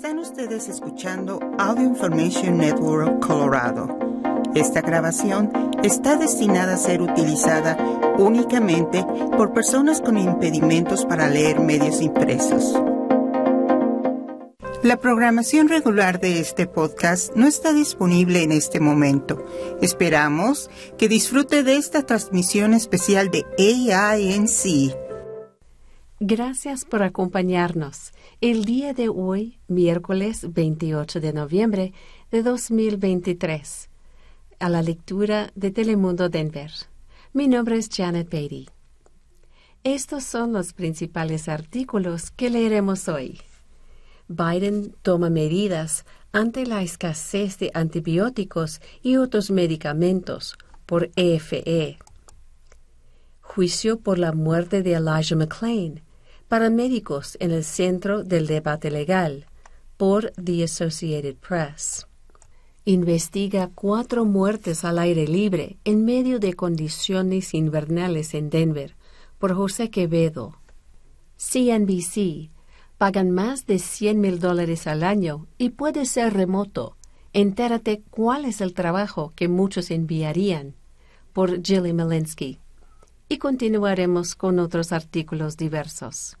Están 0.00 0.18
ustedes 0.18 0.66
escuchando 0.70 1.38
Audio 1.58 1.84
Information 1.84 2.56
Network 2.56 3.20
Colorado. 3.20 3.98
Esta 4.54 4.80
grabación 4.80 5.52
está 5.84 6.16
destinada 6.16 6.72
a 6.72 6.78
ser 6.78 7.02
utilizada 7.02 7.76
únicamente 8.16 9.04
por 9.36 9.52
personas 9.52 10.00
con 10.00 10.16
impedimentos 10.16 11.04
para 11.04 11.28
leer 11.28 11.60
medios 11.60 12.00
impresos. 12.00 12.80
La 14.82 14.96
programación 14.96 15.68
regular 15.68 16.18
de 16.18 16.40
este 16.40 16.66
podcast 16.66 17.36
no 17.36 17.46
está 17.46 17.74
disponible 17.74 18.42
en 18.42 18.52
este 18.52 18.80
momento. 18.80 19.44
Esperamos 19.82 20.70
que 20.96 21.08
disfrute 21.08 21.62
de 21.62 21.76
esta 21.76 22.06
transmisión 22.06 22.72
especial 22.72 23.30
de 23.30 23.44
AINC. 23.58 24.96
Gracias 26.22 26.84
por 26.84 27.02
acompañarnos. 27.02 28.12
El 28.42 28.66
día 28.66 28.92
de 28.92 29.08
hoy, 29.08 29.58
miércoles 29.68 30.52
28 30.52 31.18
de 31.18 31.32
noviembre 31.32 31.94
de 32.30 32.42
2023, 32.42 33.88
a 34.58 34.68
la 34.68 34.82
lectura 34.82 35.50
de 35.54 35.70
Telemundo 35.70 36.28
Denver. 36.28 36.70
Mi 37.32 37.48
nombre 37.48 37.78
es 37.78 37.88
Janet 37.90 38.28
Beatty. 38.28 38.68
Estos 39.82 40.24
son 40.24 40.52
los 40.52 40.74
principales 40.74 41.48
artículos 41.48 42.30
que 42.30 42.50
leeremos 42.50 43.08
hoy. 43.08 43.40
Biden 44.28 44.94
toma 45.00 45.30
medidas 45.30 46.04
ante 46.32 46.66
la 46.66 46.82
escasez 46.82 47.58
de 47.58 47.70
antibióticos 47.72 48.82
y 49.00 49.16
otros 49.16 49.50
medicamentos 49.50 50.58
por 50.84 51.10
EFE. 51.16 51.96
Juicio 53.40 54.00
por 54.00 54.18
la 54.18 54.32
muerte 54.32 54.82
de 54.82 54.92
Elijah 54.92 55.34
McClain. 55.34 56.02
Paramédicos 56.50 57.36
en 57.38 57.52
el 57.52 57.62
centro 57.62 58.24
del 58.24 58.48
debate 58.48 58.90
legal 58.90 59.46
por 59.96 60.32
The 60.32 60.64
Associated 60.64 61.36
Press. 61.36 62.08
Investiga 62.84 63.70
cuatro 63.72 64.24
muertes 64.24 64.84
al 64.84 64.98
aire 64.98 65.28
libre 65.28 65.78
en 65.84 66.04
medio 66.04 66.40
de 66.40 66.54
condiciones 66.54 67.54
invernales 67.54 68.34
en 68.34 68.50
Denver 68.50 68.96
por 69.38 69.54
José 69.54 69.90
Quevedo. 69.90 70.58
CNBC 71.36 72.50
pagan 72.98 73.30
más 73.30 73.66
de 73.66 73.78
100 73.78 74.20
mil 74.20 74.40
dólares 74.40 74.88
al 74.88 75.04
año 75.04 75.46
y 75.56 75.70
puede 75.70 76.04
ser 76.04 76.32
remoto. 76.32 76.96
Entérate 77.32 78.02
cuál 78.10 78.44
es 78.44 78.60
el 78.60 78.74
trabajo 78.74 79.32
que 79.36 79.46
muchos 79.46 79.92
enviarían. 79.92 80.74
Por 81.32 81.62
Jilly 81.62 81.92
Malinsky. 81.92 82.58
Y 83.28 83.38
continuaremos 83.38 84.34
con 84.34 84.58
otros 84.58 84.90
artículos 84.90 85.56
diversos. 85.56 86.36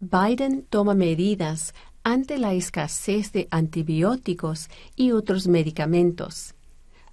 Biden 0.00 0.64
toma 0.68 0.94
medidas 0.94 1.74
ante 2.04 2.38
la 2.38 2.54
escasez 2.54 3.32
de 3.32 3.48
antibióticos 3.50 4.68
y 4.96 5.12
otros 5.12 5.48
medicamentos. 5.48 6.54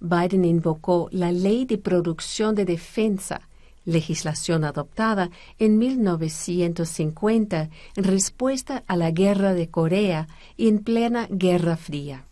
Biden 0.00 0.44
invocó 0.44 1.08
la 1.10 1.32
Ley 1.32 1.64
de 1.64 1.78
Producción 1.78 2.54
de 2.54 2.64
Defensa 2.64 3.48
legislación 3.86 4.64
adoptada 4.64 5.30
en 5.58 5.78
1950 5.78 7.70
en 7.96 8.04
respuesta 8.04 8.84
a 8.86 8.96
la 8.96 9.10
Guerra 9.10 9.54
de 9.54 9.70
Corea 9.70 10.28
y 10.56 10.68
en 10.68 10.80
plena 10.80 11.26
Guerra 11.30 11.78
Fría. 11.78 12.26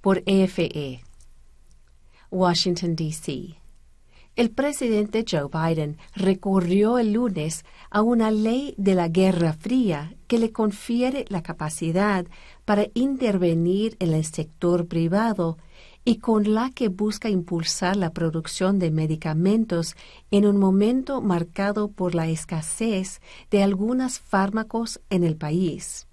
Por 0.00 0.22
EFE. 0.24 1.02
Washington, 2.30 2.94
D.C. 2.94 3.59
El 4.36 4.50
presidente 4.50 5.24
Joe 5.28 5.48
Biden 5.52 5.98
recurrió 6.14 6.98
el 6.98 7.12
lunes 7.12 7.64
a 7.90 8.00
una 8.00 8.30
ley 8.30 8.74
de 8.78 8.94
la 8.94 9.08
Guerra 9.08 9.52
Fría 9.52 10.14
que 10.28 10.38
le 10.38 10.52
confiere 10.52 11.24
la 11.28 11.42
capacidad 11.42 12.24
para 12.64 12.86
intervenir 12.94 13.96
en 13.98 14.14
el 14.14 14.24
sector 14.24 14.86
privado 14.86 15.58
y 16.04 16.16
con 16.16 16.54
la 16.54 16.70
que 16.70 16.88
busca 16.88 17.28
impulsar 17.28 17.96
la 17.96 18.12
producción 18.12 18.78
de 18.78 18.90
medicamentos 18.90 19.96
en 20.30 20.46
un 20.46 20.56
momento 20.56 21.20
marcado 21.20 21.88
por 21.88 22.14
la 22.14 22.28
escasez 22.28 23.20
de 23.50 23.62
algunos 23.62 24.20
fármacos 24.20 25.00
en 25.10 25.24
el 25.24 25.36
país. 25.36 26.06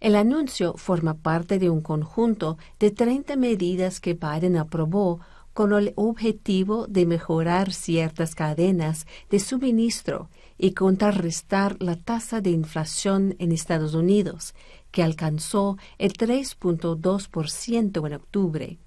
El 0.00 0.16
anuncio 0.16 0.74
forma 0.78 1.14
parte 1.14 1.58
de 1.58 1.68
un 1.68 1.82
conjunto 1.82 2.56
de 2.78 2.90
30 2.90 3.36
medidas 3.36 4.00
que 4.00 4.14
Biden 4.14 4.56
aprobó 4.56 5.20
con 5.52 5.72
el 5.72 5.92
objetivo 5.96 6.86
de 6.86 7.06
mejorar 7.06 7.72
ciertas 7.72 8.34
cadenas 8.34 9.06
de 9.30 9.40
suministro 9.40 10.30
y 10.58 10.72
contrarrestar 10.72 11.76
la 11.80 11.96
tasa 11.96 12.40
de 12.40 12.50
inflación 12.50 13.34
en 13.38 13.52
Estados 13.52 13.94
Unidos, 13.94 14.54
que 14.90 15.02
alcanzó 15.02 15.76
el 15.98 16.12
3.2% 16.12 18.06
en 18.06 18.14
octubre. 18.14 18.78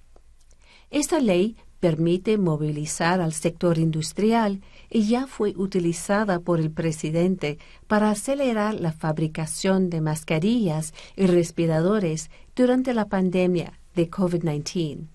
Esta 0.90 1.18
ley 1.18 1.56
permite 1.80 2.38
movilizar 2.38 3.20
al 3.20 3.34
sector 3.34 3.76
industrial 3.76 4.62
y 4.88 5.06
ya 5.06 5.26
fue 5.26 5.52
utilizada 5.56 6.40
por 6.40 6.58
el 6.58 6.70
presidente 6.70 7.58
para 7.86 8.10
acelerar 8.10 8.80
la 8.80 8.92
fabricación 8.92 9.90
de 9.90 10.00
mascarillas 10.00 10.94
y 11.14 11.26
respiradores 11.26 12.30
durante 12.56 12.94
la 12.94 13.08
pandemia 13.08 13.80
de 13.94 14.10
COVID-19. 14.10 15.08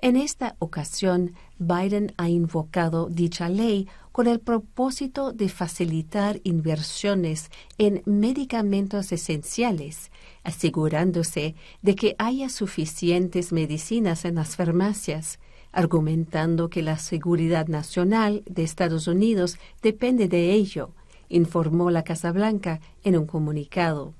En 0.00 0.14
esta 0.14 0.54
ocasión, 0.60 1.34
Biden 1.58 2.12
ha 2.18 2.28
invocado 2.28 3.08
dicha 3.08 3.48
ley 3.48 3.88
con 4.12 4.28
el 4.28 4.38
propósito 4.38 5.32
de 5.32 5.48
facilitar 5.48 6.40
inversiones 6.44 7.50
en 7.78 8.02
medicamentos 8.06 9.10
esenciales, 9.10 10.12
asegurándose 10.44 11.56
de 11.82 11.96
que 11.96 12.14
haya 12.18 12.48
suficientes 12.48 13.52
medicinas 13.52 14.24
en 14.24 14.36
las 14.36 14.54
farmacias, 14.54 15.40
argumentando 15.72 16.70
que 16.70 16.82
la 16.82 16.98
seguridad 16.98 17.66
nacional 17.66 18.44
de 18.46 18.62
Estados 18.62 19.08
Unidos 19.08 19.58
depende 19.82 20.28
de 20.28 20.52
ello, 20.52 20.94
informó 21.28 21.90
la 21.90 22.04
Casa 22.04 22.30
Blanca 22.30 22.80
en 23.02 23.18
un 23.18 23.26
comunicado. 23.26 24.14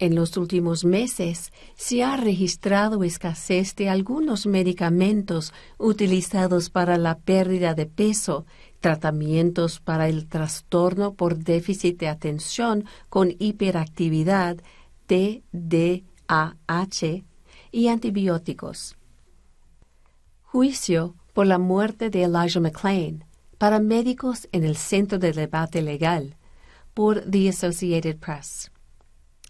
En 0.00 0.14
los 0.14 0.36
últimos 0.36 0.84
meses 0.84 1.52
se 1.74 2.04
ha 2.04 2.16
registrado 2.16 3.02
escasez 3.02 3.74
de 3.74 3.88
algunos 3.88 4.46
medicamentos 4.46 5.52
utilizados 5.76 6.70
para 6.70 6.96
la 6.98 7.18
pérdida 7.18 7.74
de 7.74 7.86
peso, 7.86 8.46
tratamientos 8.80 9.80
para 9.80 10.08
el 10.08 10.28
trastorno 10.28 11.14
por 11.14 11.38
déficit 11.38 11.98
de 11.98 12.06
atención 12.08 12.84
con 13.08 13.34
hiperactividad, 13.40 14.58
TDAH, 15.06 16.04
y 17.72 17.88
antibióticos. 17.88 18.96
Juicio 20.42 21.16
por 21.32 21.46
la 21.46 21.58
muerte 21.58 22.08
de 22.08 22.22
Elijah 22.22 22.60
McClain, 22.60 23.24
para 23.58 23.80
médicos 23.80 24.48
en 24.52 24.64
el 24.64 24.76
Centro 24.76 25.18
de 25.18 25.32
Debate 25.32 25.82
Legal, 25.82 26.36
por 26.94 27.20
The 27.30 27.48
Associated 27.50 28.18
Press. 28.18 28.70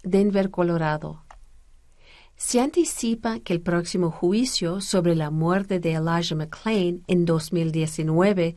Denver, 0.03 0.51
Colorado. 0.51 1.25
Se 2.37 2.61
anticipa 2.61 3.41
que 3.41 3.53
el 3.53 3.61
próximo 3.61 4.11
juicio 4.11 4.81
sobre 4.81 5.17
la 5.17 5.31
muerte 5.31 5.81
de 5.81 5.95
Elijah 5.95 6.37
McClain 6.37 7.03
en 7.09 7.25
2019, 7.25 8.55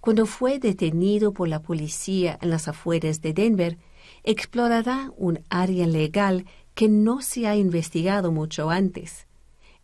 cuando 0.00 0.26
fue 0.26 0.58
detenido 0.58 1.32
por 1.32 1.48
la 1.48 1.62
policía 1.62 2.38
en 2.42 2.50
las 2.50 2.68
afueras 2.68 3.22
de 3.22 3.32
Denver, 3.32 3.78
explorará 4.22 5.12
un 5.16 5.40
área 5.48 5.86
legal 5.86 6.44
que 6.74 6.88
no 6.88 7.22
se 7.22 7.46
ha 7.46 7.56
investigado 7.56 8.32
mucho 8.32 8.68
antes. 8.68 9.26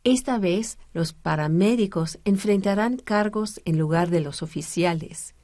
Esta 0.04 0.38
vez 0.38 0.78
los 0.92 1.12
paramédicos 1.12 2.18
enfrentarán 2.24 2.98
cargos 2.98 3.60
en 3.64 3.78
lugar 3.78 4.10
de 4.10 4.20
los 4.20 4.42
oficiales. 4.42 5.34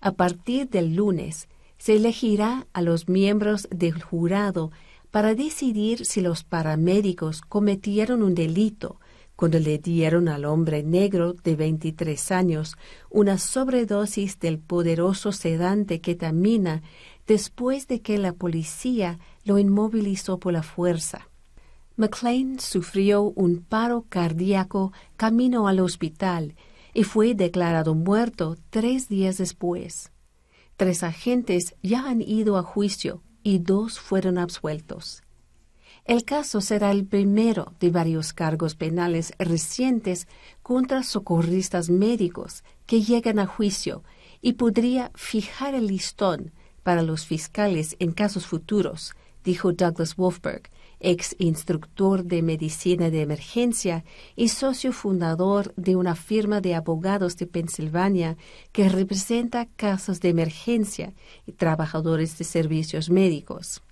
A 0.00 0.12
partir 0.12 0.68
del 0.68 0.94
lunes, 0.96 1.48
se 1.80 1.96
elegirá 1.96 2.66
a 2.74 2.82
los 2.82 3.08
miembros 3.08 3.66
del 3.70 4.02
jurado 4.02 4.70
para 5.10 5.34
decidir 5.34 6.04
si 6.04 6.20
los 6.20 6.44
paramédicos 6.44 7.40
cometieron 7.40 8.22
un 8.22 8.34
delito 8.34 9.00
cuando 9.34 9.58
le 9.58 9.78
dieron 9.78 10.28
al 10.28 10.44
hombre 10.44 10.82
negro 10.82 11.32
de 11.32 11.56
23 11.56 12.32
años 12.32 12.76
una 13.08 13.38
sobredosis 13.38 14.38
del 14.38 14.58
poderoso 14.58 15.32
sedante 15.32 16.02
ketamina 16.02 16.82
después 17.26 17.88
de 17.88 18.02
que 18.02 18.18
la 18.18 18.34
policía 18.34 19.18
lo 19.44 19.58
inmovilizó 19.58 20.38
por 20.38 20.52
la 20.52 20.62
fuerza. 20.62 21.30
McLean 21.96 22.60
sufrió 22.60 23.22
un 23.22 23.64
paro 23.66 24.04
cardíaco 24.06 24.92
camino 25.16 25.66
al 25.66 25.80
hospital 25.80 26.56
y 26.92 27.04
fue 27.04 27.34
declarado 27.34 27.94
muerto 27.94 28.58
tres 28.68 29.08
días 29.08 29.38
después. 29.38 30.10
Tres 30.80 31.02
agentes 31.02 31.74
ya 31.82 32.08
han 32.08 32.22
ido 32.22 32.56
a 32.56 32.62
juicio 32.62 33.22
y 33.42 33.58
dos 33.58 34.00
fueron 34.00 34.38
absueltos. 34.38 35.22
El 36.06 36.24
caso 36.24 36.62
será 36.62 36.90
el 36.90 37.04
primero 37.04 37.74
de 37.80 37.90
varios 37.90 38.32
cargos 38.32 38.76
penales 38.76 39.34
recientes 39.38 40.26
contra 40.62 41.02
socorristas 41.02 41.90
médicos 41.90 42.64
que 42.86 43.02
llegan 43.02 43.38
a 43.40 43.46
juicio 43.46 44.04
y 44.40 44.54
podría 44.54 45.10
fijar 45.14 45.74
el 45.74 45.88
listón 45.88 46.54
para 46.82 47.02
los 47.02 47.26
fiscales 47.26 47.94
en 47.98 48.12
casos 48.12 48.46
futuros, 48.46 49.12
dijo 49.44 49.74
Douglas 49.74 50.16
Wolfberg, 50.16 50.70
ex 51.00 51.34
instructor 51.38 52.24
de 52.24 52.42
medicina 52.42 53.10
de 53.10 53.22
emergencia 53.22 54.04
y 54.36 54.48
socio 54.48 54.92
fundador 54.92 55.74
de 55.76 55.96
una 55.96 56.14
firma 56.14 56.60
de 56.60 56.74
abogados 56.74 57.36
de 57.36 57.46
Pensilvania 57.46 58.36
que 58.72 58.88
representa 58.88 59.66
casos 59.76 60.20
de 60.20 60.28
emergencia 60.28 61.14
y 61.46 61.52
trabajadores 61.52 62.38
de 62.38 62.44
servicios 62.44 63.10
médicos. 63.10 63.82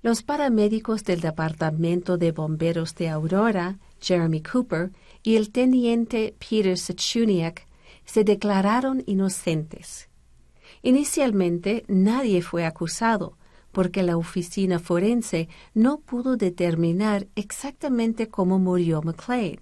Los 0.00 0.22
paramédicos 0.22 1.02
del 1.02 1.20
Departamento 1.20 2.18
de 2.18 2.30
Bomberos 2.30 2.94
de 2.94 3.08
Aurora, 3.08 3.78
Jeremy 4.00 4.40
Cooper, 4.42 4.92
y 5.24 5.34
el 5.34 5.50
teniente 5.50 6.36
Peter 6.38 6.78
Sechuniak 6.78 7.66
se 8.04 8.22
declararon 8.22 9.02
inocentes. 9.06 10.08
Inicialmente 10.82 11.84
nadie 11.88 12.42
fue 12.42 12.64
acusado, 12.64 13.36
porque 13.72 14.02
la 14.02 14.16
oficina 14.16 14.78
forense 14.78 15.48
no 15.74 15.98
pudo 15.98 16.36
determinar 16.36 17.26
exactamente 17.34 18.28
cómo 18.28 18.58
murió 18.58 19.02
McLean. 19.02 19.60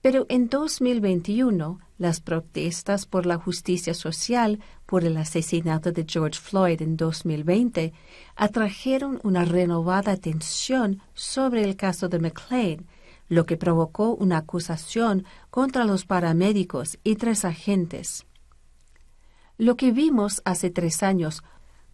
Pero 0.00 0.26
en 0.28 0.48
2021, 0.48 1.78
las 1.96 2.20
protestas 2.20 3.06
por 3.06 3.24
la 3.24 3.36
justicia 3.36 3.94
social 3.94 4.58
por 4.84 5.04
el 5.04 5.16
asesinato 5.16 5.92
de 5.92 6.04
George 6.08 6.40
Floyd 6.40 6.82
en 6.82 6.96
2020 6.96 7.92
atrajeron 8.34 9.20
una 9.22 9.44
renovada 9.44 10.10
atención 10.10 11.00
sobre 11.14 11.62
el 11.62 11.76
caso 11.76 12.08
de 12.08 12.18
McLean, 12.18 12.86
lo 13.28 13.46
que 13.46 13.56
provocó 13.56 14.14
una 14.14 14.38
acusación 14.38 15.24
contra 15.50 15.84
los 15.84 16.04
paramédicos 16.04 16.98
y 17.04 17.14
tres 17.14 17.44
agentes. 17.44 18.26
Lo 19.56 19.76
que 19.76 19.92
vimos 19.92 20.42
hace 20.44 20.70
tres 20.70 21.04
años 21.04 21.44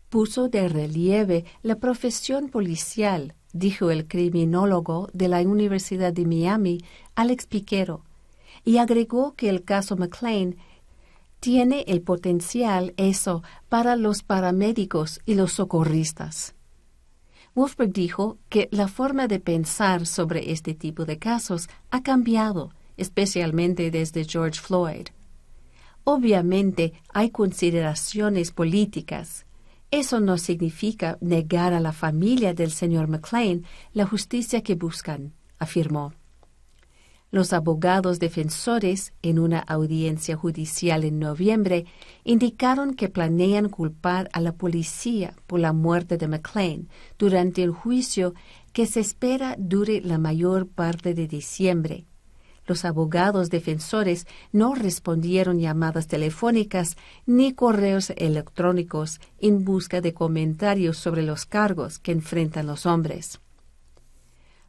puso 0.08 0.48
de 0.48 0.68
relieve 0.68 1.44
la 1.62 1.76
profesión 1.76 2.48
policial, 2.48 3.34
dijo 3.52 3.90
el 3.90 4.06
criminólogo 4.06 5.08
de 5.12 5.28
la 5.28 5.40
Universidad 5.40 6.12
de 6.12 6.26
Miami, 6.26 6.80
Alex 7.14 7.46
Piquero, 7.46 8.04
y 8.64 8.78
agregó 8.78 9.34
que 9.34 9.48
el 9.48 9.64
caso 9.64 9.96
McLean 9.96 10.56
tiene 11.40 11.84
el 11.86 12.02
potencial 12.02 12.94
eso 12.96 13.42
para 13.68 13.96
los 13.96 14.22
paramédicos 14.22 15.20
y 15.24 15.34
los 15.34 15.52
socorristas. 15.52 16.54
Wolfberg 17.54 17.92
dijo 17.92 18.38
que 18.48 18.68
la 18.70 18.88
forma 18.88 19.26
de 19.26 19.40
pensar 19.40 20.06
sobre 20.06 20.52
este 20.52 20.74
tipo 20.74 21.04
de 21.04 21.18
casos 21.18 21.68
ha 21.90 22.02
cambiado, 22.02 22.72
especialmente 22.96 23.90
desde 23.90 24.24
George 24.24 24.60
Floyd. 24.60 25.08
Obviamente 26.04 26.92
hay 27.12 27.30
consideraciones 27.30 28.52
políticas, 28.52 29.44
eso 29.90 30.20
no 30.20 30.36
significa 30.36 31.16
negar 31.20 31.72
a 31.72 31.80
la 31.80 31.92
familia 31.92 32.52
del 32.52 32.70
señor 32.70 33.08
McLean 33.08 33.64
la 33.92 34.06
justicia 34.06 34.62
que 34.62 34.74
buscan, 34.74 35.32
afirmó. 35.58 36.12
Los 37.30 37.52
abogados 37.52 38.18
defensores, 38.18 39.12
en 39.22 39.38
una 39.38 39.58
audiencia 39.58 40.34
judicial 40.36 41.04
en 41.04 41.18
noviembre, 41.18 41.84
indicaron 42.24 42.94
que 42.94 43.10
planean 43.10 43.68
culpar 43.68 44.30
a 44.32 44.40
la 44.40 44.52
policía 44.52 45.34
por 45.46 45.60
la 45.60 45.74
muerte 45.74 46.16
de 46.16 46.26
McLean 46.26 46.88
durante 47.18 47.62
el 47.62 47.70
juicio 47.70 48.34
que 48.72 48.86
se 48.86 49.00
espera 49.00 49.56
dure 49.58 50.00
la 50.00 50.16
mayor 50.16 50.68
parte 50.68 51.12
de 51.12 51.28
diciembre 51.28 52.07
los 52.68 52.84
abogados 52.84 53.50
defensores 53.50 54.26
no 54.52 54.74
respondieron 54.74 55.58
llamadas 55.58 56.06
telefónicas 56.06 56.96
ni 57.26 57.54
correos 57.54 58.12
electrónicos 58.16 59.20
en 59.38 59.64
busca 59.64 60.00
de 60.00 60.12
comentarios 60.12 60.98
sobre 60.98 61.22
los 61.22 61.46
cargos 61.46 61.98
que 61.98 62.12
enfrentan 62.12 62.66
los 62.66 62.86
hombres. 62.86 63.40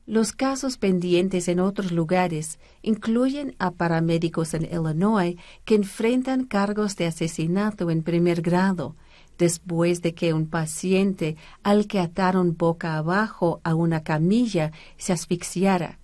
Los 0.06 0.31
casos 0.31 0.78
pendientes 0.78 1.48
en 1.50 1.60
otros 1.60 1.92
lugares 1.92 2.57
incluyen 2.81 3.56
a 3.60 3.69
paramédicos 3.69 4.56
en 4.56 4.63
Illinois 4.63 5.36
que 5.66 5.75
enfrentan 5.75 6.46
cargos 6.46 6.96
de 6.96 7.06
asesinato 7.06 7.92
en 7.92 8.01
primer 8.01 8.42
grado, 8.42 8.96
después 9.38 10.01
de 10.01 10.16
que 10.16 10.34
un 10.34 10.48
paciente 10.48 11.36
al 11.62 11.86
que 11.86 12.00
ataron 12.00 12.57
boca 12.57 12.98
abajo 12.98 13.62
a 13.63 13.75
una 13.75 14.01
camilla 14.04 14.72
se 14.98 15.13
asfixiara 15.13 15.99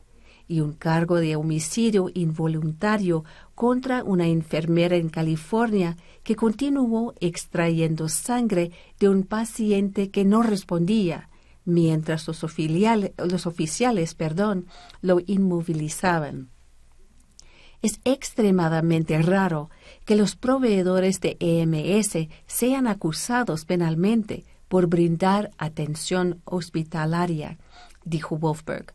y 0.48 0.62
un 0.62 0.74
cargo 0.74 1.18
de 1.18 1.36
homicidio 1.36 2.10
involuntario 2.14 3.24
contra 3.56 4.04
una 4.04 4.28
enfermera 4.28 4.96
en 4.96 5.10
California 5.10 5.98
que 6.24 6.36
continuó 6.36 7.14
extrayendo 7.20 8.10
sangre 8.10 8.72
de 9.00 9.10
un 9.10 9.24
paciente 9.24 10.12
que 10.12 10.26
no 10.26 10.44
respondía, 10.44 11.30
mientras 11.66 12.28
los, 12.28 12.44
oficiales 12.44 14.16
perdón, 14.16 14.68
lo 15.02 15.20
inmovilizaban. 15.26 16.50
Es 17.82 18.00
extremadamente 18.04 19.22
raro 19.22 19.70
que 20.06 20.16
los 20.16 20.36
proveedores 20.36 21.22
de 21.22 21.38
EMS 21.40 22.30
sean 22.48 22.88
acusados 22.88 23.66
penalmente 23.66 24.44
por 24.68 24.88
brindar 24.88 25.52
atención 25.60 26.42
hospitalaria, 26.46 27.60
dijo 28.04 28.38
Wolfberg. 28.38 28.95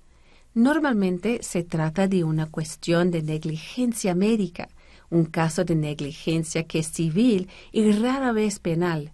Normalmente 0.54 1.40
se 1.42 1.62
trata 1.62 2.08
de 2.08 2.24
una 2.24 2.46
cuestión 2.46 3.10
de 3.10 3.22
negligencia 3.22 4.14
médica, 4.16 4.68
un 5.08 5.24
caso 5.24 5.64
de 5.64 5.76
negligencia 5.76 6.64
que 6.64 6.80
es 6.80 6.88
civil 6.88 7.48
y 7.70 7.92
rara 7.92 8.32
vez 8.32 8.58
penal. 8.58 9.12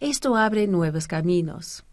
Esto 0.00 0.36
abre 0.36 0.66
nuevos 0.66 1.08
caminos. 1.08 1.84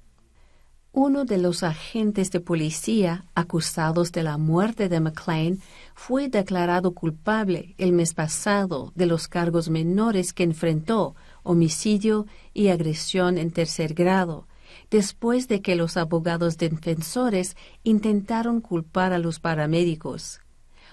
Uno 0.91 1.25
de 1.25 1.37
los 1.37 1.63
agentes 1.63 2.29
de 2.29 2.39
policía 2.39 3.25
acusados 3.33 4.11
de 4.11 4.21
la 4.21 4.37
muerte 4.37 4.89
de 4.89 4.99
McLean 4.99 5.59
fue 5.95 6.27
declarado 6.27 6.93
culpable 6.93 7.73
el 7.77 7.93
mes 7.93 8.13
pasado 8.13 8.91
de 8.95 9.05
los 9.05 9.27
cargos 9.27 9.69
menores 9.69 10.33
que 10.33 10.43
enfrentó, 10.43 11.15
homicidio 11.41 12.27
y 12.53 12.67
agresión 12.67 13.37
en 13.37 13.51
tercer 13.51 13.95
grado, 13.95 14.45
después 14.93 15.47
de 15.47 15.63
que 15.63 15.75
los 15.75 15.97
abogados 15.97 16.59
defensores 16.59 17.57
intentaron 17.81 18.61
culpar 18.61 19.11
a 19.11 19.17
los 19.17 19.39
paramédicos. 19.39 20.39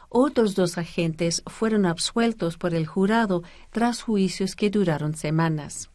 Otros 0.08 0.54
dos 0.54 0.78
agentes 0.78 1.42
fueron 1.46 1.84
absueltos 1.84 2.56
por 2.56 2.74
el 2.74 2.86
jurado 2.86 3.42
tras 3.70 4.00
juicios 4.00 4.56
que 4.56 4.70
duraron 4.70 5.14
semanas. 5.14 5.90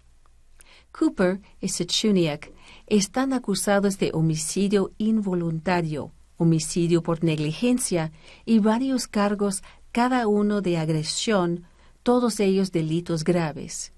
Cooper 0.92 1.42
y 1.60 1.70
Sechuniak 1.70 2.54
están 2.86 3.34
acusados 3.34 3.98
de 3.98 4.12
homicidio 4.14 4.92
involuntario, 5.00 6.12
homicidio 6.38 7.02
por 7.02 7.24
negligencia 7.24 8.12
y 8.46 8.60
varios 8.60 9.08
cargos, 9.08 9.64
cada 9.92 10.28
uno 10.28 10.62
de 10.62 10.78
agresión, 10.78 11.64
todos 12.04 12.40
ellos 12.40 12.72
delitos 12.72 13.24
graves. 13.24 13.95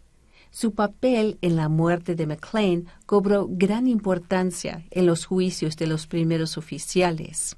Su 0.52 0.74
papel 0.74 1.38
en 1.42 1.56
la 1.56 1.70
muerte 1.70 2.16
de 2.16 2.26
McLean 2.26 2.86
cobró 3.06 3.48
gran 3.50 3.88
importancia 3.88 4.86
en 4.92 5.06
los 5.06 5.26
juicios 5.26 5.76
de 5.78 5.88
los 5.88 6.08
primeros 6.08 6.58
oficiales. 6.58 7.58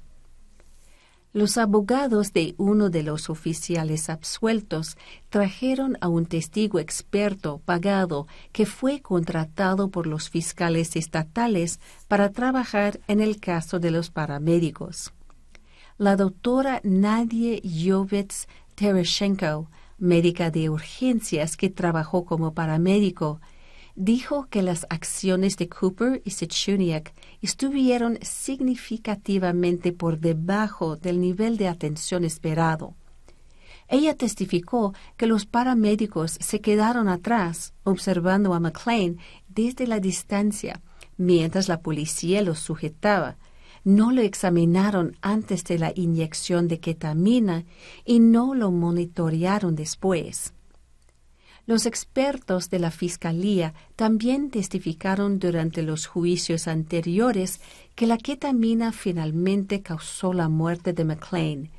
Los 1.32 1.58
abogados 1.58 2.32
de 2.32 2.56
uno 2.58 2.90
de 2.90 3.04
los 3.04 3.30
oficiales 3.30 4.10
absueltos 4.10 4.96
trajeron 5.28 5.96
a 6.00 6.08
un 6.08 6.26
testigo 6.26 6.80
experto 6.80 7.60
pagado 7.64 8.26
que 8.50 8.66
fue 8.66 9.00
contratado 9.00 9.90
por 9.90 10.08
los 10.08 10.28
fiscales 10.28 10.96
estatales 10.96 11.78
para 12.08 12.30
trabajar 12.30 12.98
en 13.06 13.20
el 13.20 13.38
caso 13.38 13.78
de 13.78 13.92
los 13.92 14.10
paramédicos. 14.10 15.12
La 15.98 16.16
doctora 16.16 16.80
Nadia 16.82 17.60
Yovets 17.62 18.48
Tereshenko 18.74 19.68
médica 20.00 20.50
de 20.50 20.68
urgencias 20.68 21.56
que 21.56 21.70
trabajó 21.70 22.24
como 22.24 22.52
paramédico, 22.54 23.40
dijo 23.94 24.48
que 24.50 24.62
las 24.62 24.86
acciones 24.90 25.56
de 25.56 25.68
Cooper 25.68 26.22
y 26.24 26.30
Sechuniak 26.30 27.14
estuvieron 27.40 28.18
significativamente 28.22 29.92
por 29.92 30.18
debajo 30.18 30.96
del 30.96 31.20
nivel 31.20 31.56
de 31.56 31.68
atención 31.68 32.24
esperado. 32.24 32.94
Ella 33.88 34.16
testificó 34.16 34.94
que 35.16 35.26
los 35.26 35.46
paramédicos 35.46 36.32
se 36.40 36.60
quedaron 36.60 37.08
atrás 37.08 37.74
observando 37.84 38.54
a 38.54 38.60
McLean 38.60 39.18
desde 39.48 39.86
la 39.86 40.00
distancia 40.00 40.80
mientras 41.20 41.68
la 41.68 41.80
policía 41.80 42.40
los 42.40 42.58
sujetaba, 42.58 43.36
no 43.84 44.12
lo 44.12 44.22
examinaron 44.22 45.16
antes 45.22 45.64
de 45.64 45.78
la 45.78 45.92
inyección 45.94 46.68
de 46.68 46.80
ketamina 46.80 47.64
y 48.04 48.20
no 48.20 48.54
lo 48.54 48.70
monitorearon 48.70 49.74
después. 49.74 50.52
Los 51.66 51.86
expertos 51.86 52.68
de 52.68 52.78
la 52.80 52.90
Fiscalía 52.90 53.74
también 53.94 54.50
testificaron 54.50 55.38
durante 55.38 55.82
los 55.82 56.06
juicios 56.06 56.66
anteriores 56.66 57.60
que 57.94 58.06
la 58.06 58.18
ketamina 58.18 58.92
finalmente 58.92 59.80
causó 59.80 60.32
la 60.32 60.48
muerte 60.48 60.92
de 60.92 61.04
McLean, 61.04 61.70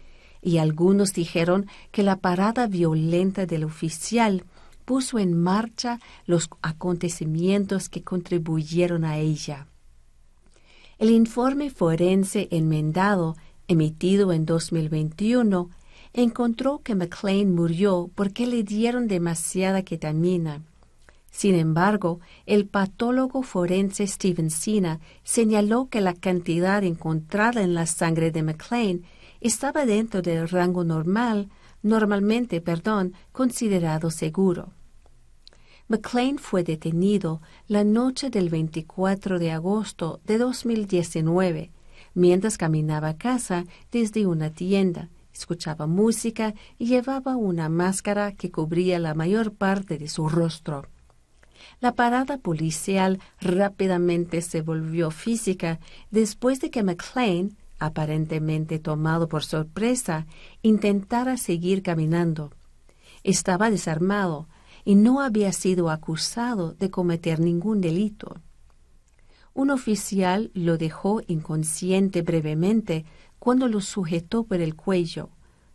y 0.41 0.59
algunos 0.59 1.13
dijeron 1.13 1.67
que 1.91 2.03
la 2.03 2.15
parada 2.15 2.67
violenta 2.67 3.45
del 3.45 3.63
oficial 3.63 4.45
puso 4.85 5.19
en 5.19 5.37
marcha 5.37 5.99
los 6.25 6.49
acontecimientos 6.61 7.89
que 7.89 8.01
contribuyeron 8.01 9.03
a 9.03 9.17
ella. 9.17 9.67
El 11.01 11.09
informe 11.09 11.71
forense 11.71 12.47
enmendado, 12.51 13.35
emitido 13.67 14.31
en 14.31 14.45
2021, 14.45 15.71
encontró 16.13 16.81
que 16.83 16.93
McLean 16.93 17.55
murió 17.55 18.11
porque 18.13 18.45
le 18.45 18.61
dieron 18.61 19.07
demasiada 19.07 19.81
ketamina. 19.81 20.61
Sin 21.31 21.55
embargo, 21.55 22.19
el 22.45 22.67
patólogo 22.67 23.41
forense 23.41 24.05
Steven 24.05 24.51
Sina 24.51 24.99
señaló 25.23 25.89
que 25.89 26.01
la 26.01 26.13
cantidad 26.13 26.83
encontrada 26.83 27.63
en 27.63 27.73
la 27.73 27.87
sangre 27.87 28.29
de 28.29 28.43
McLean 28.43 29.01
estaba 29.39 29.87
dentro 29.87 30.21
del 30.21 30.47
rango 30.47 30.83
normal, 30.83 31.49
normalmente, 31.81 32.61
perdón, 32.61 33.13
considerado 33.31 34.11
seguro. 34.11 34.71
McLean 35.91 36.37
fue 36.37 36.63
detenido 36.63 37.41
la 37.67 37.83
noche 37.83 38.29
del 38.29 38.47
24 38.47 39.39
de 39.39 39.51
agosto 39.51 40.21
de 40.23 40.37
2019 40.37 41.69
mientras 42.13 42.57
caminaba 42.57 43.09
a 43.09 43.17
casa 43.17 43.65
desde 43.91 44.25
una 44.25 44.51
tienda, 44.51 45.09
escuchaba 45.33 45.87
música 45.87 46.53
y 46.79 46.85
llevaba 46.85 47.35
una 47.35 47.67
máscara 47.67 48.31
que 48.31 48.51
cubría 48.51 48.99
la 48.99 49.13
mayor 49.15 49.51
parte 49.53 49.97
de 49.97 50.07
su 50.07 50.29
rostro. 50.29 50.87
La 51.81 51.93
parada 51.93 52.37
policial 52.37 53.19
rápidamente 53.41 54.41
se 54.41 54.61
volvió 54.61 55.11
física 55.11 55.81
después 56.09 56.61
de 56.61 56.69
que 56.69 56.83
McLean, 56.83 57.57
aparentemente 57.79 58.79
tomado 58.79 59.27
por 59.27 59.43
sorpresa, 59.43 60.25
intentara 60.61 61.35
seguir 61.35 61.83
caminando. 61.83 62.53
Estaba 63.23 63.69
desarmado, 63.69 64.47
y 64.85 64.95
no 64.95 65.21
había 65.21 65.51
sido 65.51 65.89
acusado 65.89 66.73
de 66.73 66.89
cometer 66.89 67.39
ningún 67.39 67.81
delito. 67.81 68.37
Un 69.53 69.69
oficial 69.69 70.51
lo 70.53 70.77
dejó 70.77 71.21
inconsciente 71.27 72.21
brevemente 72.21 73.05
cuando 73.39 73.67
lo 73.67 73.81
sujetó 73.81 74.43
por 74.43 74.61
el 74.61 74.75
cuello, 74.75 75.29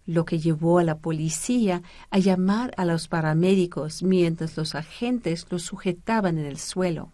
lo 0.07 0.25
que 0.25 0.39
llevó 0.39 0.79
a 0.79 0.85
la 0.85 0.99
policía 0.99 1.83
a 2.11 2.19
llamar 2.19 2.73
a 2.77 2.85
los 2.85 3.09
paramédicos 3.09 4.03
mientras 4.03 4.57
los 4.57 4.75
agentes 4.75 5.47
lo 5.51 5.59
sujetaban 5.59 6.39
en 6.39 6.47
el 6.47 6.59
suelo. 6.59 7.13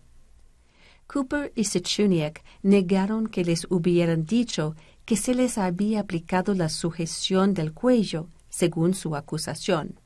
Cooper 1.06 1.52
y 1.56 1.64
Sechuniak 1.64 2.44
negaron 2.62 3.26
que 3.26 3.44
les 3.44 3.66
hubieran 3.70 4.24
dicho 4.24 4.76
que 5.04 5.16
se 5.16 5.34
les 5.34 5.58
había 5.58 6.00
aplicado 6.00 6.54
la 6.54 6.68
sujeción 6.68 7.54
del 7.54 7.72
cuello, 7.72 8.28
según 8.48 8.94
su 8.94 9.16
acusación 9.16 10.01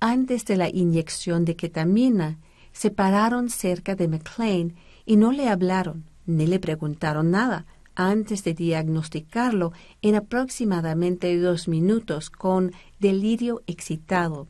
antes 0.00 0.44
de 0.44 0.56
la 0.56 0.68
inyección 0.68 1.44
de 1.44 1.56
ketamina, 1.56 2.38
se 2.72 2.90
pararon 2.90 3.50
cerca 3.50 3.94
de 3.94 4.08
McLean 4.08 4.74
y 5.04 5.16
no 5.16 5.32
le 5.32 5.48
hablaron 5.48 6.04
ni 6.28 6.46
le 6.46 6.60
preguntaron 6.60 7.30
nada 7.30 7.66
antes 7.94 8.44
de 8.44 8.54
diagnosticarlo 8.54 9.72
en 10.02 10.14
aproximadamente 10.14 11.36
dos 11.38 11.66
minutos 11.66 12.30
con 12.30 12.72
delirio 13.00 13.62
excitado. 13.66 14.46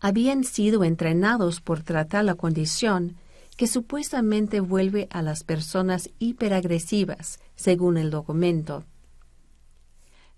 Habían 0.00 0.44
sido 0.44 0.84
entrenados 0.84 1.60
por 1.60 1.82
tratar 1.82 2.24
la 2.24 2.34
condición 2.34 3.16
que 3.56 3.66
supuestamente 3.66 4.60
vuelve 4.60 5.08
a 5.10 5.22
las 5.22 5.42
personas 5.42 6.10
hiperagresivas, 6.18 7.40
según 7.56 7.96
el 7.96 8.10
documento. 8.10 8.84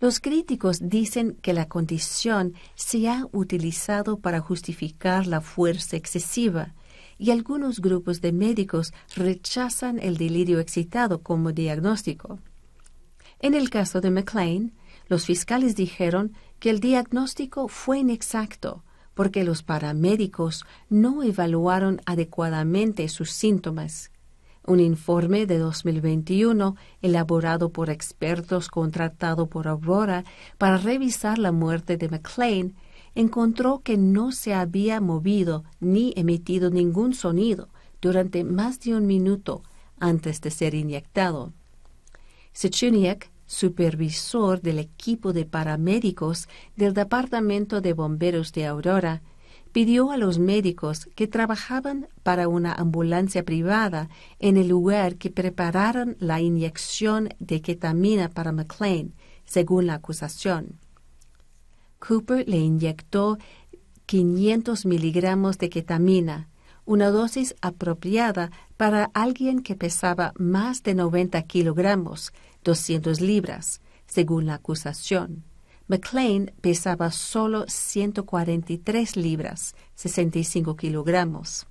Los 0.00 0.18
críticos 0.18 0.78
dicen 0.80 1.36
que 1.42 1.52
la 1.52 1.68
condición 1.68 2.54
se 2.74 3.06
ha 3.10 3.26
utilizado 3.32 4.18
para 4.18 4.40
justificar 4.40 5.26
la 5.26 5.42
fuerza 5.42 5.96
excesiva 5.96 6.74
y 7.18 7.32
algunos 7.32 7.80
grupos 7.80 8.22
de 8.22 8.32
médicos 8.32 8.94
rechazan 9.14 9.98
el 9.98 10.16
delirio 10.16 10.58
excitado 10.58 11.22
como 11.22 11.52
diagnóstico. 11.52 12.38
En 13.40 13.52
el 13.52 13.68
caso 13.68 14.00
de 14.00 14.10
McLean, 14.10 14.72
los 15.08 15.26
fiscales 15.26 15.76
dijeron 15.76 16.32
que 16.60 16.70
el 16.70 16.80
diagnóstico 16.80 17.68
fue 17.68 17.98
inexacto 17.98 18.84
porque 19.12 19.44
los 19.44 19.62
paramédicos 19.62 20.64
no 20.88 21.22
evaluaron 21.22 22.00
adecuadamente 22.06 23.06
sus 23.08 23.32
síntomas. 23.32 24.10
Un 24.66 24.80
informe 24.80 25.46
de 25.46 25.58
2021, 25.58 26.76
elaborado 27.02 27.70
por 27.70 27.90
expertos 27.90 28.68
contratado 28.68 29.46
por 29.46 29.68
Aurora 29.68 30.24
para 30.58 30.76
revisar 30.76 31.38
la 31.38 31.50
muerte 31.50 31.96
de 31.96 32.08
McLean, 32.08 32.74
encontró 33.14 33.80
que 33.80 33.96
no 33.96 34.32
se 34.32 34.54
había 34.54 35.00
movido 35.00 35.64
ni 35.80 36.12
emitido 36.16 36.70
ningún 36.70 37.14
sonido 37.14 37.68
durante 38.00 38.44
más 38.44 38.80
de 38.80 38.94
un 38.94 39.06
minuto 39.06 39.62
antes 39.98 40.40
de 40.40 40.50
ser 40.50 40.74
inyectado. 40.74 41.52
Sechuniak, 42.52 43.30
supervisor 43.46 44.60
del 44.60 44.78
equipo 44.78 45.32
de 45.32 45.44
paramédicos 45.44 46.48
del 46.76 46.94
Departamento 46.94 47.80
de 47.80 47.92
Bomberos 47.92 48.52
de 48.52 48.66
Aurora, 48.66 49.22
pidió 49.72 50.10
a 50.10 50.16
los 50.16 50.38
médicos 50.38 51.08
que 51.14 51.26
trabajaban 51.26 52.08
para 52.22 52.48
una 52.48 52.72
ambulancia 52.72 53.44
privada 53.44 54.08
en 54.38 54.56
el 54.56 54.68
lugar 54.68 55.16
que 55.16 55.30
prepararan 55.30 56.16
la 56.18 56.40
inyección 56.40 57.30
de 57.38 57.60
ketamina 57.60 58.28
para 58.28 58.52
McLean, 58.52 59.14
según 59.44 59.86
la 59.86 59.94
acusación. 59.94 60.78
Cooper 61.98 62.48
le 62.48 62.58
inyectó 62.58 63.38
500 64.06 64.86
miligramos 64.86 65.58
de 65.58 65.70
ketamina, 65.70 66.48
una 66.84 67.10
dosis 67.10 67.54
apropiada 67.60 68.50
para 68.76 69.10
alguien 69.14 69.62
que 69.62 69.76
pesaba 69.76 70.32
más 70.36 70.82
de 70.82 70.94
90 70.94 71.42
kilogramos, 71.42 72.32
200 72.64 73.20
libras, 73.20 73.80
según 74.06 74.46
la 74.46 74.54
acusación. 74.54 75.44
McLean 75.90 76.52
pesaba 76.60 77.10
solo 77.10 77.64
143 77.66 79.16
libras, 79.16 79.74
65 79.96 80.76
kilogramos. 80.76 81.66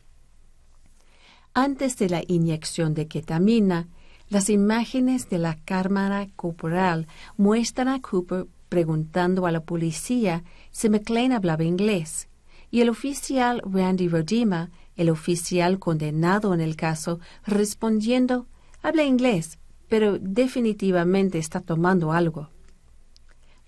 Antes 1.54 1.96
de 1.96 2.10
la 2.10 2.22
inyección 2.28 2.94
de 2.96 3.08
ketamina, 3.08 3.88
las 4.28 4.50
imágenes 4.50 5.30
de 5.30 5.38
la 5.38 5.56
cámara 5.64 6.28
corporal 6.36 7.08
muestran 7.38 7.88
a 7.88 8.02
Cooper 8.02 8.48
preguntando 8.68 9.46
a 9.46 9.54
la 9.54 9.62
policía 9.62 10.44
si 10.70 10.90
McLean 10.90 11.32
hablaba 11.32 11.64
inglés, 11.64 12.28
y 12.72 12.82
el 12.82 12.90
oficial 12.90 13.62
Randy 13.64 14.10
Rodima, 14.10 14.70
el 14.98 15.12
oficial 15.12 15.80
condenado 15.80 16.54
en 16.54 16.60
el 16.60 16.76
caso, 16.76 17.22
respondiendo, 17.46 18.48
habla 18.82 19.06
inglés, 19.06 19.60
pero 19.88 20.20
definitivamente 20.20 21.38
está 21.38 21.62
tomando 21.62 22.12
algo. 22.12 22.50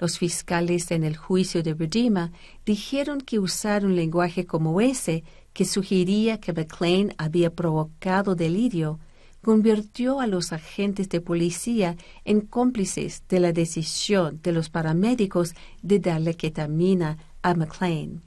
Los 0.02 0.18
fiscales 0.18 0.90
en 0.90 1.04
el 1.04 1.16
juicio 1.16 1.62
de 1.62 1.76
Redima 1.76 2.32
dijeron 2.66 3.22
que 3.22 3.38
usar 3.38 3.86
un 3.86 3.96
lenguaje 3.96 4.48
como 4.48 4.82
ese, 4.82 5.24
que 5.54 5.64
sugería 5.64 6.40
que 6.40 6.54
McLean 6.54 7.14
había 7.20 7.54
provocado 7.54 8.34
delirio, 8.34 9.00
convirtió 9.44 10.20
a 10.20 10.26
los 10.26 10.54
agentes 10.54 11.08
de 11.08 11.22
policía 11.22 11.98
en 12.26 12.42
cómplices 12.42 13.22
de 13.30 13.42
la 13.42 13.54
decisión 13.54 14.40
de 14.42 14.54
los 14.54 14.72
paramédicos 14.72 15.54
de 15.84 16.00
darle 16.00 16.34
ketamina 16.34 17.20
a 17.44 17.54
McLean. 17.54 18.24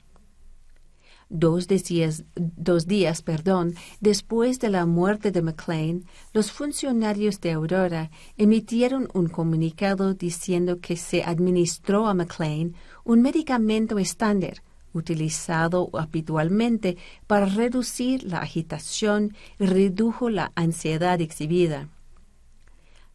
Dos 1.36 1.66
días, 1.66 2.22
dos 2.36 2.86
días 2.86 3.20
perdón, 3.22 3.74
después 3.98 4.60
de 4.60 4.68
la 4.68 4.86
muerte 4.86 5.32
de 5.32 5.42
McLean, 5.42 6.04
los 6.32 6.52
funcionarios 6.52 7.40
de 7.40 7.50
Aurora 7.50 8.12
emitieron 8.36 9.08
un 9.14 9.26
comunicado 9.26 10.14
diciendo 10.14 10.78
que 10.78 10.96
se 10.96 11.24
administró 11.24 12.06
a 12.06 12.14
McLean 12.14 12.76
un 13.02 13.20
medicamento 13.20 13.98
estándar 13.98 14.62
utilizado 14.92 15.90
habitualmente 15.94 16.98
para 17.26 17.46
reducir 17.46 18.22
la 18.22 18.38
agitación 18.38 19.34
y 19.58 19.66
redujo 19.66 20.30
la 20.30 20.52
ansiedad 20.54 21.20
exhibida. 21.20 21.88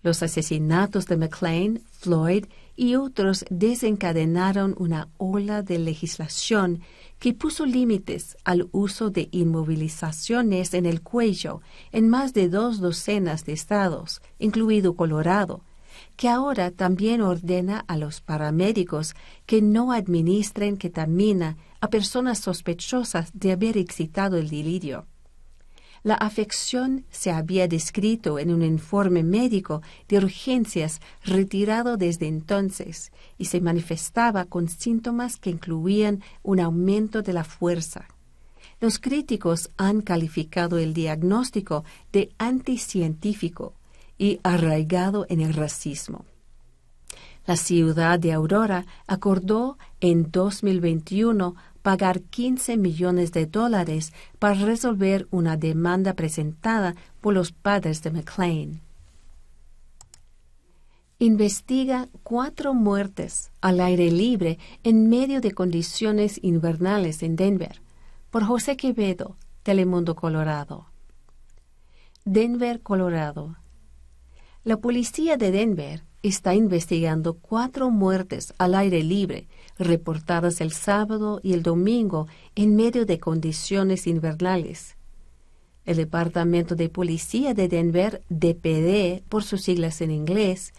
Los 0.04 0.24
asesinatos 0.24 1.06
de 1.06 1.16
McLean, 1.16 1.82
Floyd 1.92 2.48
y 2.80 2.96
otros 2.96 3.44
desencadenaron 3.50 4.74
una 4.78 5.10
ola 5.18 5.64
de 5.64 5.80
legislación 5.80 6.80
que 7.20 7.34
puso 7.34 7.66
límites 7.66 8.38
al 8.46 8.70
uso 8.72 9.10
de 9.10 9.28
inmovilizaciones 9.34 10.74
en 10.74 10.86
el 10.86 11.02
cuello 11.02 11.60
en 11.92 12.08
más 12.08 12.34
de 12.34 12.48
dos 12.48 12.80
docenas 12.80 13.44
de 13.44 13.52
estados, 13.52 14.22
incluido 14.40 14.96
Colorado, 14.96 15.66
que 16.16 16.30
ahora 16.30 16.72
también 16.72 17.20
ordena 17.20 17.84
a 17.86 17.98
los 17.98 18.22
paramédicos 18.22 19.14
que 19.46 19.62
no 19.62 19.92
administren 19.92 20.78
ketamina 20.78 21.58
a 21.82 21.90
personas 21.90 22.40
sospechosas 22.40 23.32
de 23.34 23.52
haber 23.52 23.78
excitado 23.78 24.38
el 24.38 24.50
delirio. 24.50 25.06
La 26.04 26.16
afección 26.16 27.06
se 27.10 27.32
había 27.32 27.68
descrito 27.68 28.40
en 28.40 28.54
un 28.54 28.64
informe 28.64 29.24
médico 29.24 29.82
de 30.08 30.18
urgencias 30.18 31.02
retirado 31.24 31.98
desde 31.98 32.28
entonces 32.28 33.12
y 33.38 33.46
se 33.46 33.60
manifestaba 33.60 34.46
con 34.46 34.70
síntomas 34.70 35.38
que 35.38 35.50
incluían 35.50 36.24
un 36.42 36.60
aumento 36.62 37.22
de 37.22 37.34
la 37.34 37.44
fuerza. 37.44 38.08
Los 38.80 38.98
críticos 38.98 39.70
han 39.76 40.02
calificado 40.02 40.78
el 40.78 40.94
diagnóstico 40.94 41.84
de 42.14 42.30
anticientífico 42.38 43.74
y 44.18 44.40
arraigado 44.44 45.26
en 45.30 45.42
el 45.42 45.54
racismo. 45.54 46.26
La 47.46 47.58
ciudad 47.58 48.20
de 48.20 48.32
Aurora 48.32 48.86
acordó 49.08 49.78
en 50.00 50.32
2021 50.32 51.56
pagar 51.90 52.22
15 52.22 52.78
millones 52.78 53.32
de 53.32 53.48
dólares 53.48 54.14
para 54.38 54.54
resolver 54.54 55.28
una 55.32 55.58
demanda 55.58 56.14
presentada 56.14 56.96
por 57.20 57.34
los 57.34 57.52
padres 57.52 58.04
de 58.04 58.12
McLean. 58.12 58.82
Investiga 61.18 62.08
cuatro 62.22 62.76
muertes 62.76 63.50
al 63.60 63.80
aire 63.80 64.12
libre 64.12 64.60
en 64.84 65.10
medio 65.10 65.42
de 65.42 65.52
condiciones 65.52 66.40
invernales 66.44 67.24
en 67.24 67.36
Denver, 67.36 67.82
por 68.30 68.44
José 68.44 68.78
Quevedo, 68.78 69.36
Telemundo 69.64 70.14
Colorado. 70.14 70.86
Denver, 72.24 72.82
Colorado. 72.82 73.56
La 74.64 74.78
policía 74.78 75.38
de 75.38 75.50
Denver 75.50 76.04
está 76.22 76.54
investigando 76.54 77.36
cuatro 77.36 77.90
muertes 77.90 78.54
al 78.58 78.76
aire 78.76 79.02
libre 79.04 79.48
reportadas 79.78 80.60
el 80.62 80.74
sábado 80.74 81.40
y 81.42 81.54
el 81.54 81.64
domingo 81.64 82.28
en 82.56 82.76
medio 82.76 83.06
de 83.06 83.20
condiciones 83.20 84.06
invernales. 84.08 84.98
El 85.86 85.96
Departamento 85.98 86.76
de 86.76 86.90
Policía 86.90 87.54
de 87.54 87.68
Denver, 87.68 88.24
DPD 88.30 89.24
por 89.30 89.44
sus 89.44 89.62
siglas 89.62 90.02
en 90.02 90.10
inglés, 90.12 90.74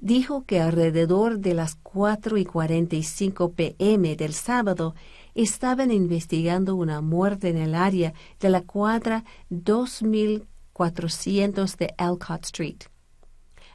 dijo 0.00 0.44
que 0.44 0.60
alrededor 0.60 1.38
de 1.38 1.54
las 1.54 1.76
4 1.76 2.36
y 2.36 2.44
45 2.44 3.52
pm 3.52 4.16
del 4.16 4.34
sábado 4.34 4.96
estaban 5.34 5.92
investigando 5.92 6.74
una 6.74 7.00
muerte 7.00 7.48
en 7.48 7.58
el 7.58 7.76
área 7.76 8.12
de 8.40 8.50
la 8.50 8.62
cuadra 8.62 9.24
2400 9.50 11.76
de 11.76 11.94
Alcott 11.96 12.46
Street. 12.46 12.89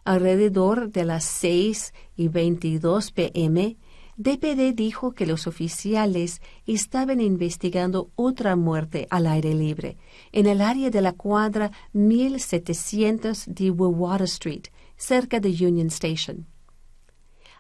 Alrededor 0.05 0.91
de 0.91 1.03
las 1.03 1.24
6 1.24 1.93
y 2.15 2.27
22 2.27 3.12
pm, 3.12 3.75
DPD 4.17 4.74
dijo 4.74 5.13
que 5.13 5.25
los 5.25 5.47
oficiales 5.47 6.41
estaban 6.65 7.19
investigando 7.19 8.12
otra 8.15 8.55
muerte 8.55 9.07
al 9.09 9.25
aire 9.27 9.53
libre 9.55 9.97
en 10.31 10.45
el 10.45 10.62
área 10.62 10.89
de 10.89 11.01
la 11.01 11.12
cuadra 11.12 11.71
1700 11.91 13.45
de 13.47 13.71
Water 13.71 14.25
Street, 14.25 14.67
cerca 14.95 15.39
de 15.39 15.50
Union 15.50 15.88
Station. 15.88 16.45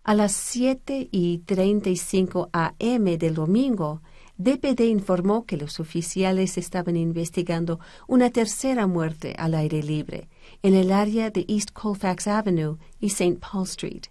A 0.03 0.13
las 0.13 0.31
7 0.33 1.09
y 1.11 1.39
35 1.39 2.51
a.m. 2.53 3.17
del 3.17 3.33
domingo, 3.33 4.01
DPD 4.37 4.81
informó 4.81 5.45
que 5.45 5.55
los 5.55 5.79
oficiales 5.79 6.57
estaban 6.57 6.97
investigando 6.97 7.79
una 8.07 8.29
tercera 8.29 8.85
muerte 8.85 9.33
al 9.37 9.55
aire 9.55 9.81
libre 9.81 10.27
en 10.61 10.73
el 10.75 10.91
área 10.91 11.29
de 11.29 11.45
East 11.47 11.71
Colfax 11.71 12.27
Avenue 12.27 12.77
y 12.99 13.07
St. 13.07 13.39
Paul 13.39 13.63
Street. 13.63 14.03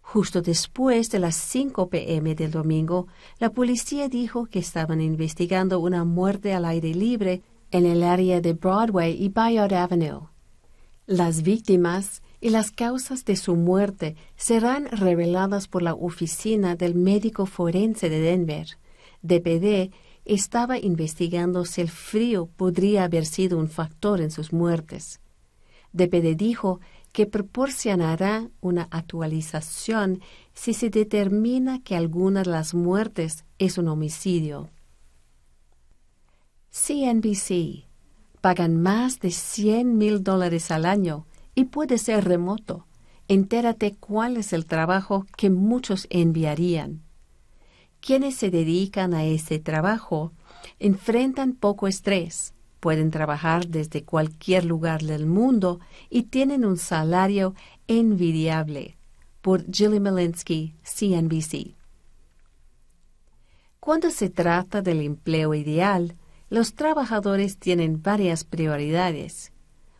Justo 0.00 0.40
después 0.40 1.10
de 1.10 1.18
las 1.18 1.36
5 1.36 1.90
p.m. 1.90 2.34
del 2.34 2.50
domingo, 2.50 3.08
la 3.38 3.50
policía 3.50 4.08
dijo 4.08 4.46
que 4.46 4.60
estaban 4.60 5.02
investigando 5.02 5.80
una 5.80 6.04
muerte 6.04 6.54
al 6.54 6.64
aire 6.64 6.94
libre 6.94 7.42
en 7.70 7.84
el 7.84 8.02
área 8.02 8.40
de 8.40 8.54
Broadway 8.54 9.22
y 9.22 9.28
Bayard 9.28 9.74
Avenue. 9.74 10.28
Las 11.06 11.42
víctimas 11.42 12.22
y 12.40 12.48
las 12.48 12.70
causas 12.70 13.26
de 13.26 13.36
su 13.36 13.56
muerte 13.56 14.16
serán 14.36 14.86
reveladas 14.86 15.68
por 15.68 15.82
la 15.82 15.92
oficina 15.92 16.76
del 16.76 16.94
médico 16.94 17.44
forense 17.44 18.08
de 18.08 18.20
Denver. 18.20 18.78
DPD 19.22 19.92
estaba 20.24 20.78
investigando 20.78 21.64
si 21.64 21.80
el 21.80 21.88
frío 21.88 22.46
podría 22.46 23.04
haber 23.04 23.24
sido 23.26 23.58
un 23.58 23.68
factor 23.68 24.20
en 24.20 24.30
sus 24.30 24.52
muertes. 24.52 25.20
DPD 25.92 26.36
dijo 26.36 26.80
que 27.12 27.26
proporcionará 27.26 28.50
una 28.60 28.86
actualización 28.90 30.20
si 30.52 30.74
se 30.74 30.90
determina 30.90 31.82
que 31.82 31.96
alguna 31.96 32.42
de 32.42 32.50
las 32.50 32.74
muertes 32.74 33.44
es 33.58 33.78
un 33.78 33.88
homicidio. 33.88 34.68
CNBC 36.70 37.86
pagan 38.40 38.80
más 38.80 39.18
de 39.20 39.30
100 39.30 39.96
mil 39.96 40.22
dólares 40.22 40.70
al 40.70 40.84
año 40.84 41.26
y 41.54 41.64
puede 41.64 41.98
ser 41.98 42.24
remoto. 42.24 42.86
Entérate 43.26 43.96
cuál 43.98 44.36
es 44.36 44.52
el 44.52 44.66
trabajo 44.66 45.26
que 45.36 45.50
muchos 45.50 46.06
enviarían. 46.10 47.07
Quienes 48.00 48.36
se 48.36 48.50
dedican 48.50 49.14
a 49.14 49.24
ese 49.24 49.58
trabajo 49.58 50.32
enfrentan 50.78 51.52
poco 51.52 51.88
estrés, 51.88 52.54
Pueden 52.80 53.10
trabajar 53.10 53.66
desde 53.66 54.04
cualquier 54.04 54.64
lugar 54.64 55.02
del 55.02 55.26
mundo 55.26 55.80
y 56.10 56.24
tienen 56.24 56.64
un 56.64 56.76
salario 56.76 57.54
envidiable. 57.88 58.96
Por 59.40 59.64
Jilly 59.70 59.98
Malinsky, 59.98 60.74
CNBC. 60.82 61.74
Cuando 63.80 64.10
se 64.10 64.30
trata 64.30 64.82
del 64.82 65.00
empleo 65.00 65.54
ideal, 65.54 66.14
los 66.50 66.74
trabajadores 66.74 67.58
tienen 67.58 68.02
varias 68.02 68.44
prioridades. 68.44 69.52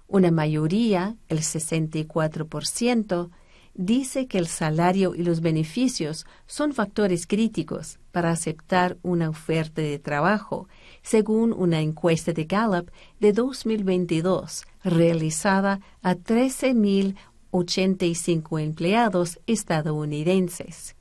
Una 0.07 0.31
mayoría, 0.31 1.17
el 1.29 1.41
64%, 1.41 3.31
dice 3.79 4.27
que 4.27 4.37
el 4.39 4.49
salario 4.49 5.15
y 5.15 5.23
los 5.23 5.41
beneficios 5.41 6.27
son 6.47 6.75
factores 6.75 7.27
críticos 7.27 7.99
para 8.11 8.33
aceptar 8.33 8.99
una 9.03 9.31
oferta 9.31 9.81
de 9.81 9.99
trabajo 10.01 10.69
según 11.03 11.53
una 11.53 11.81
encuesta 11.81 12.33
de 12.33 12.45
Gallup 12.45 12.91
de 13.21 13.33
2022 13.33 14.65
realizada 14.83 15.79
a 16.03 16.17
13.085 16.17 18.61
empleados 18.61 19.39
estadounidenses. 19.47 20.97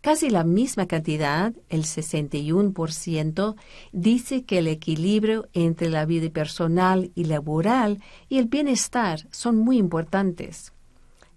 Casi 0.00 0.30
la 0.30 0.44
misma 0.44 0.86
cantidad, 0.86 1.52
el 1.68 1.82
61%, 1.82 3.56
dice 3.92 4.44
que 4.44 4.58
el 4.58 4.68
equilibrio 4.68 5.48
entre 5.52 5.90
la 5.90 6.06
vida 6.06 6.30
personal 6.30 7.10
y 7.14 7.24
laboral 7.24 8.02
y 8.30 8.38
el 8.38 8.46
bienestar 8.46 9.28
son 9.30 9.58
muy 9.58 9.76
importantes. 9.76 10.72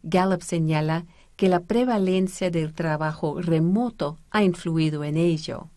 Gallup 0.04 0.42
señala 0.42 1.06
que 1.36 1.50
la 1.50 1.62
prevalencia 1.62 2.52
del 2.52 2.74
trabajo 2.74 3.42
remoto 3.42 4.18
ha 4.30 4.44
influido 4.44 5.04
en 5.04 5.18
ello 5.18 5.70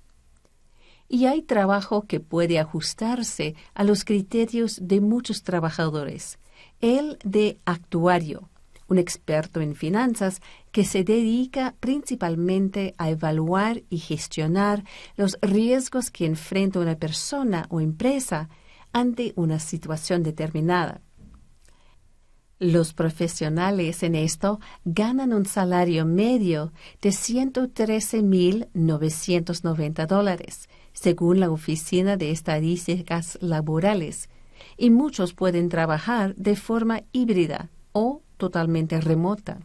y 1.09 1.27
hay 1.27 1.43
trabajo 1.43 2.07
que 2.07 2.21
puede 2.21 2.59
ajustarse 2.59 3.55
a 3.75 3.85
los 3.85 4.05
criterios 4.05 4.79
de 4.83 5.01
muchos 5.01 5.43
trabajadores. 5.43 6.39
El 6.81 7.19
de 7.25 7.59
actuario, 7.65 8.49
un 8.89 8.99
experto 8.99 9.61
en 9.61 9.75
finanzas 9.75 10.41
que 10.73 10.85
se 10.85 11.05
dedica 11.05 11.75
principalmente 11.81 12.95
a 12.99 13.11
evaluar 13.11 13.83
y 13.91 13.99
gestionar 13.99 14.85
los 15.17 15.39
riesgos 15.41 16.11
que 16.11 16.27
enfrenta 16.27 16.81
una 16.81 16.97
persona 16.97 17.67
o 17.71 17.81
empresa 17.81 18.49
ante 18.93 19.33
una 19.37 19.59
situación 19.59 20.23
determinada. 20.23 21.01
Los 22.61 22.95
profesionales 22.95 24.05
en 24.05 24.15
esto 24.15 24.61
ganan 24.85 25.33
un 25.33 25.45
salario 25.45 26.07
medio 26.07 26.73
de 27.03 27.09
113.990 27.11 30.07
dólares, 30.07 30.69
según 30.93 31.41
la 31.41 31.51
Oficina 31.51 32.17
de 32.17 32.31
Estadísticas 32.31 33.39
Laborales, 33.41 34.29
y 34.77 34.91
muchos 34.91 35.35
pueden 35.35 35.69
trabajar 35.69 36.37
de 36.37 36.55
forma 36.55 37.03
híbrida 37.11 37.71
o 37.93 38.23
totalmente 38.37 39.01
remota. 39.01 39.59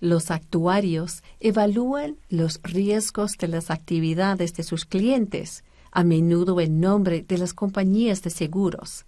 Los 0.00 0.32
actuarios 0.32 1.22
evalúan 1.38 2.16
los 2.28 2.58
riesgos 2.64 3.38
de 3.38 3.46
las 3.48 3.70
actividades 3.70 4.54
de 4.54 4.64
sus 4.64 4.84
clientes, 4.84 5.62
a 5.92 6.02
menudo 6.04 6.60
en 6.60 6.80
nombre 6.80 7.22
de 7.22 7.38
las 7.38 7.54
compañías 7.54 8.22
de 8.22 8.30
seguros. 8.30 9.04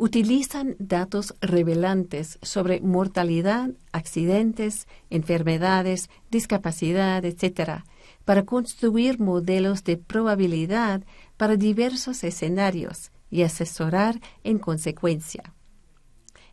Utilizan 0.00 0.76
datos 0.78 1.34
revelantes 1.40 2.38
sobre 2.40 2.80
mortalidad, 2.80 3.70
accidentes, 3.90 4.86
enfermedades, 5.10 6.08
discapacidad, 6.30 7.24
etc., 7.24 7.82
para 8.24 8.44
construir 8.44 9.18
modelos 9.18 9.82
de 9.82 9.96
probabilidad 9.96 11.02
para 11.36 11.56
diversos 11.56 12.22
escenarios 12.22 13.10
y 13.28 13.42
asesorar 13.42 14.20
en 14.44 14.60
consecuencia. 14.60 15.52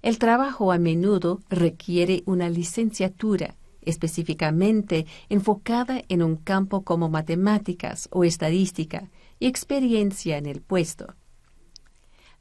El 0.01 0.17
trabajo 0.17 0.71
a 0.71 0.79
menudo 0.79 1.39
requiere 1.47 2.23
una 2.25 2.49
licenciatura 2.49 3.57
específicamente 3.83 5.05
enfocada 5.29 6.01
en 6.09 6.23
un 6.23 6.37
campo 6.37 6.81
como 6.81 7.09
matemáticas 7.09 8.09
o 8.11 8.23
estadística 8.23 9.11
y 9.39 9.45
experiencia 9.45 10.39
en 10.39 10.47
el 10.47 10.61
puesto. 10.61 11.13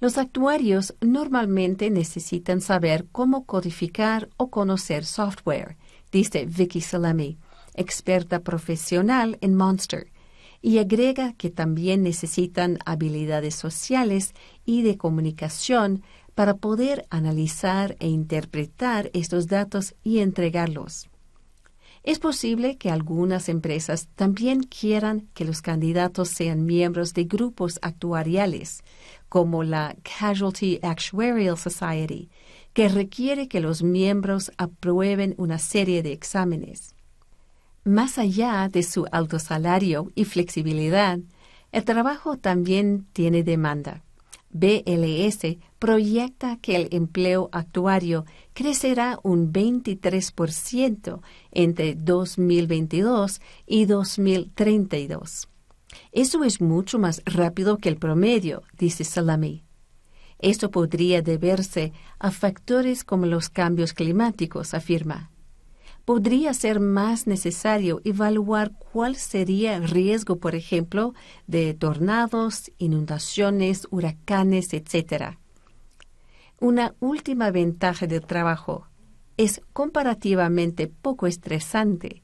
Los 0.01 0.19
actuarios 0.19 0.95
normalmente 1.01 1.91
necesitan 1.91 2.61
saber 2.61 3.07
cómo 3.13 3.45
codificar 3.45 4.29
o 4.37 4.51
conocer 4.51 5.05
software, 5.05 5.77
dice 6.11 6.47
Vicky 6.47 6.81
Salami, 6.81 7.39
experta 7.75 8.41
profesional 8.41 9.39
en 9.41 9.55
Monster, 9.55 10.13
y 10.61 10.79
agrega 10.79 11.35
que 11.35 11.51
también 11.51 12.03
necesitan 12.03 12.79
habilidades 12.87 13.55
sociales 13.55 14.33
y 14.65 14.83
de 14.83 14.97
comunicación 14.97 16.03
para 16.35 16.57
poder 16.57 17.07
analizar 17.11 17.97
e 18.01 18.09
interpretar 18.09 19.11
estos 19.13 19.47
datos 19.47 19.95
y 20.03 20.19
entregarlos. 20.19 21.09
Es 22.03 22.19
posible 22.19 22.77
que 22.77 22.91
algunas 22.91 23.49
empresas 23.49 24.09
también 24.15 24.63
quieran 24.63 25.29
que 25.33 25.47
los 25.47 25.63
candidatos 25.63 26.29
sean 26.29 26.67
miembros 26.67 27.15
de 27.15 27.25
grupos 27.25 27.79
actuariales, 27.81 28.85
como 29.35 29.65
la 29.65 29.97
Casualty 30.05 30.79
Actuarial 30.81 31.59
Society, 31.59 32.31
que 32.73 32.89
requiere 32.89 33.49
que 33.49 33.59
los 33.59 33.83
miembros 33.83 34.53
aprueben 34.59 35.35
una 35.39 35.59
serie 35.59 36.05
de 36.05 36.13
exámenes. 36.13 36.95
Más 37.83 38.17
allá 38.19 38.69
de 38.69 38.85
su 38.85 39.07
alto 39.11 39.41
salario 39.41 40.13
y 40.15 40.25
flexibilidad, 40.25 41.19
el 41.73 41.85
trabajo 41.85 42.37
también 42.37 43.09
tiene 43.13 43.43
demanda. 43.43 44.05
BLS 44.51 45.57
proyecta 45.81 46.59
que 46.59 46.77
el 46.77 46.89
empleo 46.93 47.49
actuario 47.51 48.27
crecerá 48.53 49.19
un 49.25 49.53
23% 49.53 51.23
entre 51.51 51.97
2022 51.97 53.41
y 53.67 53.87
2032. 53.87 55.49
Eso 56.13 56.45
es 56.45 56.61
mucho 56.61 56.99
más 56.99 57.23
rápido 57.25 57.79
que 57.79 57.89
el 57.89 57.97
promedio, 57.97 58.63
dice 58.79 59.05
Salami. 59.05 59.65
Esto 60.39 60.71
podría 60.71 61.23
deberse 61.23 61.93
a 62.19 62.31
factores 62.31 63.05
como 63.05 63.27
los 63.27 63.49
cambios 63.49 63.93
climáticos, 63.93 64.75
afirma 64.75 65.31
podría 66.05 66.53
ser 66.53 66.81
más 66.81 67.27
necesario 67.27 68.01
evaluar 68.05 68.73
cuál 68.93 69.17
sería 69.17 69.75
el 69.77 69.89
riesgo, 69.89 70.37
por 70.37 70.55
ejemplo, 70.55 71.15
de 71.47 71.75
tornados, 71.75 72.71
inundaciones, 72.79 73.89
huracanes, 73.91 74.75
etc. 74.75 75.39
Una 76.61 76.95
última 77.01 77.51
ventaja 77.51 78.07
del 78.07 78.23
trabajo 78.23 78.87
es 79.37 79.63
comparativamente 79.73 80.87
poco 80.89 81.27
estresante. 81.27 82.23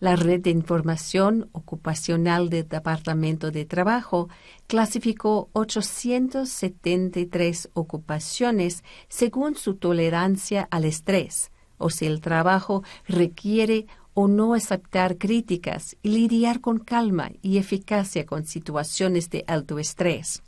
La 0.00 0.14
red 0.14 0.42
de 0.42 0.50
información 0.50 1.48
ocupacional 1.50 2.50
del 2.50 2.68
Departamento 2.68 3.50
de 3.50 3.64
Trabajo 3.64 4.28
clasificó 4.68 5.50
873 5.54 7.70
ocupaciones 7.72 8.84
según 9.08 9.56
su 9.56 9.74
tolerancia 9.74 10.68
al 10.70 10.84
estrés 10.84 11.50
o 11.78 11.90
si 11.90 12.06
el 12.06 12.20
trabajo 12.20 12.84
requiere 13.08 13.88
o 14.14 14.28
no 14.28 14.54
aceptar 14.54 15.18
críticas 15.18 15.96
y 16.02 16.10
lidiar 16.10 16.60
con 16.60 16.78
calma 16.78 17.32
y 17.42 17.58
eficacia 17.58 18.24
con 18.24 18.46
situaciones 18.46 19.30
de 19.30 19.42
alto 19.48 19.80
estrés. 19.80 20.44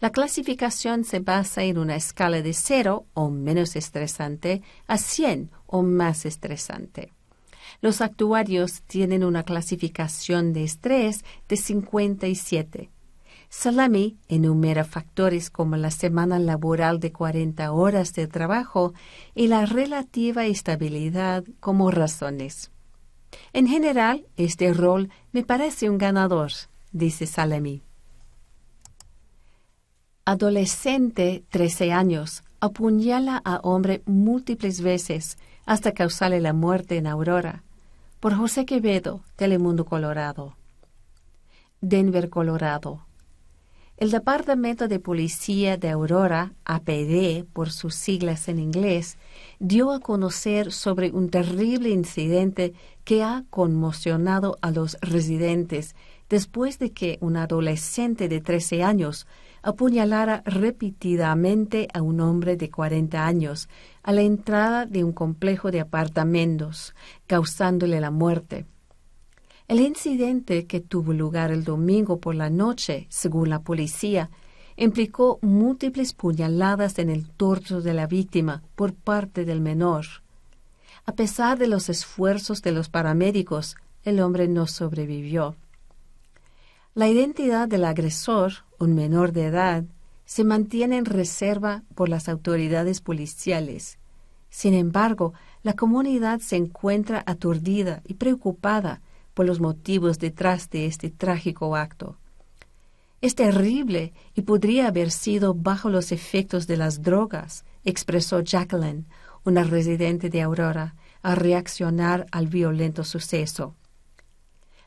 La 0.00 0.10
clasificación 0.10 1.04
se 1.04 1.20
basa 1.20 1.62
en 1.62 1.78
una 1.78 1.94
escala 1.94 2.42
de 2.42 2.54
cero 2.54 3.06
o 3.14 3.30
menos 3.30 3.76
estresante 3.76 4.62
a 4.88 4.98
100 4.98 5.52
o 5.66 5.82
más 5.82 6.26
estresante. 6.26 7.13
Los 7.84 8.00
actuarios 8.00 8.80
tienen 8.86 9.22
una 9.22 9.42
clasificación 9.42 10.54
de 10.54 10.64
estrés 10.64 11.22
de 11.50 11.58
57 11.58 12.90
Salami 13.50 14.16
enumera 14.26 14.84
factores 14.84 15.50
como 15.50 15.76
la 15.76 15.90
semana 15.90 16.38
laboral 16.38 16.98
de 16.98 17.12
40 17.12 17.70
horas 17.72 18.14
de 18.14 18.26
trabajo 18.26 18.94
y 19.34 19.48
la 19.48 19.66
relativa 19.66 20.46
estabilidad 20.46 21.44
como 21.60 21.90
razones. 21.90 22.70
En 23.52 23.66
general, 23.66 24.24
este 24.38 24.72
rol 24.72 25.10
me 25.32 25.42
parece 25.42 25.90
un 25.90 25.98
ganador, 25.98 26.52
dice 26.90 27.26
Salami. 27.26 27.82
Adolescente, 30.24 31.44
13 31.50 31.92
años, 31.92 32.44
apuñala 32.60 33.42
a 33.44 33.56
hombre 33.56 34.02
múltiples 34.06 34.80
veces 34.80 35.36
hasta 35.66 35.92
causarle 35.92 36.40
la 36.40 36.54
muerte 36.54 36.96
en 36.96 37.06
Aurora. 37.06 37.63
Por 38.24 38.34
José 38.36 38.64
Quevedo, 38.64 39.20
Telemundo 39.36 39.84
Colorado. 39.84 40.56
Denver, 41.82 42.30
Colorado. 42.30 43.04
El 43.98 44.10
Departamento 44.10 44.88
de 44.88 44.98
Policía 44.98 45.76
de 45.76 45.90
Aurora, 45.90 46.54
APD 46.64 47.44
por 47.52 47.70
sus 47.70 47.94
siglas 47.94 48.48
en 48.48 48.60
inglés, 48.60 49.18
dio 49.58 49.92
a 49.92 50.00
conocer 50.00 50.72
sobre 50.72 51.10
un 51.10 51.28
terrible 51.28 51.90
incidente 51.90 52.72
que 53.04 53.22
ha 53.22 53.44
conmocionado 53.50 54.56
a 54.62 54.70
los 54.70 54.96
residentes 55.02 55.94
después 56.30 56.78
de 56.78 56.92
que 56.92 57.18
un 57.20 57.36
adolescente 57.36 58.30
de 58.30 58.40
13 58.40 58.82
años 58.82 59.26
apuñalara 59.62 60.42
repetidamente 60.46 61.88
a 61.92 62.00
un 62.00 62.20
hombre 62.20 62.56
de 62.56 62.70
40 62.70 63.26
años 63.26 63.68
a 64.04 64.12
la 64.12 64.20
entrada 64.20 64.84
de 64.86 65.02
un 65.02 65.12
complejo 65.12 65.70
de 65.70 65.80
apartamentos, 65.80 66.94
causándole 67.26 68.00
la 68.00 68.10
muerte. 68.10 68.66
El 69.66 69.80
incidente 69.80 70.66
que 70.66 70.80
tuvo 70.80 71.14
lugar 71.14 71.50
el 71.50 71.64
domingo 71.64 72.20
por 72.20 72.34
la 72.34 72.50
noche, 72.50 73.06
según 73.08 73.48
la 73.48 73.62
policía, 73.62 74.30
implicó 74.76 75.38
múltiples 75.40 76.12
puñaladas 76.12 76.98
en 76.98 77.08
el 77.08 77.30
torso 77.30 77.80
de 77.80 77.94
la 77.94 78.06
víctima 78.06 78.62
por 78.74 78.92
parte 78.94 79.46
del 79.46 79.62
menor. 79.62 80.04
A 81.06 81.12
pesar 81.14 81.58
de 81.58 81.66
los 81.66 81.88
esfuerzos 81.88 82.60
de 82.60 82.72
los 82.72 82.90
paramédicos, 82.90 83.74
el 84.02 84.20
hombre 84.20 84.48
no 84.48 84.66
sobrevivió. 84.66 85.56
La 86.94 87.08
identidad 87.08 87.66
del 87.68 87.86
agresor, 87.86 88.52
un 88.78 88.94
menor 88.94 89.32
de 89.32 89.46
edad, 89.46 89.84
se 90.24 90.44
mantiene 90.44 90.96
en 90.96 91.04
reserva 91.04 91.82
por 91.94 92.08
las 92.08 92.28
autoridades 92.28 93.00
policiales. 93.00 93.98
Sin 94.50 94.74
embargo, 94.74 95.34
la 95.62 95.74
comunidad 95.74 96.40
se 96.40 96.56
encuentra 96.56 97.22
aturdida 97.26 98.02
y 98.06 98.14
preocupada 98.14 99.00
por 99.34 99.46
los 99.46 99.60
motivos 99.60 100.18
detrás 100.18 100.70
de 100.70 100.86
este 100.86 101.10
trágico 101.10 101.76
acto. 101.76 102.16
Es 103.20 103.34
terrible 103.34 104.12
y 104.34 104.42
podría 104.42 104.88
haber 104.88 105.10
sido 105.10 105.54
bajo 105.54 105.88
los 105.88 106.12
efectos 106.12 106.66
de 106.66 106.76
las 106.76 107.02
drogas, 107.02 107.64
expresó 107.84 108.40
Jacqueline, 108.40 109.06
una 109.44 109.64
residente 109.64 110.30
de 110.30 110.42
Aurora, 110.42 110.94
a 111.22 111.34
reaccionar 111.34 112.26
al 112.32 112.48
violento 112.48 113.02
suceso. 113.02 113.74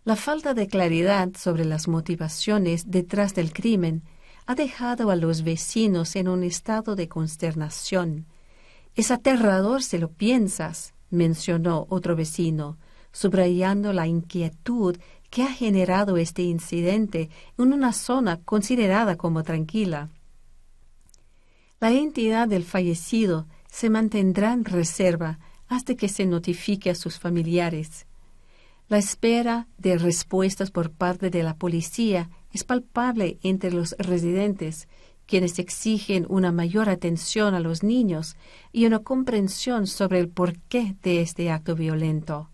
La 0.05 0.15
falta 0.15 0.53
de 0.53 0.67
claridad 0.67 1.31
sobre 1.35 1.65
las 1.65 1.87
motivaciones 1.87 2.89
detrás 2.89 3.33
del 3.33 3.51
crimen 3.51 4.03
ha 4.47 4.55
dejado 4.55 5.11
a 5.11 5.17
los 5.17 5.43
vecinos 5.43 6.15
en 6.15 6.29
un 6.29 6.41
estado 6.41 6.95
de 6.95 7.09
consternación. 7.09 8.25
Es 8.95 9.11
aterrador 9.11 9.83
si 9.83 9.97
lo 9.97 10.09
piensas, 10.09 10.93
mencionó 11.09 11.85
otro 11.89 12.15
vecino, 12.15 12.77
subrayando 13.11 13.91
la 13.91 14.07
inquietud 14.07 14.97
que 15.29 15.43
ha 15.43 15.51
generado 15.51 16.15
este 16.15 16.43
incidente 16.43 17.29
en 17.57 17.73
una 17.73 17.91
zona 17.91 18.39
considerada 18.39 19.17
como 19.17 19.43
tranquila. 19.43 20.09
La 21.81 21.91
entidad 21.91 22.47
del 22.47 22.63
fallecido 22.63 23.47
se 23.69 23.89
mantendrá 23.89 24.53
en 24.53 24.63
reserva 24.63 25.39
hasta 25.67 25.95
que 25.95 26.07
se 26.07 26.25
notifique 26.25 26.89
a 26.89 26.95
sus 26.95 27.19
familiares. 27.19 28.07
La 28.87 28.97
espera 28.97 29.67
de 29.77 29.97
respuestas 29.97 30.71
por 30.71 30.91
parte 30.91 31.29
de 31.29 31.43
la 31.43 31.57
policía 31.57 32.29
es 32.53 32.63
palpable 32.63 33.37
entre 33.43 33.71
los 33.71 33.95
residentes, 33.99 34.87
quienes 35.25 35.59
exigen 35.59 36.25
una 36.29 36.51
mayor 36.51 36.89
atención 36.89 37.53
a 37.53 37.59
los 37.59 37.83
niños 37.83 38.37
y 38.71 38.85
una 38.85 38.99
comprensión 38.99 39.85
sobre 39.85 40.19
el 40.19 40.29
porqué 40.29 40.95
de 41.03 41.21
este 41.21 41.51
acto 41.51 41.75
violento. 41.75 42.49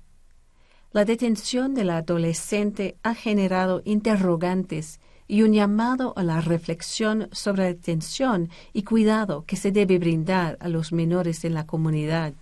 La 0.91 1.05
detención 1.05 1.73
de 1.73 1.85
la 1.85 1.97
adolescente 1.97 2.97
ha 3.03 3.15
generado 3.15 3.81
interrogantes 3.85 4.99
y 5.27 5.41
un 5.41 5.53
llamado 5.53 6.13
a 6.15 6.23
la 6.23 6.41
reflexión 6.41 7.29
sobre 7.31 7.63
la 7.63 7.69
atención 7.69 8.49
y 8.73 8.83
cuidado 8.83 9.45
que 9.45 9.55
se 9.55 9.71
debe 9.71 9.97
brindar 9.97 10.57
a 10.59 10.67
los 10.69 10.91
menores 10.91 11.45
en 11.45 11.53
la 11.53 11.65
comunidad. 11.65 12.33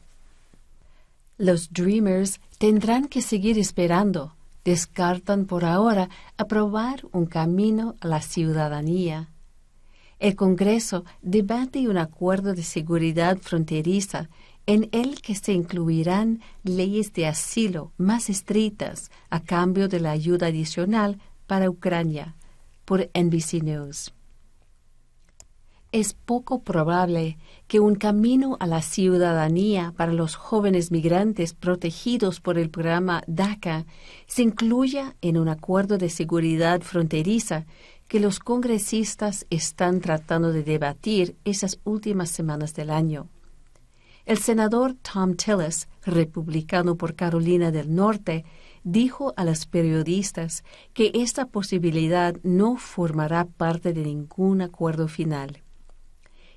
Los 1.38 1.72
Dreamers 1.72 2.40
tendrán 2.58 3.08
que 3.08 3.22
seguir 3.22 3.58
esperando. 3.58 4.36
Descartan 4.64 5.46
por 5.46 5.66
ahora 5.66 6.10
aprobar 6.38 7.06
un 7.12 7.26
camino 7.26 7.96
a 8.00 8.08
la 8.08 8.22
ciudadanía. 8.22 9.30
El 10.20 10.36
Congreso 10.36 11.04
debate 11.22 11.88
un 11.88 11.98
acuerdo 11.98 12.54
de 12.54 12.64
seguridad 12.64 13.38
fronteriza 13.40 14.30
en 14.68 14.88
el 14.92 15.22
que 15.22 15.34
se 15.34 15.54
incluirán 15.54 16.42
leyes 16.64 17.12
de 17.14 17.26
asilo 17.26 17.92
más 17.98 18.30
estrictas 18.30 19.10
a 19.32 19.40
cambio 19.40 19.88
de 19.88 20.00
la 20.00 20.12
ayuda 20.12 20.48
adicional 20.48 21.20
para 21.48 21.70
Ucrania, 21.70 22.36
por 22.86 23.10
NBC 23.16 23.64
News. 23.64 24.14
Es 25.92 26.14
poco 26.14 26.64
probable 26.64 27.38
que 27.68 27.80
un 27.80 27.96
camino 27.96 28.56
a 28.60 28.68
la 28.68 28.82
ciudadanía 28.82 29.94
para 29.98 30.14
los 30.14 30.36
jóvenes 30.36 30.92
migrantes 30.92 31.54
protegidos 31.54 32.40
por 32.40 32.58
el 32.58 32.70
programa 32.70 33.24
DACA 33.28 33.86
se 34.26 34.44
incluya 34.44 35.16
en 35.22 35.38
un 35.38 35.50
acuerdo 35.50 35.98
de 35.98 36.10
seguridad 36.10 36.82
fronteriza 36.82 37.66
que 38.08 38.20
los 38.20 38.40
congresistas 38.40 39.46
están 39.50 40.00
tratando 40.00 40.52
de 40.52 40.64
debatir 40.64 41.36
esas 41.46 41.80
últimas 41.84 42.30
semanas 42.30 42.74
del 42.74 42.90
año. 42.90 43.28
El 44.26 44.38
senador 44.38 44.96
Tom 44.96 45.36
Tillis, 45.36 45.90
republicano 46.06 46.96
por 46.96 47.16
Carolina 47.16 47.72
del 47.72 47.94
Norte, 47.94 48.46
dijo 48.84 49.34
a 49.36 49.44
los 49.44 49.66
periodistas 49.66 50.64
que 50.94 51.12
esta 51.16 51.48
posibilidad 51.48 52.36
no 52.44 52.78
formará 52.78 53.46
parte 53.46 53.94
de 53.94 54.04
ningún 54.04 54.62
acuerdo 54.62 55.08
final. 55.08 55.61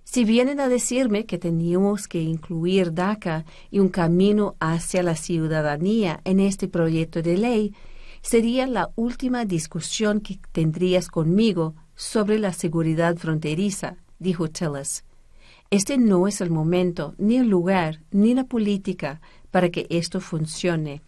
Si 0.04 0.24
vienen 0.24 0.60
a 0.60 0.68
decirme 0.68 1.26
que 1.26 1.38
teníamos 1.38 2.06
que 2.06 2.20
incluir 2.20 2.92
DACA 2.92 3.44
y 3.70 3.80
un 3.80 3.88
camino 3.88 4.54
hacia 4.60 5.02
la 5.02 5.16
ciudadanía 5.16 6.20
en 6.24 6.40
este 6.40 6.68
proyecto 6.68 7.22
de 7.22 7.38
ley, 7.38 7.74
sería 8.22 8.66
la 8.66 8.90
última 8.96 9.44
discusión 9.44 10.20
que 10.20 10.38
tendrías 10.52 11.08
conmigo 11.08 11.74
sobre 11.96 12.38
la 12.38 12.52
seguridad 12.52 13.16
fronteriza, 13.16 13.96
dijo 14.18 14.48
Tillis. 14.48 15.04
Este 15.70 15.98
no 15.98 16.28
es 16.28 16.40
el 16.40 16.50
momento, 16.50 17.14
ni 17.18 17.36
el 17.36 17.48
lugar, 17.48 18.02
ni 18.10 18.34
la 18.34 18.44
política 18.44 19.20
para 19.50 19.70
que 19.70 19.86
esto 19.90 20.20
funcione. 20.20 21.02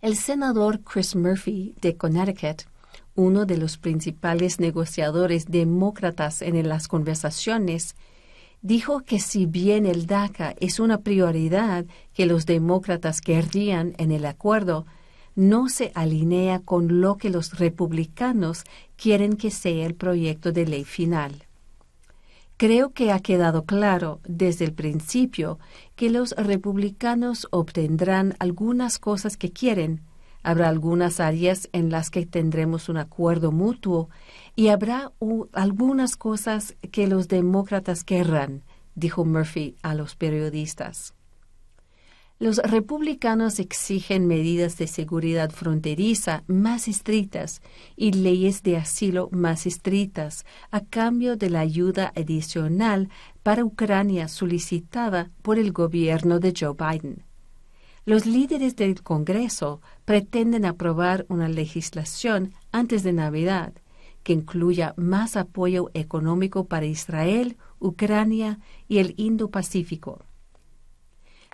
El 0.00 0.16
senador 0.16 0.80
Chris 0.82 1.14
Murphy 1.14 1.74
de 1.80 1.96
Connecticut 1.96 2.64
uno 3.14 3.46
de 3.46 3.58
los 3.58 3.78
principales 3.78 4.60
negociadores 4.60 5.46
demócratas 5.46 6.42
en 6.42 6.68
las 6.68 6.88
conversaciones, 6.88 7.94
dijo 8.62 9.00
que 9.00 9.18
si 9.18 9.46
bien 9.46 9.86
el 9.86 10.06
DACA 10.06 10.54
es 10.60 10.80
una 10.80 10.98
prioridad 10.98 11.84
que 12.14 12.26
los 12.26 12.46
demócratas 12.46 13.20
querrían 13.20 13.94
en 13.98 14.12
el 14.12 14.24
acuerdo, 14.24 14.86
no 15.34 15.68
se 15.68 15.92
alinea 15.94 16.60
con 16.60 17.00
lo 17.00 17.16
que 17.16 17.30
los 17.30 17.58
republicanos 17.58 18.64
quieren 18.96 19.36
que 19.36 19.50
sea 19.50 19.86
el 19.86 19.94
proyecto 19.94 20.52
de 20.52 20.66
ley 20.66 20.84
final. 20.84 21.46
Creo 22.56 22.92
que 22.92 23.10
ha 23.10 23.18
quedado 23.18 23.64
claro 23.64 24.20
desde 24.24 24.64
el 24.64 24.72
principio 24.72 25.58
que 25.96 26.10
los 26.10 26.30
republicanos 26.32 27.48
obtendrán 27.50 28.36
algunas 28.38 28.98
cosas 28.98 29.36
que 29.36 29.50
quieren, 29.50 30.02
Habrá 30.42 30.68
algunas 30.68 31.20
áreas 31.20 31.68
en 31.72 31.90
las 31.90 32.10
que 32.10 32.26
tendremos 32.26 32.88
un 32.88 32.96
acuerdo 32.96 33.52
mutuo 33.52 34.10
y 34.56 34.68
habrá 34.68 35.12
algunas 35.52 36.16
cosas 36.16 36.76
que 36.90 37.06
los 37.06 37.28
demócratas 37.28 38.04
querrán, 38.04 38.64
dijo 38.94 39.24
Murphy 39.24 39.76
a 39.82 39.94
los 39.94 40.16
periodistas. 40.16 41.14
Los 42.42 42.56
republicanos 42.56 43.60
exigen 43.60 44.26
medidas 44.26 44.76
de 44.76 44.88
seguridad 44.88 45.52
fronteriza 45.52 46.42
más 46.48 46.88
estrictas 46.88 47.62
y 47.94 48.10
leyes 48.10 48.64
de 48.64 48.78
asilo 48.78 49.28
más 49.30 49.64
estrictas 49.64 50.44
a 50.72 50.80
cambio 50.80 51.36
de 51.36 51.50
la 51.50 51.60
ayuda 51.60 52.12
adicional 52.16 53.10
para 53.44 53.64
Ucrania 53.64 54.26
solicitada 54.26 55.30
por 55.42 55.56
el 55.56 55.70
gobierno 55.70 56.40
de 56.40 56.52
Joe 56.58 56.74
Biden. 56.74 57.22
Los 58.04 58.26
líderes 58.26 58.74
del 58.74 59.00
Congreso 59.02 59.80
pretenden 60.04 60.64
aprobar 60.64 61.24
una 61.28 61.48
legislación 61.48 62.52
antes 62.72 63.04
de 63.04 63.12
Navidad 63.12 63.74
que 64.24 64.32
incluya 64.32 64.94
más 64.96 65.36
apoyo 65.36 65.90
económico 65.94 66.66
para 66.66 66.86
Israel, 66.86 67.56
Ucrania 67.78 68.58
y 68.88 68.98
el 68.98 69.14
Indo-Pacífico. 69.16 70.24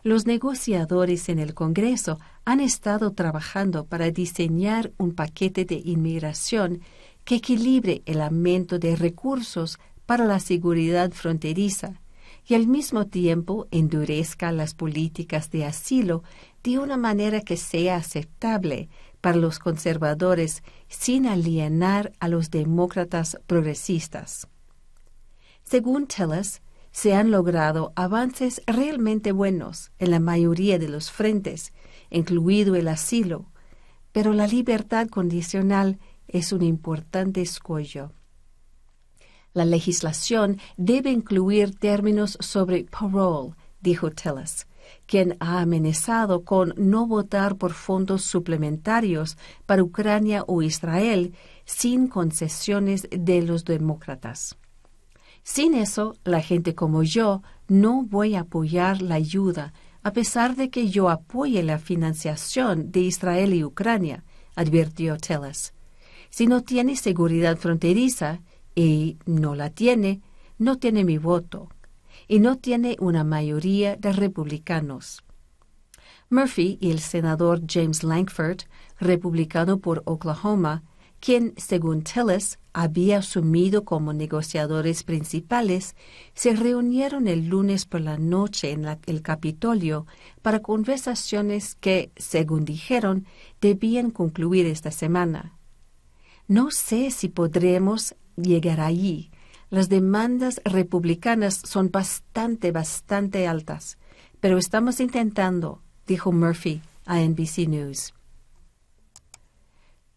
Los 0.02 0.26
negociadores 0.26 1.28
en 1.28 1.38
el 1.38 1.54
Congreso 1.54 2.18
han 2.44 2.60
estado 2.60 3.12
trabajando 3.12 3.84
para 3.84 4.10
diseñar 4.10 4.92
un 4.96 5.14
paquete 5.14 5.64
de 5.64 5.82
inmigración 5.84 6.80
que 7.24 7.36
equilibre 7.36 8.02
el 8.06 8.22
aumento 8.22 8.78
de 8.78 8.96
recursos 8.96 9.78
para 10.06 10.24
la 10.24 10.40
seguridad 10.40 11.10
fronteriza 11.12 12.00
y 12.48 12.54
al 12.54 12.66
mismo 12.66 13.06
tiempo 13.06 13.68
endurezca 13.70 14.50
las 14.52 14.74
políticas 14.74 15.50
de 15.50 15.66
asilo 15.66 16.22
de 16.64 16.78
una 16.78 16.96
manera 16.96 17.42
que 17.42 17.58
sea 17.58 17.96
aceptable 17.96 18.88
para 19.20 19.36
los 19.36 19.58
conservadores 19.58 20.62
sin 20.88 21.26
alienar 21.26 22.12
a 22.20 22.28
los 22.28 22.50
demócratas 22.50 23.38
progresistas. 23.46 24.48
Según 25.62 26.06
Tillis, 26.06 26.62
se 26.90 27.14
han 27.14 27.30
logrado 27.30 27.92
avances 27.96 28.62
realmente 28.66 29.32
buenos 29.32 29.92
en 29.98 30.10
la 30.10 30.18
mayoría 30.18 30.78
de 30.78 30.88
los 30.88 31.10
frentes, 31.10 31.74
incluido 32.08 32.76
el 32.76 32.88
asilo, 32.88 33.52
pero 34.10 34.32
la 34.32 34.46
libertad 34.46 35.06
condicional 35.08 35.98
es 36.28 36.52
un 36.54 36.62
importante 36.62 37.42
escollo. 37.42 38.12
La 39.58 39.64
legislación 39.64 40.58
debe 40.76 41.10
incluir 41.10 41.74
términos 41.74 42.38
sobre 42.38 42.84
parole, 42.84 43.56
dijo 43.80 44.12
Tillis, 44.12 44.68
quien 45.04 45.36
ha 45.40 45.58
amenazado 45.58 46.44
con 46.44 46.74
no 46.76 47.08
votar 47.08 47.56
por 47.56 47.72
fondos 47.72 48.22
suplementarios 48.22 49.36
para 49.66 49.82
Ucrania 49.82 50.44
o 50.46 50.62
Israel 50.62 51.34
sin 51.64 52.06
concesiones 52.06 53.08
de 53.10 53.42
los 53.42 53.64
demócratas. 53.64 54.56
Sin 55.42 55.74
eso, 55.74 56.14
la 56.22 56.40
gente 56.40 56.76
como 56.76 57.02
yo 57.02 57.42
no 57.66 58.04
voy 58.04 58.36
a 58.36 58.42
apoyar 58.42 59.02
la 59.02 59.16
ayuda, 59.16 59.72
a 60.04 60.12
pesar 60.12 60.54
de 60.54 60.70
que 60.70 60.88
yo 60.88 61.10
apoye 61.10 61.64
la 61.64 61.80
financiación 61.80 62.92
de 62.92 63.00
Israel 63.00 63.54
y 63.54 63.64
Ucrania, 63.64 64.22
advirtió 64.54 65.16
Tillis. 65.16 65.74
Si 66.30 66.46
no 66.46 66.62
tiene 66.62 66.94
seguridad 66.94 67.56
fronteriza, 67.56 68.40
y 68.78 69.18
no 69.26 69.56
la 69.56 69.70
tiene, 69.70 70.20
no 70.56 70.78
tiene 70.78 71.02
mi 71.02 71.18
voto 71.18 71.68
y 72.28 72.38
no 72.38 72.58
tiene 72.58 72.96
una 73.00 73.24
mayoría 73.24 73.96
de 73.96 74.12
republicanos. 74.12 75.24
Murphy 76.30 76.78
y 76.80 76.92
el 76.92 77.00
senador 77.00 77.62
James 77.66 78.04
Lankford, 78.04 78.60
republicano 79.00 79.80
por 79.80 80.02
Oklahoma, 80.04 80.84
quien, 81.18 81.54
según 81.56 82.04
Tillis, 82.04 82.60
había 82.72 83.18
asumido 83.18 83.84
como 83.84 84.12
negociadores 84.12 85.02
principales, 85.02 85.96
se 86.34 86.54
reunieron 86.54 87.26
el 87.26 87.48
lunes 87.48 87.84
por 87.84 88.02
la 88.02 88.16
noche 88.16 88.70
en 88.70 88.86
el 89.06 89.22
Capitolio 89.22 90.06
para 90.40 90.62
conversaciones 90.62 91.74
que, 91.74 92.12
según 92.14 92.64
dijeron, 92.64 93.26
debían 93.60 94.12
concluir 94.12 94.66
esta 94.66 94.92
semana. 94.92 95.58
No 96.46 96.70
sé 96.70 97.10
si 97.10 97.28
podremos 97.28 98.14
llegar 98.42 98.80
allí. 98.80 99.30
Las 99.70 99.88
demandas 99.88 100.60
republicanas 100.64 101.60
son 101.64 101.90
bastante, 101.90 102.72
bastante 102.72 103.46
altas, 103.46 103.98
pero 104.40 104.56
estamos 104.56 105.00
intentando, 105.00 105.82
dijo 106.06 106.32
Murphy 106.32 106.80
a 107.04 107.20
NBC 107.20 107.68
News. 107.68 108.14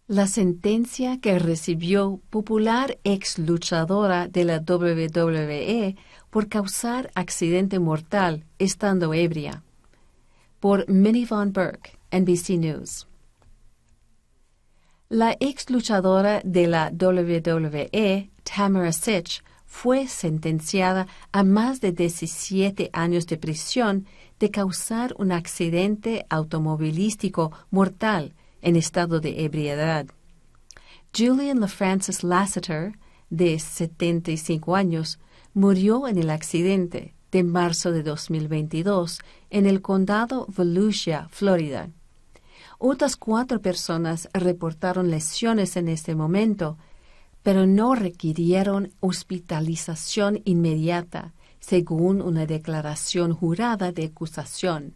La 0.07 0.27
sentencia 0.27 1.19
que 1.21 1.39
recibió 1.39 2.19
popular 2.29 2.99
ex 3.05 3.39
luchadora 3.39 4.27
de 4.27 4.43
la 4.43 4.57
WWE 4.57 5.95
por 6.29 6.49
causar 6.49 7.09
accidente 7.15 7.79
mortal 7.79 8.45
estando 8.59 9.13
ebria. 9.13 9.63
Por 10.59 10.89
Minnie 10.89 11.25
Von 11.25 11.53
Burke, 11.53 11.97
NBC 12.11 12.57
News. 12.57 13.07
La 15.13 15.35
ex 15.41 15.69
luchadora 15.69 16.39
de 16.45 16.67
la 16.67 16.89
WWE, 16.89 18.29
Tamara 18.45 18.93
Sitch, 18.93 19.43
fue 19.65 20.07
sentenciada 20.07 21.05
a 21.33 21.43
más 21.43 21.81
de 21.81 21.91
17 21.91 22.89
años 22.93 23.27
de 23.27 23.35
prisión 23.35 24.05
de 24.39 24.51
causar 24.51 25.13
un 25.17 25.33
accidente 25.33 26.25
automovilístico 26.29 27.51
mortal 27.71 28.33
en 28.61 28.77
estado 28.77 29.19
de 29.19 29.43
ebriedad. 29.43 30.05
Julian 31.13 31.59
LaFrancis 31.59 32.23
Lasseter, 32.23 32.93
de 33.29 33.59
75 33.59 34.77
años, 34.77 35.19
murió 35.53 36.07
en 36.07 36.19
el 36.19 36.29
accidente 36.29 37.15
de 37.33 37.43
marzo 37.43 37.91
de 37.91 38.03
2022 38.03 39.19
en 39.49 39.65
el 39.65 39.81
condado 39.81 40.47
Volusia, 40.55 41.27
Florida. 41.31 41.89
Otras 42.83 43.15
cuatro 43.15 43.61
personas 43.61 44.27
reportaron 44.33 45.11
lesiones 45.11 45.77
en 45.77 45.87
este 45.87 46.15
momento, 46.15 46.79
pero 47.43 47.67
no 47.67 47.93
requirieron 47.93 48.91
hospitalización 49.01 50.41
inmediata, 50.45 51.35
según 51.59 52.23
una 52.23 52.47
declaración 52.47 53.35
jurada 53.35 53.91
de 53.91 54.05
acusación. 54.05 54.95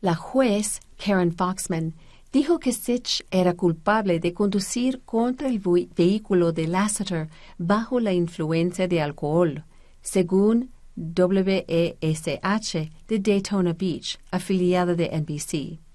La 0.00 0.14
juez, 0.14 0.78
Karen 0.96 1.32
Foxman, 1.32 1.96
dijo 2.32 2.60
que 2.60 2.70
Sitch 2.72 3.26
era 3.32 3.54
culpable 3.54 4.20
de 4.20 4.32
conducir 4.32 5.00
contra 5.04 5.48
el 5.48 5.58
vehículo 5.58 6.52
de 6.52 6.68
Lasseter 6.68 7.30
bajo 7.58 7.98
la 7.98 8.12
influencia 8.12 8.86
de 8.86 9.02
alcohol, 9.02 9.64
según 10.02 10.70
WESH 10.94 12.92
de 13.08 13.18
Daytona 13.18 13.72
Beach, 13.72 14.20
afiliada 14.30 14.94
de 14.94 15.10
NBC. 15.20 15.89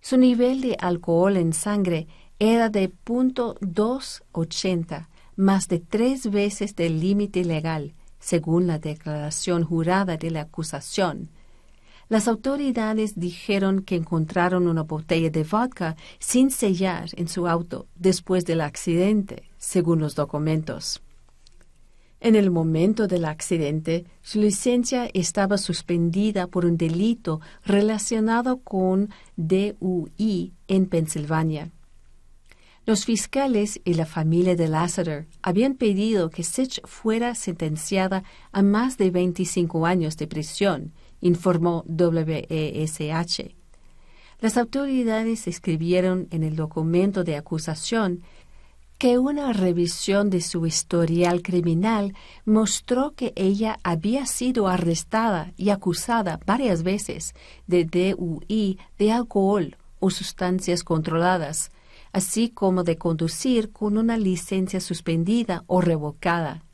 Su 0.00 0.18
nivel 0.18 0.60
de 0.60 0.76
alcohol 0.80 1.36
en 1.36 1.52
sangre 1.52 2.06
era 2.38 2.68
de 2.68 2.92
.280, 3.04 5.08
más 5.36 5.68
de 5.68 5.80
tres 5.80 6.30
veces 6.30 6.76
del 6.76 7.00
límite 7.00 7.44
legal, 7.44 7.94
según 8.18 8.66
la 8.66 8.78
declaración 8.78 9.64
jurada 9.64 10.16
de 10.16 10.30
la 10.30 10.42
acusación. 10.42 11.30
Las 12.08 12.28
autoridades 12.28 13.18
dijeron 13.18 13.82
que 13.82 13.96
encontraron 13.96 14.68
una 14.68 14.82
botella 14.82 15.30
de 15.30 15.42
vodka 15.42 15.96
sin 16.20 16.52
sellar 16.52 17.08
en 17.16 17.26
su 17.26 17.48
auto 17.48 17.86
después 17.96 18.44
del 18.44 18.60
accidente, 18.60 19.42
según 19.58 19.98
los 19.98 20.14
documentos. 20.14 21.02
En 22.26 22.34
el 22.34 22.50
momento 22.50 23.06
del 23.06 23.24
accidente, 23.24 24.04
su 24.20 24.40
licencia 24.40 25.08
estaba 25.14 25.58
suspendida 25.58 26.48
por 26.48 26.66
un 26.66 26.76
delito 26.76 27.40
relacionado 27.64 28.62
con 28.62 29.10
DUI 29.36 30.52
en 30.66 30.86
Pensilvania. 30.86 31.70
Los 32.84 33.04
fiscales 33.04 33.80
y 33.84 33.94
la 33.94 34.06
familia 34.06 34.56
de 34.56 34.66
Lasseter 34.66 35.28
habían 35.40 35.76
pedido 35.76 36.28
que 36.28 36.42
Sitch 36.42 36.80
fuera 36.84 37.36
sentenciada 37.36 38.24
a 38.50 38.60
más 38.60 38.98
de 38.98 39.12
25 39.12 39.86
años 39.86 40.16
de 40.16 40.26
prisión, 40.26 40.94
informó 41.20 41.84
WESH. 41.86 43.54
Las 44.40 44.56
autoridades 44.56 45.46
escribieron 45.46 46.26
en 46.32 46.42
el 46.42 46.56
documento 46.56 47.22
de 47.22 47.36
acusación 47.36 48.24
que 48.98 49.18
una 49.18 49.52
revisión 49.52 50.30
de 50.30 50.40
su 50.40 50.66
historial 50.66 51.42
criminal 51.42 52.14
mostró 52.44 53.12
que 53.14 53.32
ella 53.36 53.78
había 53.82 54.24
sido 54.26 54.68
arrestada 54.68 55.52
y 55.56 55.70
acusada 55.70 56.40
varias 56.46 56.82
veces 56.82 57.34
de 57.66 57.84
DUI 57.84 58.78
de 58.98 59.12
alcohol 59.12 59.76
o 60.00 60.10
sustancias 60.10 60.82
controladas, 60.82 61.70
así 62.12 62.48
como 62.48 62.84
de 62.84 62.96
conducir 62.96 63.70
con 63.70 63.98
una 63.98 64.16
licencia 64.16 64.80
suspendida 64.80 65.64
o 65.66 65.82
revocada. 65.82 66.64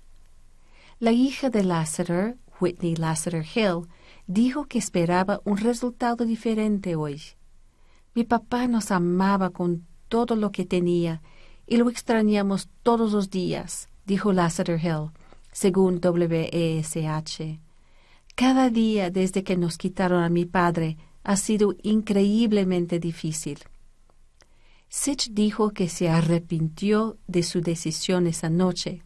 La 1.01 1.11
hija 1.11 1.51
de 1.51 1.65
Lasseter, 1.65 2.37
Whitney 2.61 2.95
Lasseter 2.95 3.45
Hill, 3.45 3.89
dijo 4.29 4.67
que 4.67 4.79
esperaba 4.79 5.41
un 5.45 5.57
resultado 5.57 6.25
diferente 6.25 6.95
hoy. 6.95 7.21
Mi 8.15 8.23
papá 8.23 8.69
nos 8.69 8.93
amaba 8.93 9.51
con 9.51 9.85
todo 10.09 10.37
lo 10.37 10.53
que 10.53 10.65
tenía 10.65 11.23
y 11.67 11.77
lo 11.77 11.89
extrañamos 11.89 12.69
todos 12.83 13.13
los 13.13 13.31
días, 13.31 13.89
dijo 14.05 14.33
Lasseter 14.33 14.81
Hill, 14.81 15.11
según 15.53 16.01
WESH. 16.03 17.61
Cada 18.35 18.71
día 18.71 19.11
desde 19.11 19.45
que 19.45 19.57
nos 19.57 19.77
quitaron 19.77 20.23
a 20.23 20.29
mi 20.29 20.47
padre 20.47 20.97
ha 21.23 21.37
sido 21.37 21.75
increíblemente 21.83 22.99
difícil. 22.99 23.59
Sitch 24.89 25.31
dijo 25.31 25.71
que 25.71 25.89
se 25.89 26.11
arrepintió 26.11 27.19
de 27.27 27.43
su 27.43 27.61
decisión 27.61 28.27
esa 28.27 28.51
noche. 28.51 29.03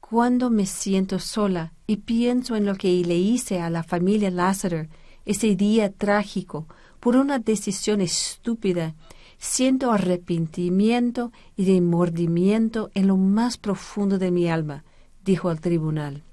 Cuando 0.00 0.50
me 0.50 0.66
siento 0.66 1.18
sola 1.18 1.72
y 1.86 1.98
pienso 1.98 2.56
en 2.56 2.64
lo 2.64 2.74
que 2.74 2.88
le 3.04 3.16
hice 3.16 3.60
a 3.60 3.70
la 3.70 3.82
familia 3.82 4.30
Lasseter 4.30 4.88
ese 5.24 5.56
día 5.56 5.92
trágico 5.92 6.66
por 7.00 7.16
una 7.16 7.38
decisión 7.38 8.00
estúpida 8.00 8.94
siento 9.38 9.92
arrepentimiento 9.92 11.32
y 11.56 11.66
remordimiento 11.66 12.90
en 12.94 13.08
lo 13.08 13.16
más 13.16 13.58
profundo 13.58 14.18
de 14.18 14.30
mi 14.30 14.48
alma, 14.48 14.84
dijo 15.24 15.48
al 15.48 15.60
tribunal. 15.60 16.24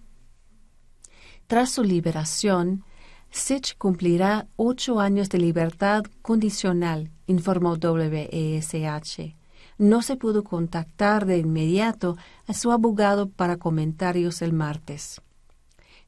Tras 1.47 1.71
su 1.71 1.83
liberación, 1.83 2.83
Sitch 3.29 3.75
cumplirá 3.77 4.47
ocho 4.55 4.99
años 4.99 5.29
de 5.29 5.39
libertad 5.39 6.03
condicional, 6.21 7.11
informó 7.27 7.73
WESH. 7.73 9.35
No 9.77 10.01
se 10.01 10.15
pudo 10.15 10.43
contactar 10.43 11.25
de 11.25 11.39
inmediato 11.39 12.15
a 12.47 12.53
su 12.53 12.71
abogado 12.71 13.29
para 13.29 13.57
comentarios 13.57 14.41
el 14.41 14.53
martes. 14.53 15.19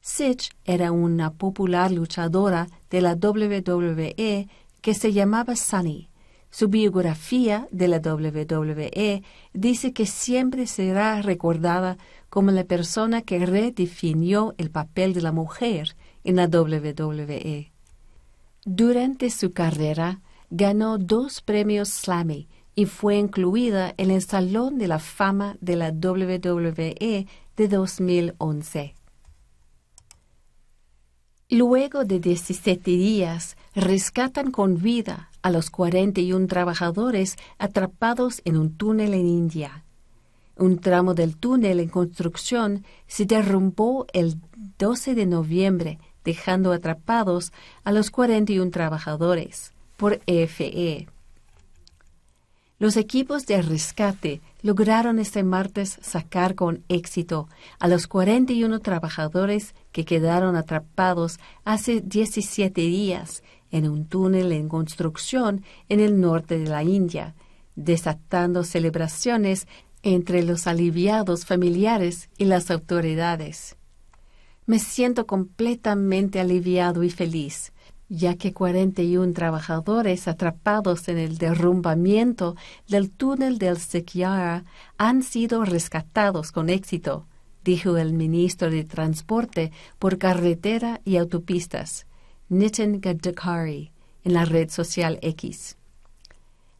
Sitch 0.00 0.50
era 0.64 0.92
una 0.92 1.32
popular 1.32 1.90
luchadora 1.90 2.68
de 2.90 3.00
la 3.00 3.14
WWE 3.14 4.48
que 4.80 4.94
se 4.94 5.12
llamaba 5.12 5.56
Sunny 5.56 6.08
su 6.56 6.68
biografía 6.68 7.68
de 7.70 7.86
la 7.86 7.98
WWE 7.98 9.22
dice 9.52 9.92
que 9.92 10.06
siempre 10.06 10.66
será 10.66 11.20
recordada 11.20 11.98
como 12.30 12.50
la 12.50 12.64
persona 12.64 13.20
que 13.20 13.44
redefinió 13.44 14.54
el 14.56 14.70
papel 14.70 15.12
de 15.12 15.20
la 15.20 15.32
mujer 15.32 15.96
en 16.24 16.36
la 16.36 16.46
WWE. 16.46 17.72
Durante 18.64 19.28
su 19.28 19.52
carrera 19.52 20.22
ganó 20.48 20.96
dos 20.96 21.42
premios 21.42 21.90
Slammy 21.90 22.48
y 22.74 22.86
fue 22.86 23.16
incluida 23.16 23.92
en 23.98 24.10
el 24.10 24.22
Salón 24.22 24.78
de 24.78 24.88
la 24.88 24.98
Fama 24.98 25.58
de 25.60 25.76
la 25.76 25.90
WWE 25.90 27.26
de 27.54 27.68
2011. 27.68 28.94
Luego 31.50 32.06
de 32.06 32.18
17 32.18 32.90
días, 32.92 33.58
rescatan 33.76 34.50
con 34.50 34.80
vida 34.80 35.30
a 35.42 35.50
los 35.50 35.68
41 35.70 36.46
trabajadores 36.46 37.36
atrapados 37.58 38.40
en 38.46 38.56
un 38.56 38.74
túnel 38.74 39.12
en 39.12 39.26
India. 39.26 39.84
Un 40.56 40.78
tramo 40.78 41.12
del 41.12 41.36
túnel 41.36 41.80
en 41.80 41.90
construcción 41.90 42.86
se 43.06 43.26
derrumbó 43.26 44.06
el 44.14 44.40
12 44.78 45.14
de 45.14 45.26
noviembre, 45.26 45.98
dejando 46.24 46.72
atrapados 46.72 47.52
a 47.84 47.92
los 47.92 48.10
41 48.10 48.70
trabajadores 48.70 49.74
por 49.98 50.20
EFE. 50.26 51.06
Los 52.78 52.98
equipos 52.98 53.46
de 53.46 53.62
rescate 53.62 54.42
lograron 54.60 55.18
este 55.18 55.42
martes 55.42 55.98
sacar 56.02 56.54
con 56.54 56.82
éxito 56.88 57.48
a 57.78 57.88
los 57.88 58.06
41 58.06 58.80
trabajadores 58.80 59.74
que 59.92 60.04
quedaron 60.04 60.56
atrapados 60.56 61.40
hace 61.64 62.02
17 62.02 62.80
días 62.82 63.42
en 63.70 63.88
un 63.88 64.06
túnel 64.06 64.52
en 64.52 64.68
construcción 64.68 65.64
en 65.88 66.00
el 66.00 66.20
norte 66.20 66.58
de 66.58 66.68
la 66.68 66.82
India, 66.82 67.34
desatando 67.74 68.64
celebraciones 68.64 69.66
entre 70.02 70.42
los 70.42 70.66
aliviados 70.66 71.44
familiares 71.44 72.30
y 72.38 72.44
las 72.44 72.70
autoridades. 72.70 73.76
Me 74.66 74.78
siento 74.78 75.26
completamente 75.26 76.40
aliviado 76.40 77.02
y 77.02 77.10
feliz 77.10 77.72
ya 78.08 78.36
que 78.36 78.52
41 78.52 79.32
trabajadores 79.32 80.28
atrapados 80.28 81.08
en 81.08 81.18
el 81.18 81.38
derrumbamiento 81.38 82.56
del 82.88 83.10
túnel 83.10 83.58
del 83.58 83.78
Sequiara 83.78 84.64
han 84.96 85.22
sido 85.22 85.64
rescatados 85.64 86.52
con 86.52 86.70
éxito, 86.70 87.26
dijo 87.64 87.96
el 87.96 88.12
ministro 88.12 88.70
de 88.70 88.84
Transporte 88.84 89.72
por 89.98 90.18
Carretera 90.18 91.00
y 91.04 91.16
Autopistas, 91.16 92.05
Nitin 92.48 93.00
Gadkari, 93.00 93.90
en 94.22 94.32
la 94.32 94.44
red 94.44 94.70
social 94.70 95.18
X. 95.20 95.76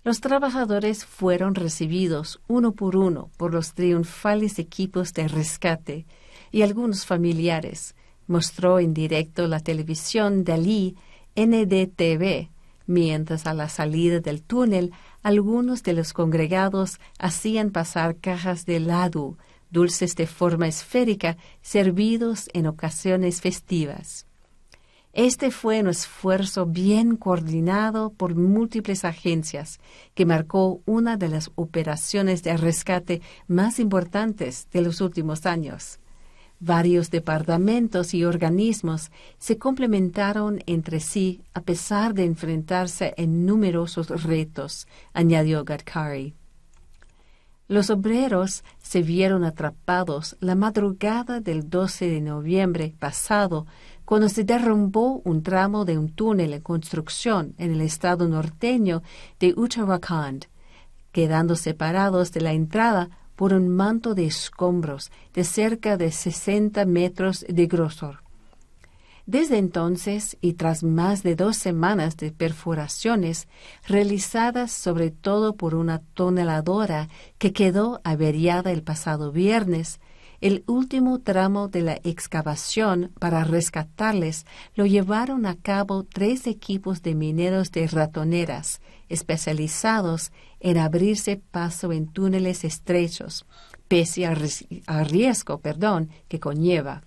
Los 0.04 0.20
trabajadores 0.20 1.04
fueron 1.04 1.56
recibidos 1.56 2.40
uno 2.46 2.70
por 2.70 2.94
uno 2.94 3.30
por 3.36 3.52
los 3.52 3.74
triunfales 3.74 4.60
equipos 4.60 5.12
de 5.12 5.26
rescate 5.26 6.06
y 6.52 6.62
algunos 6.62 7.04
familiares. 7.04 7.96
Mostró 8.28 8.78
en 8.78 8.94
directo 8.94 9.48
la 9.48 9.58
televisión 9.58 10.44
de 10.44 10.52
Ali 10.52 10.96
NDTV, 11.34 12.48
mientras 12.86 13.44
a 13.48 13.52
la 13.52 13.68
salida 13.68 14.20
del 14.20 14.42
túnel 14.42 14.92
algunos 15.24 15.82
de 15.82 15.94
los 15.94 16.12
congregados 16.12 17.00
hacían 17.18 17.70
pasar 17.70 18.18
cajas 18.18 18.66
de 18.66 18.78
ladu, 18.78 19.36
dulces 19.72 20.14
de 20.14 20.28
forma 20.28 20.68
esférica, 20.68 21.36
servidos 21.60 22.48
en 22.52 22.68
ocasiones 22.68 23.40
festivas. 23.40 24.25
Este 25.16 25.50
fue 25.50 25.80
un 25.80 25.88
esfuerzo 25.88 26.66
bien 26.66 27.16
coordinado 27.16 28.12
por 28.12 28.34
múltiples 28.34 29.02
agencias 29.02 29.80
que 30.12 30.26
marcó 30.26 30.82
una 30.84 31.16
de 31.16 31.30
las 31.30 31.50
operaciones 31.54 32.42
de 32.42 32.54
rescate 32.58 33.22
más 33.48 33.78
importantes 33.78 34.68
de 34.72 34.82
los 34.82 35.00
últimos 35.00 35.46
años. 35.46 36.00
Varios 36.60 37.10
departamentos 37.10 38.12
y 38.12 38.26
organismos 38.26 39.10
se 39.38 39.56
complementaron 39.56 40.62
entre 40.66 41.00
sí 41.00 41.40
a 41.54 41.62
pesar 41.62 42.12
de 42.12 42.26
enfrentarse 42.26 43.14
en 43.16 43.46
numerosos 43.46 44.22
retos, 44.22 44.86
añadió 45.14 45.64
Gadkari. 45.64 46.34
Los 47.68 47.90
obreros 47.90 48.62
se 48.78 49.02
vieron 49.02 49.42
atrapados 49.42 50.36
la 50.38 50.54
madrugada 50.54 51.40
del 51.40 51.68
12 51.68 52.08
de 52.08 52.20
noviembre 52.20 52.94
pasado 52.96 53.66
cuando 54.06 54.28
se 54.28 54.44
derrumbó 54.44 55.20
un 55.24 55.42
tramo 55.42 55.84
de 55.84 55.98
un 55.98 56.08
túnel 56.08 56.54
en 56.54 56.62
construcción 56.62 57.54
en 57.58 57.72
el 57.72 57.80
estado 57.82 58.28
norteño 58.28 59.02
de 59.40 59.52
Uttarakhand, 59.54 60.46
quedando 61.12 61.56
separados 61.56 62.32
de 62.32 62.40
la 62.40 62.52
entrada 62.52 63.10
por 63.34 63.52
un 63.52 63.68
manto 63.68 64.14
de 64.14 64.26
escombros 64.26 65.10
de 65.34 65.44
cerca 65.44 65.96
de 65.96 66.12
60 66.12 66.86
metros 66.86 67.44
de 67.48 67.66
grosor. 67.66 68.22
Desde 69.26 69.58
entonces, 69.58 70.36
y 70.40 70.52
tras 70.52 70.84
más 70.84 71.24
de 71.24 71.34
dos 71.34 71.56
semanas 71.56 72.16
de 72.16 72.30
perforaciones, 72.30 73.48
realizadas 73.88 74.70
sobre 74.70 75.10
todo 75.10 75.56
por 75.56 75.74
una 75.74 75.98
toneladora 75.98 77.08
que 77.38 77.52
quedó 77.52 78.00
averiada 78.04 78.70
el 78.70 78.84
pasado 78.84 79.32
viernes, 79.32 79.98
el 80.40 80.64
último 80.66 81.20
tramo 81.20 81.68
de 81.68 81.82
la 81.82 81.94
excavación 82.04 83.12
para 83.18 83.44
rescatarles 83.44 84.46
lo 84.74 84.86
llevaron 84.86 85.46
a 85.46 85.56
cabo 85.56 86.04
tres 86.04 86.46
equipos 86.46 87.02
de 87.02 87.14
mineros 87.14 87.70
de 87.72 87.86
ratoneras, 87.86 88.80
especializados 89.08 90.32
en 90.60 90.78
abrirse 90.78 91.36
paso 91.50 91.92
en 91.92 92.06
túneles 92.08 92.64
estrechos, 92.64 93.46
pese 93.88 94.26
al 94.26 95.06
riesgo 95.06 95.60
perdón, 95.60 96.10
que 96.28 96.40
conlleva. 96.40 97.02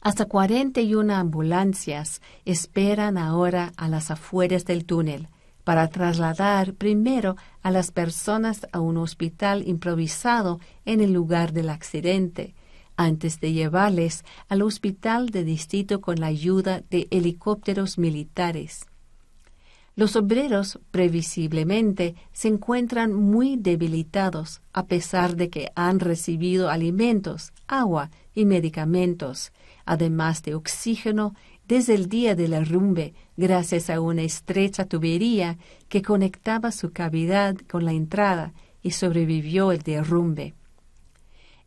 Hasta 0.00 0.26
41 0.26 1.14
ambulancias 1.14 2.20
esperan 2.44 3.16
ahora 3.16 3.72
a 3.76 3.88
las 3.88 4.10
afueras 4.10 4.66
del 4.66 4.84
túnel 4.84 5.28
para 5.64 5.88
trasladar 5.88 6.74
primero 6.74 7.36
a 7.62 7.70
las 7.70 7.90
personas 7.90 8.66
a 8.72 8.80
un 8.80 8.98
hospital 8.98 9.66
improvisado 9.66 10.60
en 10.84 11.00
el 11.00 11.12
lugar 11.12 11.52
del 11.52 11.70
accidente, 11.70 12.54
antes 12.96 13.40
de 13.40 13.52
llevarles 13.52 14.24
al 14.48 14.62
hospital 14.62 15.30
de 15.30 15.42
distrito 15.44 16.00
con 16.00 16.20
la 16.20 16.26
ayuda 16.26 16.82
de 16.90 17.08
helicópteros 17.10 17.98
militares. 17.98 18.86
Los 19.96 20.16
obreros, 20.16 20.80
previsiblemente, 20.90 22.16
se 22.32 22.48
encuentran 22.48 23.14
muy 23.14 23.56
debilitados 23.56 24.60
a 24.72 24.86
pesar 24.86 25.36
de 25.36 25.50
que 25.50 25.70
han 25.76 26.00
recibido 26.00 26.68
alimentos, 26.68 27.52
agua 27.68 28.10
y 28.34 28.44
medicamentos, 28.44 29.52
además 29.84 30.42
de 30.42 30.56
oxígeno, 30.56 31.36
desde 31.66 31.94
el 31.94 32.08
día 32.08 32.34
del 32.34 32.50
derrumbe, 32.50 33.14
gracias 33.36 33.88
a 33.90 34.00
una 34.00 34.22
estrecha 34.22 34.84
tubería 34.84 35.56
que 35.88 36.02
conectaba 36.02 36.72
su 36.72 36.92
cavidad 36.92 37.56
con 37.70 37.84
la 37.84 37.92
entrada 37.92 38.52
y 38.82 38.90
sobrevivió 38.90 39.72
el 39.72 39.80
derrumbe. 39.82 40.54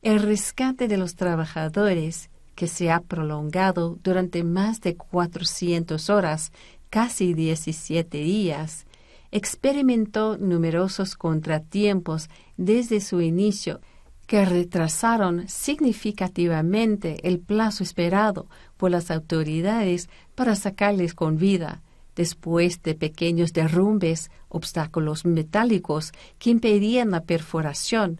El 0.01 0.21
rescate 0.21 0.87
de 0.87 0.97
los 0.97 1.15
trabajadores, 1.15 2.29
que 2.53 2.67
se 2.67 2.91
ha 2.91 2.99
prolongado 2.99 3.97
durante 4.03 4.43
más 4.43 4.81
de 4.81 4.95
400 4.95 6.09
horas, 6.09 6.51
casi 6.89 7.33
17 7.33 8.17
días, 8.19 8.85
experimentó 9.31 10.37
numerosos 10.37 11.15
contratiempos 11.15 12.29
desde 12.55 13.01
su 13.01 13.21
inicio 13.21 13.81
que 14.27 14.43
retrasaron 14.43 15.47
significativamente 15.47 17.27
el 17.27 17.39
plazo 17.39 17.81
esperado 17.81 18.47
por 18.75 18.91
las 18.91 19.09
autoridades 19.09 20.09
para 20.35 20.55
sacarles 20.55 21.15
con 21.15 21.37
vida, 21.37 21.81
después 22.15 22.83
de 22.83 22.93
pequeños 22.93 23.53
derrumbes, 23.53 24.29
obstáculos 24.49 25.25
metálicos 25.25 26.11
que 26.39 26.49
impedían 26.49 27.11
la 27.11 27.23
perforación 27.23 28.19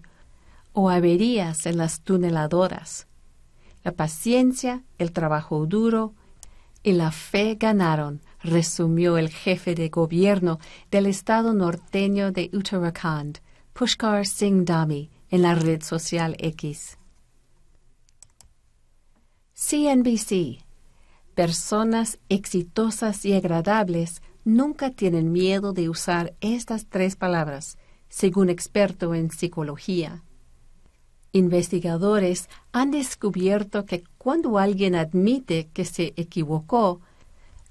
o 0.72 0.90
averías 0.90 1.66
en 1.66 1.78
las 1.78 2.02
tuneladoras. 2.02 3.08
La 3.84 3.92
paciencia, 3.92 4.84
el 4.98 5.12
trabajo 5.12 5.66
duro 5.66 6.14
y 6.84 6.94
la 6.94 7.12
fe 7.12 7.58
ganaron, 7.60 8.22
resumió 8.42 9.18
el 9.18 9.30
jefe 9.30 9.76
de 9.76 9.90
gobierno 9.90 10.60
del 10.90 11.08
estado 11.08 11.54
norteño 11.54 12.32
de 12.32 12.50
Uttarakhand, 12.54 13.40
Pushkar 13.74 14.26
Singh 14.26 14.66
en 15.30 15.42
la 15.42 15.56
red 15.56 15.82
social 15.82 16.36
X. 16.40 16.98
CNBC. 19.54 20.64
Personas 21.36 22.20
exitosas 22.30 23.26
y 23.26 23.34
agradables 23.34 24.22
nunca 24.44 24.92
tienen 24.92 25.32
miedo 25.32 25.74
de 25.74 25.90
usar 25.90 26.34
estas 26.42 26.86
tres 26.86 27.16
palabras, 27.16 27.78
según 28.08 28.50
experto 28.50 29.14
en 29.14 29.30
psicología. 29.30 30.24
Investigadores 31.32 32.50
han 32.72 32.92
descubierto 32.92 33.86
que 33.86 34.04
cuando 34.18 34.58
alguien 34.58 34.96
admite 34.96 35.68
que 35.74 35.86
se 35.86 36.14
equivocó, 36.16 37.02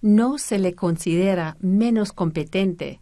no 0.02 0.38
se 0.38 0.58
le 0.58 0.74
considera 0.74 1.56
menos 1.60 2.12
competente, 2.12 3.00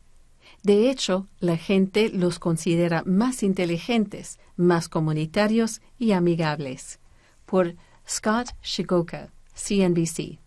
de 0.65 0.89
hecho, 0.91 1.29
la 1.41 1.59
gente 1.59 2.09
los 2.09 2.39
considera 2.39 3.03
más 3.05 3.43
inteligentes, 3.43 4.39
más 4.57 4.89
comunitarios 4.89 5.83
y 5.99 6.13
amigables. 6.13 7.01
Por 7.45 7.77
Scott 8.09 8.49
Shigoka, 8.63 9.31
CNBC. 9.55 10.39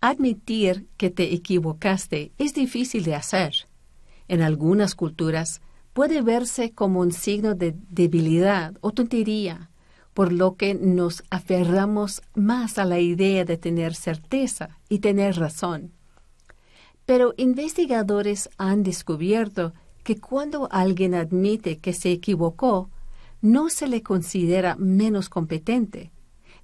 Admitir 0.00 0.86
que 0.96 1.10
te 1.10 1.34
equivocaste 1.34 2.30
es 2.38 2.54
difícil 2.54 3.02
de 3.02 3.16
hacer. 3.16 3.66
En 4.28 4.40
algunas 4.40 4.94
culturas 4.94 5.62
puede 5.92 6.22
verse 6.22 6.70
como 6.70 7.00
un 7.00 7.10
signo 7.10 7.56
de 7.56 7.74
debilidad 7.88 8.74
o 8.82 8.92
tontería, 8.92 9.68
por 10.14 10.32
lo 10.32 10.54
que 10.54 10.74
nos 10.74 11.24
aferramos 11.28 12.22
más 12.36 12.78
a 12.78 12.84
la 12.84 13.00
idea 13.00 13.44
de 13.44 13.56
tener 13.56 13.96
certeza 13.96 14.78
y 14.88 15.00
tener 15.00 15.40
razón. 15.40 15.90
Pero 17.10 17.34
investigadores 17.36 18.48
han 18.56 18.84
descubierto 18.84 19.74
que 20.04 20.20
cuando 20.20 20.68
alguien 20.70 21.16
admite 21.16 21.78
que 21.78 21.92
se 21.92 22.12
equivocó, 22.12 22.88
no 23.40 23.68
se 23.68 23.88
le 23.88 24.04
considera 24.04 24.76
menos 24.76 25.28
competente. 25.28 26.12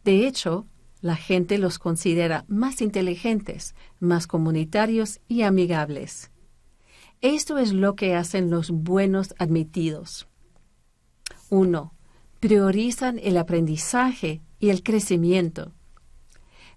De 0.04 0.24
hecho, 0.24 0.68
la 1.00 1.16
gente 1.16 1.58
los 1.58 1.80
considera 1.80 2.44
más 2.46 2.80
inteligentes, 2.80 3.74
más 3.98 4.28
comunitarios 4.28 5.18
y 5.26 5.42
amigables. 5.42 6.30
Esto 7.20 7.58
es 7.58 7.72
lo 7.72 7.96
que 7.96 8.14
hacen 8.14 8.48
los 8.48 8.70
buenos 8.70 9.34
admitidos. 9.40 10.28
1. 11.50 11.92
Priorizan 12.38 13.18
el 13.18 13.36
aprendizaje 13.36 14.42
y 14.60 14.70
el 14.70 14.84
crecimiento. 14.84 15.72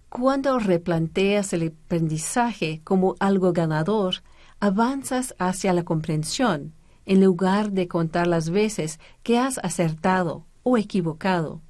Cuando 0.10 0.57
replanteas 0.57 1.53
el 1.53 1.68
aprendizaje 1.68 2.82
como 2.84 3.16
algo 3.20 3.53
ganador, 3.53 4.24
avanzas 4.60 5.36
hacia 5.38 5.72
la 5.72 5.84
comprensión, 5.84 6.74
en 7.05 7.24
lugar 7.24 7.72
de 7.72 7.88
contar 7.88 8.26
las 8.26 8.49
veces 8.49 8.99
que 9.22 9.38
has 9.38 9.60
acertado 9.60 10.45
o 10.64 10.78
equivocado. 10.78 11.62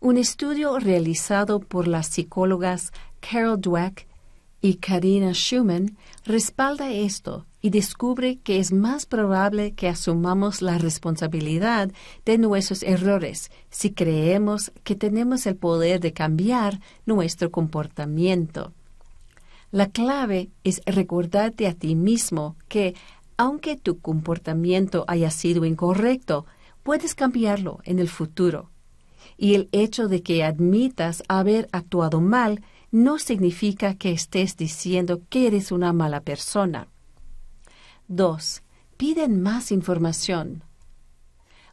Un 0.00 0.16
estudio 0.16 0.78
realizado 0.78 1.60
por 1.60 1.88
las 1.88 2.06
psicólogas 2.06 2.92
Carol 3.20 3.60
Dweck 3.60 4.06
y 4.60 4.76
Karina 4.76 5.32
Schumann 5.32 5.96
respalda 6.24 6.90
esto 6.90 7.46
y 7.66 7.70
descubre 7.70 8.38
que 8.44 8.60
es 8.60 8.72
más 8.72 9.06
probable 9.06 9.72
que 9.72 9.88
asumamos 9.88 10.62
la 10.62 10.78
responsabilidad 10.78 11.90
de 12.24 12.38
nuestros 12.38 12.84
errores 12.84 13.50
si 13.70 13.90
creemos 13.90 14.70
que 14.84 14.94
tenemos 14.94 15.46
el 15.48 15.56
poder 15.56 15.98
de 15.98 16.12
cambiar 16.12 16.78
nuestro 17.06 17.50
comportamiento. 17.50 18.72
La 19.72 19.88
clave 19.88 20.50
es 20.62 20.80
recordarte 20.86 21.66
a 21.66 21.74
ti 21.74 21.96
mismo 21.96 22.54
que, 22.68 22.94
aunque 23.36 23.74
tu 23.76 23.98
comportamiento 23.98 25.04
haya 25.08 25.32
sido 25.32 25.64
incorrecto, 25.64 26.46
puedes 26.84 27.16
cambiarlo 27.16 27.80
en 27.82 27.98
el 27.98 28.08
futuro. 28.08 28.70
Y 29.36 29.54
el 29.54 29.68
hecho 29.72 30.06
de 30.06 30.22
que 30.22 30.44
admitas 30.44 31.24
haber 31.26 31.68
actuado 31.72 32.20
mal 32.20 32.62
no 32.92 33.18
significa 33.18 33.94
que 33.96 34.12
estés 34.12 34.56
diciendo 34.56 35.22
que 35.28 35.48
eres 35.48 35.72
una 35.72 35.92
mala 35.92 36.20
persona. 36.20 36.86
2. 38.08 38.62
Piden 38.96 39.42
más 39.42 39.72
información. 39.72 40.62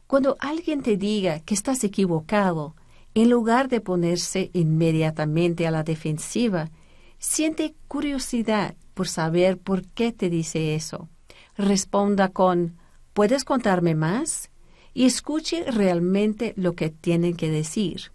Cuando 0.06 0.36
alguien 0.40 0.82
te 0.82 0.96
diga 0.96 1.40
que 1.40 1.54
estás 1.54 1.84
equivocado, 1.84 2.74
en 3.14 3.30
lugar 3.30 3.68
de 3.68 3.80
ponerse 3.80 4.50
inmediatamente 4.52 5.66
a 5.66 5.70
la 5.70 5.84
defensiva, 5.84 6.70
siente 7.18 7.74
curiosidad 7.88 8.74
por 8.94 9.08
saber 9.08 9.58
por 9.58 9.86
qué 9.86 10.12
te 10.12 10.28
dice 10.28 10.74
eso. 10.74 11.08
Responda 11.56 12.28
con 12.28 12.76
¿Puedes 13.12 13.44
contarme 13.44 13.94
más? 13.94 14.50
y 14.92 15.06
escuche 15.06 15.64
realmente 15.70 16.54
lo 16.56 16.74
que 16.74 16.90
tienen 16.90 17.36
que 17.36 17.50
decir. 17.50 18.13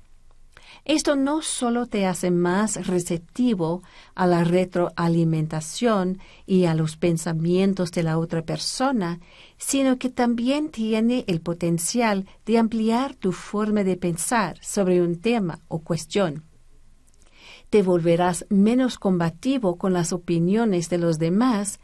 Esto 0.90 1.16
no 1.16 1.44
solo 1.44 1.86
te 1.86 2.08
hace 2.08 2.32
más 2.32 2.88
receptivo 2.88 3.84
a 4.16 4.26
la 4.26 4.44
retroalimentación 4.44 6.18
y 6.48 6.66
a 6.66 6.74
los 6.74 6.98
pensamientos 6.98 7.92
de 7.92 8.02
la 8.02 8.18
otra 8.18 8.42
persona, 8.42 9.20
sino 9.60 10.00
que 10.00 10.10
también 10.10 10.70
tiene 10.70 11.26
el 11.28 11.42
potencial 11.42 12.26
de 12.44 12.58
ampliar 12.58 13.14
tu 13.14 13.34
forma 13.34 13.84
de 13.84 13.98
pensar 13.98 14.58
sobre 14.64 15.04
un 15.04 15.22
tema 15.22 15.60
o 15.68 15.78
cuestión. 15.78 16.44
te 17.70 17.84
volverás 17.84 18.48
menos 18.50 18.98
combativo 18.98 19.78
con 19.78 19.94
las 19.94 20.12
opiniones 20.12 20.90
de 20.90 20.98
los 20.98 21.20
demás 21.20 21.80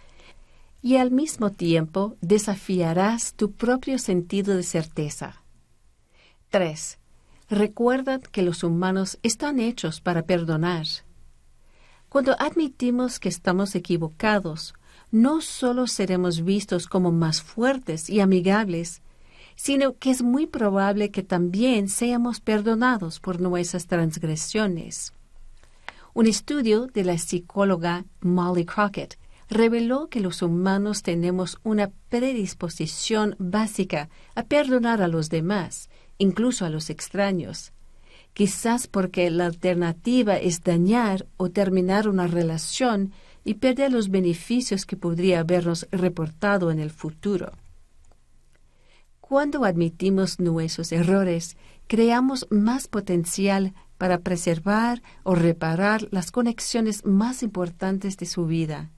y 0.81 0.97
al 0.97 1.11
mismo 1.11 1.51
tiempo 1.51 2.15
desafiarás 2.21 3.35
tu 3.35 3.51
propio 3.51 3.99
sentido 3.99 4.55
de 4.55 4.63
certeza. 4.63 5.43
3. 6.49 7.04
Recuerda 7.49 8.19
que 8.19 8.41
los 8.41 8.63
humanos 8.63 9.19
están 9.21 9.59
hechos 9.59 10.01
para 10.01 10.23
perdonar. 10.23 10.85
Cuando 12.09 12.35
admitimos 12.39 13.19
que 13.19 13.29
estamos 13.29 13.75
equivocados, 13.75 14.73
no 15.11 15.41
solo 15.41 15.87
seremos 15.87 16.43
vistos 16.43 16.87
como 16.87 17.11
más 17.11 17.41
fuertes 17.41 18.09
y 18.09 18.19
amigables, 18.19 19.01
sino 19.55 19.97
que 19.97 20.11
es 20.11 20.21
muy 20.21 20.47
probable 20.47 21.11
que 21.11 21.23
también 21.23 21.87
seamos 21.87 22.41
perdonados 22.41 23.19
por 23.19 23.39
nuestras 23.39 23.87
transgresiones. 23.87 25.13
Un 26.13 26.27
estudio 26.27 26.87
de 26.87 27.03
la 27.03 27.17
psicóloga 27.17 28.05
Molly 28.21 28.65
Crockett 28.65 29.17
reveló 29.49 30.07
que 30.07 30.19
los 30.19 30.41
humanos 30.41 31.03
tenemos 31.03 31.59
una 31.63 31.91
predisposición 32.09 33.35
básica 33.37 34.09
a 34.33 34.43
perdonar 34.43 35.01
a 35.01 35.07
los 35.07 35.29
demás, 35.29 35.89
incluso 36.17 36.65
a 36.65 36.69
los 36.69 36.89
extraños, 36.89 37.73
quizás 38.33 38.87
porque 38.87 39.29
la 39.29 39.45
alternativa 39.45 40.37
es 40.37 40.61
dañar 40.61 41.25
o 41.37 41.49
terminar 41.49 42.07
una 42.07 42.27
relación 42.27 43.13
y 43.43 43.55
perder 43.55 43.91
los 43.91 44.09
beneficios 44.09 44.85
que 44.85 44.97
podría 44.97 45.39
habernos 45.39 45.87
reportado 45.91 46.71
en 46.71 46.79
el 46.79 46.91
futuro. 46.91 47.51
Cuando 49.21 49.65
admitimos 49.65 50.39
nuestros 50.39 50.91
errores, 50.91 51.57
creamos 51.87 52.45
más 52.49 52.87
potencial 52.87 53.73
para 53.97 54.19
preservar 54.19 55.01
o 55.23 55.35
reparar 55.35 56.07
las 56.11 56.31
conexiones 56.31 57.05
más 57.05 57.41
importantes 57.41 58.17
de 58.17 58.25
su 58.25 58.45
vida. 58.45 58.91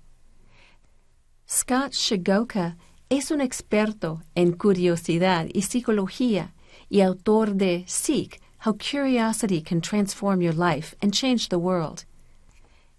Scott 1.49 1.93
Shigoka 1.93 2.77
es 3.09 3.31
un 3.31 3.39
experto 3.39 4.21
en 4.35 4.51
curiosidad 4.51 5.47
y 5.53 5.61
psicología 5.61 6.53
y 6.89 7.01
autor 7.01 7.55
de 7.55 7.83
Seek, 7.87 8.41
How 8.65 8.77
Curiosity 8.77 9.61
Can 9.61 9.81
Transform 9.81 10.41
Your 10.41 10.55
Life 10.55 10.95
and 11.01 11.11
Change 11.11 11.49
the 11.49 11.57
World. 11.57 12.05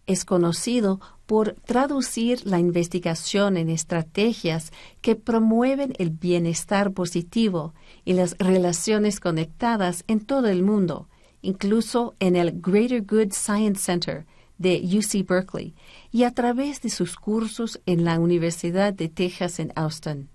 Es 0.06 0.24
conocido 0.24 1.00
por 1.26 1.52
traducir 1.66 2.46
la 2.46 2.58
investigación 2.58 3.58
en 3.58 3.68
estrategias 3.68 4.72
que 5.02 5.14
promueven 5.14 5.92
el 5.98 6.08
bienestar 6.08 6.92
positivo 6.92 7.74
y 8.06 8.14
las 8.14 8.34
relaciones 8.38 9.20
conectadas 9.20 10.04
en 10.06 10.20
todo 10.20 10.48
el 10.48 10.62
mundo, 10.62 11.08
incluso 11.42 12.14
en 12.20 12.36
el 12.36 12.60
Greater 12.62 13.02
Good 13.02 13.32
Science 13.32 13.82
Center 13.82 14.24
de 14.56 14.80
UC 14.82 15.26
Berkeley 15.26 15.74
y 16.10 16.24
a 16.24 16.32
través 16.32 16.80
de 16.82 16.90
sus 16.90 17.16
cursos 17.16 17.80
en 17.86 18.04
la 18.04 18.18
Universidad 18.18 18.92
de 18.92 19.08
Texas 19.08 19.60
en 19.60 19.72
Austin. 19.76 20.28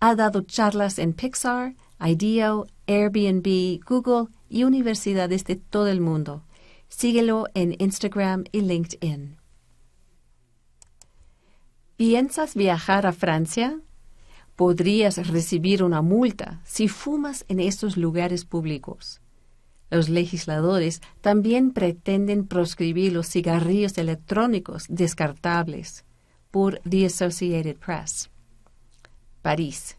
Ha 0.00 0.14
dado 0.14 0.42
charlas 0.42 0.98
en 0.98 1.12
Pixar, 1.12 1.74
IDEO, 2.04 2.66
Airbnb, 2.86 3.80
Google 3.86 4.28
y 4.48 4.64
universidades 4.64 5.44
de 5.44 5.56
todo 5.56 5.86
el 5.86 6.00
mundo. 6.00 6.44
Síguelo 6.88 7.46
en 7.54 7.76
Instagram 7.78 8.44
y 8.52 8.60
LinkedIn. 8.60 9.36
¿Piensas 11.96 12.54
viajar 12.54 13.06
a 13.06 13.12
Francia? 13.12 13.80
Podrías 14.56 15.28
recibir 15.28 15.82
una 15.82 16.02
multa 16.02 16.60
si 16.64 16.88
fumas 16.88 17.44
en 17.48 17.60
estos 17.60 17.96
lugares 17.96 18.44
públicos. 18.44 19.20
Los 19.90 20.08
legisladores 20.08 21.00
también 21.20 21.72
pretenden 21.72 22.46
proscribir 22.46 23.12
los 23.12 23.28
cigarrillos 23.28 23.96
electrónicos 23.98 24.86
descartables 24.88 26.04
por 26.50 26.80
The 26.80 27.06
Associated 27.06 27.76
Press. 27.76 28.30
París. 29.42 29.96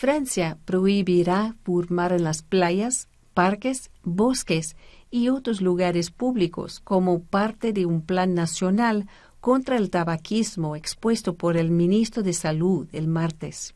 Francia 0.00 0.58
prohibirá 0.64 1.56
fumar 1.64 2.12
en 2.12 2.22
las 2.22 2.42
playas, 2.42 3.08
parques, 3.34 3.90
bosques 4.04 4.76
y 5.10 5.28
otros 5.28 5.60
lugares 5.60 6.12
públicos 6.12 6.78
como 6.78 7.18
parte 7.18 7.72
de 7.72 7.84
un 7.84 8.02
plan 8.02 8.32
nacional 8.32 9.08
contra 9.40 9.76
el 9.76 9.90
tabaquismo 9.90 10.76
expuesto 10.76 11.34
por 11.34 11.56
el 11.56 11.72
ministro 11.72 12.22
de 12.22 12.32
Salud 12.32 12.86
el 12.92 13.08
martes. 13.08 13.74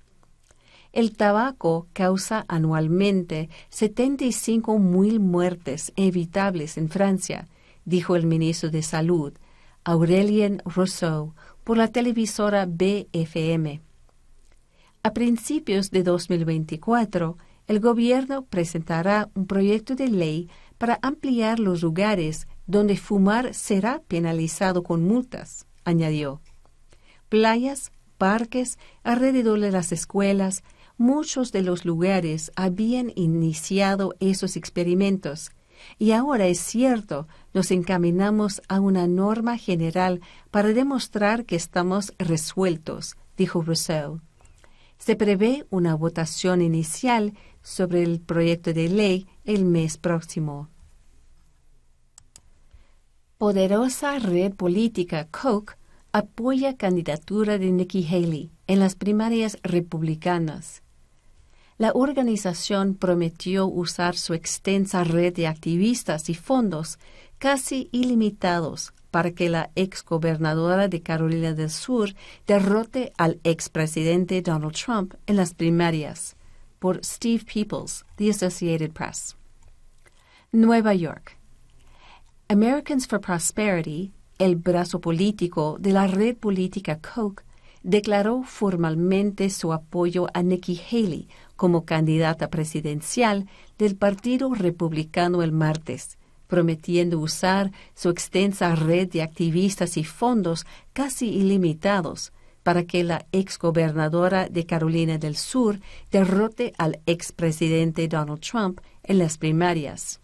El 0.92 1.16
tabaco 1.16 1.88
causa 1.92 2.44
anualmente 2.46 3.48
75 3.70 4.78
mil 4.78 5.18
muertes 5.18 5.92
evitables 5.96 6.78
en 6.78 6.88
Francia, 6.88 7.48
dijo 7.84 8.14
el 8.14 8.26
ministro 8.26 8.70
de 8.70 8.82
Salud, 8.82 9.32
Aurélien 9.82 10.62
Rousseau, 10.66 11.34
por 11.64 11.78
la 11.78 11.88
televisora 11.88 12.66
BFM. 12.66 13.80
A 15.04 15.14
principios 15.14 15.90
de 15.90 16.04
2024, 16.04 17.36
el 17.66 17.80
gobierno 17.80 18.44
presentará 18.44 19.30
un 19.34 19.48
proyecto 19.48 19.96
de 19.96 20.06
ley 20.06 20.48
para 20.78 21.00
ampliar 21.02 21.58
los 21.58 21.82
lugares 21.82 22.46
donde 22.68 22.96
fumar 22.96 23.52
será 23.52 24.00
penalizado 24.06 24.84
con 24.84 25.02
multas, 25.02 25.66
añadió. 25.84 26.40
Playas, 27.28 27.90
parques, 28.16 28.78
alrededor 29.02 29.58
de 29.58 29.72
las 29.72 29.90
escuelas, 29.90 30.62
muchos 30.98 31.50
de 31.50 31.62
los 31.62 31.84
lugares 31.84 32.52
habían 32.54 33.10
iniciado 33.16 34.14
esos 34.20 34.56
experimentos, 34.56 35.50
y 35.98 36.12
ahora 36.12 36.46
es 36.46 36.60
cierto, 36.60 37.26
nos 37.52 37.72
encaminamos 37.72 38.62
a 38.68 38.78
una 38.78 39.08
norma 39.08 39.58
general 39.58 40.20
para 40.52 40.68
demostrar 40.68 41.44
que 41.44 41.56
estamos 41.56 42.14
resueltos, 42.18 43.16
dijo 43.36 43.62
Rousseau. 43.62 44.20
Se 45.04 45.16
prevé 45.16 45.66
una 45.70 45.96
votación 45.96 46.62
inicial 46.62 47.32
sobre 47.60 48.04
el 48.04 48.20
proyecto 48.20 48.72
de 48.72 48.88
ley 48.88 49.26
el 49.44 49.64
mes 49.64 49.98
próximo. 49.98 50.68
Poderosa 53.36 54.20
red 54.20 54.54
política 54.54 55.26
Koch 55.26 55.72
apoya 56.12 56.76
candidatura 56.76 57.58
de 57.58 57.72
Nikki 57.72 58.06
Haley 58.06 58.52
en 58.68 58.78
las 58.78 58.94
primarias 58.94 59.58
republicanas. 59.64 60.84
La 61.78 61.90
organización 61.94 62.94
prometió 62.94 63.66
usar 63.66 64.16
su 64.16 64.34
extensa 64.34 65.02
red 65.02 65.34
de 65.34 65.48
activistas 65.48 66.30
y 66.30 66.34
fondos 66.34 67.00
casi 67.38 67.88
ilimitados 67.90 68.94
para 69.12 69.30
que 69.32 69.48
la 69.48 69.70
exgobernadora 69.76 70.88
de 70.88 71.02
Carolina 71.02 71.52
del 71.52 71.70
Sur 71.70 72.14
derrote 72.46 73.12
al 73.18 73.38
expresidente 73.44 74.40
Donald 74.42 74.74
Trump 74.74 75.14
en 75.26 75.36
las 75.36 75.54
primarias 75.54 76.34
por 76.80 77.04
Steve 77.04 77.44
Peoples, 77.44 78.04
The 78.16 78.30
Associated 78.30 78.90
Press. 78.92 79.36
Nueva 80.50 80.94
York. 80.94 81.38
Americans 82.48 83.06
for 83.06 83.20
Prosperity, 83.20 84.12
el 84.38 84.56
brazo 84.56 85.00
político 85.00 85.76
de 85.78 85.92
la 85.92 86.06
red 86.06 86.36
política 86.36 86.98
Koch, 86.98 87.42
declaró 87.82 88.42
formalmente 88.44 89.50
su 89.50 89.72
apoyo 89.72 90.26
a 90.32 90.42
Nikki 90.42 90.80
Haley 90.90 91.28
como 91.56 91.84
candidata 91.84 92.48
presidencial 92.48 93.46
del 93.76 93.94
Partido 93.96 94.54
Republicano 94.54 95.42
el 95.42 95.52
martes, 95.52 96.18
prometiendo 96.52 97.18
usar 97.18 97.72
su 97.94 98.10
extensa 98.10 98.74
red 98.74 99.08
de 99.08 99.22
activistas 99.22 99.96
y 99.96 100.04
fondos 100.04 100.66
casi 100.92 101.30
ilimitados 101.30 102.30
para 102.62 102.84
que 102.84 103.02
la 103.04 103.24
exgobernadora 103.32 104.50
de 104.50 104.66
Carolina 104.66 105.16
del 105.16 105.36
Sur 105.36 105.80
derrote 106.10 106.74
al 106.76 107.00
expresidente 107.06 108.06
Donald 108.06 108.40
Trump 108.40 108.80
en 109.02 109.18
las 109.18 109.38
primarias. 109.38 110.20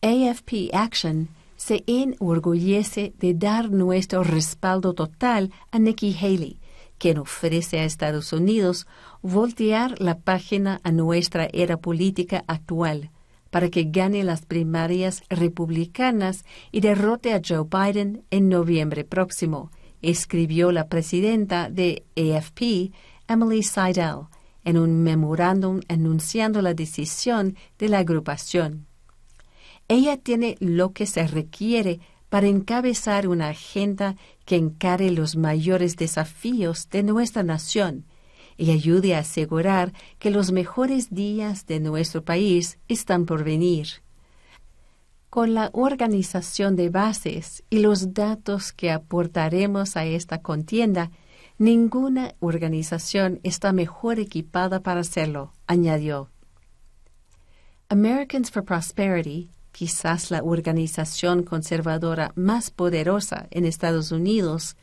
AFP 0.00 0.70
Action 0.72 1.28
se 1.56 1.84
enorgullece 1.86 3.12
de 3.18 3.34
dar 3.34 3.70
nuestro 3.70 4.24
respaldo 4.24 4.94
total 4.94 5.52
a 5.72 5.78
Nikki 5.78 6.16
Haley, 6.18 6.58
quien 6.96 7.18
ofrece 7.18 7.80
a 7.80 7.84
Estados 7.84 8.32
Unidos 8.32 8.86
voltear 9.20 10.00
la 10.00 10.20
página 10.20 10.80
a 10.82 10.90
nuestra 10.90 11.50
era 11.52 11.76
política 11.76 12.44
actual 12.46 13.10
para 13.52 13.68
que 13.68 13.84
gane 13.84 14.24
las 14.24 14.46
primarias 14.46 15.22
republicanas 15.28 16.46
y 16.70 16.80
derrote 16.80 17.34
a 17.34 17.42
Joe 17.46 17.66
Biden 17.70 18.24
en 18.30 18.48
noviembre 18.48 19.04
próximo 19.04 19.70
escribió 20.00 20.72
la 20.72 20.88
presidenta 20.88 21.68
de 21.68 22.04
AFP, 22.16 22.92
Emily 23.28 23.62
Seidel, 23.62 24.26
en 24.64 24.78
un 24.78 25.02
memorándum 25.02 25.80
anunciando 25.86 26.62
la 26.62 26.72
decisión 26.72 27.56
de 27.78 27.90
la 27.90 27.98
agrupación. 27.98 28.86
Ella 29.86 30.16
tiene 30.16 30.56
lo 30.58 30.92
que 30.94 31.04
se 31.04 31.26
requiere 31.26 32.00
para 32.30 32.46
encabezar 32.46 33.28
una 33.28 33.50
agenda 33.50 34.16
que 34.46 34.56
encare 34.56 35.10
los 35.10 35.36
mayores 35.36 35.96
desafíos 35.96 36.88
de 36.90 37.02
nuestra 37.02 37.42
nación 37.42 38.06
y 38.62 38.70
ayude 38.70 39.16
a 39.16 39.18
asegurar 39.18 39.92
que 40.20 40.30
los 40.30 40.52
mejores 40.52 41.10
días 41.12 41.66
de 41.66 41.80
nuestro 41.80 42.24
país 42.24 42.78
están 42.86 43.26
por 43.26 43.42
venir. 43.42 43.88
Con 45.30 45.52
la 45.52 45.70
organización 45.72 46.76
de 46.76 46.88
bases 46.88 47.64
y 47.70 47.80
los 47.80 48.14
datos 48.14 48.72
que 48.72 48.92
aportaremos 48.92 49.96
a 49.96 50.04
esta 50.04 50.42
contienda, 50.42 51.10
ninguna 51.58 52.36
organización 52.38 53.40
está 53.42 53.72
mejor 53.72 54.20
equipada 54.20 54.78
para 54.78 55.00
hacerlo, 55.00 55.52
añadió. 55.66 56.30
Americans 57.88 58.48
for 58.48 58.64
Prosperity, 58.64 59.50
quizás 59.72 60.30
la 60.30 60.40
organización 60.44 61.42
conservadora 61.42 62.30
más 62.36 62.70
poderosa 62.70 63.48
en 63.50 63.64
Estados 63.64 64.12
Unidos, 64.12 64.76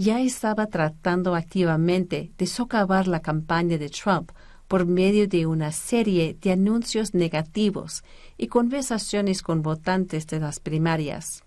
ya 0.00 0.20
estaba 0.20 0.66
tratando 0.66 1.34
activamente 1.34 2.30
de 2.38 2.46
socavar 2.46 3.08
la 3.08 3.20
campaña 3.20 3.78
de 3.78 3.88
Trump 3.88 4.30
por 4.68 4.86
medio 4.86 5.26
de 5.26 5.46
una 5.46 5.72
serie 5.72 6.36
de 6.40 6.52
anuncios 6.52 7.14
negativos 7.14 8.04
y 8.36 8.46
conversaciones 8.46 9.42
con 9.42 9.60
votantes 9.62 10.28
de 10.28 10.38
las 10.38 10.60
primarias. 10.60 11.42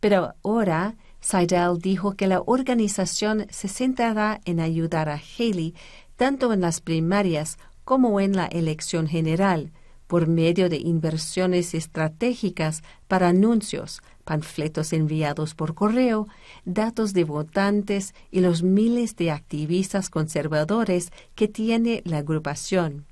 Pero 0.00 0.34
ahora 0.42 0.96
Seidel 1.20 1.78
dijo 1.78 2.14
que 2.14 2.26
la 2.26 2.40
organización 2.40 3.46
se 3.50 3.68
centrará 3.68 4.40
en 4.46 4.60
ayudar 4.60 5.10
a 5.10 5.20
Haley 5.20 5.74
tanto 6.16 6.54
en 6.54 6.62
las 6.62 6.80
primarias 6.80 7.58
como 7.84 8.18
en 8.18 8.34
la 8.34 8.46
elección 8.46 9.08
general, 9.08 9.72
por 10.06 10.26
medio 10.26 10.70
de 10.70 10.78
inversiones 10.78 11.74
estratégicas 11.74 12.82
para 13.08 13.28
anuncios, 13.28 14.00
panfletos 14.28 14.92
enviados 14.92 15.54
por 15.54 15.74
correo, 15.74 16.28
datos 16.66 17.14
de 17.14 17.24
votantes 17.24 18.14
y 18.30 18.40
los 18.40 18.62
miles 18.62 19.16
de 19.16 19.30
activistas 19.30 20.10
conservadores 20.10 21.12
que 21.34 21.48
tiene 21.48 22.02
la 22.04 22.18
agrupación. 22.18 23.06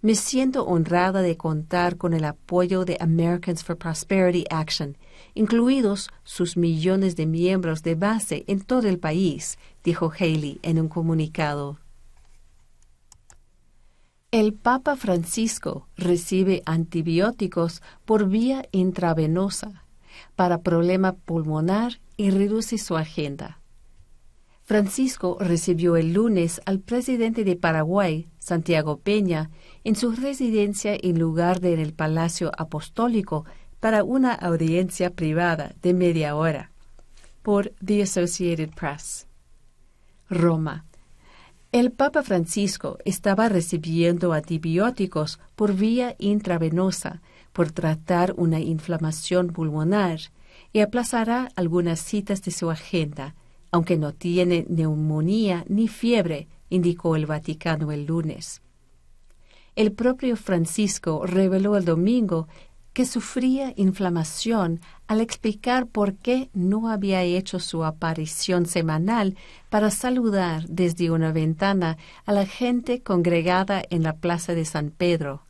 Me 0.00 0.14
siento 0.14 0.64
honrada 0.64 1.22
de 1.22 1.36
contar 1.36 1.96
con 1.96 2.14
el 2.14 2.24
apoyo 2.24 2.84
de 2.84 2.96
Americans 3.00 3.64
for 3.64 3.76
Prosperity 3.76 4.44
Action, 4.48 4.96
incluidos 5.34 6.08
sus 6.22 6.56
millones 6.56 7.16
de 7.16 7.26
miembros 7.26 7.82
de 7.82 7.96
base 7.96 8.44
en 8.46 8.60
todo 8.60 8.88
el 8.88 9.00
país, 9.00 9.58
dijo 9.82 10.12
Haley 10.16 10.60
en 10.62 10.78
un 10.78 10.88
comunicado. 10.88 11.80
El 14.30 14.54
Papa 14.54 14.94
Francisco 14.94 15.88
recibe 15.96 16.62
antibióticos 16.64 17.82
por 18.04 18.28
vía 18.28 18.64
intravenosa 18.70 19.81
para 20.36 20.62
problema 20.62 21.12
pulmonar 21.12 22.00
y 22.16 22.30
reduce 22.30 22.78
su 22.78 22.96
agenda. 22.96 23.60
Francisco 24.64 25.36
recibió 25.40 25.96
el 25.96 26.12
lunes 26.12 26.60
al 26.66 26.78
presidente 26.80 27.44
de 27.44 27.56
Paraguay, 27.56 28.28
Santiago 28.38 28.98
Peña, 28.98 29.50
en 29.84 29.96
su 29.96 30.12
residencia 30.12 30.96
en 31.00 31.18
lugar 31.18 31.60
de 31.60 31.74
en 31.74 31.80
el 31.80 31.92
Palacio 31.92 32.52
Apostólico 32.56 33.44
para 33.80 34.04
una 34.04 34.32
audiencia 34.32 35.10
privada 35.10 35.74
de 35.82 35.92
media 35.92 36.36
hora. 36.36 36.70
Por 37.42 37.72
The 37.84 38.02
Associated 38.02 38.70
Press. 38.70 39.26
Roma. 40.30 40.86
El 41.72 41.90
Papa 41.90 42.22
Francisco 42.22 42.98
estaba 43.04 43.48
recibiendo 43.48 44.32
antibióticos 44.32 45.40
por 45.56 45.74
vía 45.74 46.14
intravenosa 46.18 47.22
por 47.52 47.70
tratar 47.70 48.34
una 48.36 48.60
inflamación 48.60 49.48
pulmonar 49.48 50.20
y 50.72 50.80
aplazará 50.80 51.50
algunas 51.56 52.00
citas 52.00 52.42
de 52.42 52.50
su 52.50 52.70
agenda, 52.70 53.34
aunque 53.70 53.96
no 53.96 54.12
tiene 54.12 54.66
neumonía 54.68 55.64
ni 55.68 55.88
fiebre, 55.88 56.48
indicó 56.70 57.16
el 57.16 57.26
Vaticano 57.26 57.92
el 57.92 58.06
lunes. 58.06 58.62
El 59.74 59.92
propio 59.92 60.36
Francisco 60.36 61.24
reveló 61.24 61.76
el 61.76 61.84
domingo 61.84 62.48
que 62.92 63.06
sufría 63.06 63.72
inflamación 63.76 64.80
al 65.06 65.20
explicar 65.20 65.86
por 65.86 66.14
qué 66.14 66.50
no 66.52 66.90
había 66.90 67.22
hecho 67.22 67.58
su 67.58 67.84
aparición 67.84 68.66
semanal 68.66 69.36
para 69.70 69.90
saludar 69.90 70.66
desde 70.68 71.10
una 71.10 71.32
ventana 71.32 71.96
a 72.26 72.32
la 72.32 72.44
gente 72.44 73.02
congregada 73.02 73.82
en 73.88 74.02
la 74.02 74.16
plaza 74.16 74.54
de 74.54 74.66
San 74.66 74.90
Pedro. 74.90 75.42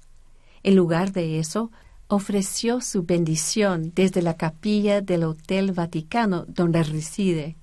En 0.63 0.77
lugar 0.77 1.11
de 1.13 1.41
eso, 1.41 1.73
ofreció 2.15 2.83
su 2.83 3.05
bendición 3.05 3.91
desde 3.95 4.21
la 4.21 4.37
capilla 4.37 5.01
del 5.01 5.25
Hotel 5.25 5.73
Vaticano 5.73 6.45
donde 6.47 6.83
reside. 6.83 7.57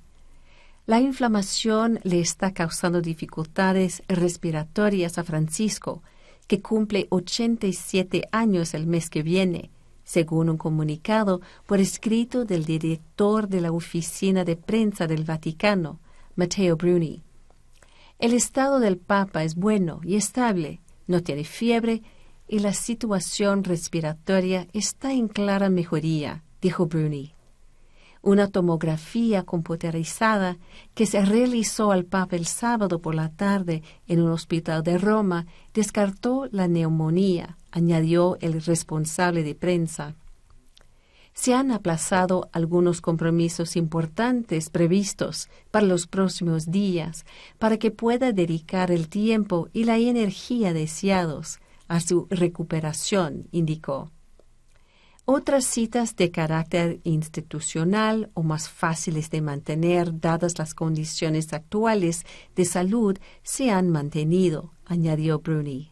La 0.88 1.00
inflamación 1.00 2.00
le 2.02 2.20
está 2.20 2.52
causando 2.52 3.00
dificultades 3.00 4.02
respiratorias 4.08 5.20
a 5.20 5.24
Francisco, 5.24 6.02
que 6.47 6.62
cumple 6.62 7.06
87 7.12 8.28
años 8.32 8.74
el 8.74 8.88
mes 8.88 9.12
que 9.12 9.22
viene, 9.22 9.70
según 10.04 10.50
un 10.50 10.58
comunicado 10.58 11.41
por 11.68 11.80
escrito 11.80 12.43
del 12.43 12.66
director 12.66 13.50
de 13.50 13.62
la 13.62 13.72
Oficina 13.72 14.45
de 14.45 14.56
Prensa 14.56 15.06
del 15.06 15.26
Vaticano, 15.26 16.00
Matteo 16.36 16.76
Bruni. 16.76 17.22
El 18.18 18.34
estado 18.34 18.80
del 18.80 18.97
Papa 18.97 19.43
es 19.43 19.54
bueno 19.54 20.02
y 20.04 20.16
estable, 20.16 20.82
no 21.06 21.22
tiene 21.22 21.43
fiebre 21.43 22.02
y 22.50 22.60
la 22.60 22.74
situación 22.74 23.64
respiratoria 23.64 24.68
está 24.74 25.14
en 25.14 25.28
clara 25.28 25.70
mejoría, 25.70 26.43
dijo 26.62 26.88
Bruni. 26.88 27.34
Una 28.22 28.47
tomografía 28.47 29.43
computerizada 29.43 30.58
que 30.93 31.06
se 31.06 31.24
realizó 31.24 31.91
al 31.91 32.06
Papa 32.06 32.36
el 32.36 32.47
sábado 32.47 33.00
por 33.00 33.16
la 33.16 33.30
tarde 33.30 33.82
en 34.08 34.22
un 34.22 34.32
hospital 34.32 34.84
de 34.84 34.97
Roma 34.97 35.45
descartó 35.74 36.50
la 36.52 36.68
neumonía, 36.68 37.58
añadió 37.72 38.38
el 38.41 38.62
responsable 38.62 39.43
de 39.43 39.56
prensa. 39.56 40.16
Se 41.34 41.54
han 41.54 41.72
aplazado 41.72 42.50
algunos 42.52 43.00
compromisos 43.00 43.78
importantes 43.78 44.70
previstos 44.70 45.47
para 45.72 45.86
los 45.86 46.08
próximos 46.08 46.70
días 46.72 47.26
para 47.60 47.78
que 47.78 47.91
pueda 47.91 48.34
dedicar 48.34 48.91
el 48.91 49.08
tiempo 49.08 49.70
y 49.72 49.86
la 49.86 49.97
energía 49.97 50.74
deseados 50.74 51.60
a 51.89 51.99
su 51.99 52.27
recuperación, 52.29 53.49
indicó. 53.51 54.11
Otras 55.25 55.65
citas 55.65 56.15
de 56.15 56.31
carácter 56.31 57.01
institucional 57.03 58.31
o 58.33 58.41
más 58.41 58.69
fáciles 58.69 59.29
de 59.29 59.41
mantener 59.41 60.19
dadas 60.19 60.57
las 60.57 60.73
condiciones 60.73 61.53
actuales 61.53 62.25
de 62.55 62.65
salud 62.65 63.17
se 63.43 63.69
han 63.69 63.89
mantenido, 63.89 64.71
añadió 64.85 65.39
Bruni. 65.39 65.91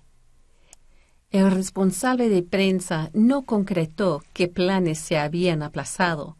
El 1.29 1.51
responsable 1.51 2.29
de 2.29 2.41
prensa 2.41 3.11
no 3.13 3.43
concretó 3.43 4.23
qué 4.33 4.47
planes 4.47 4.97
se 4.97 5.17
habían 5.17 5.61
aplazado. 5.61 6.37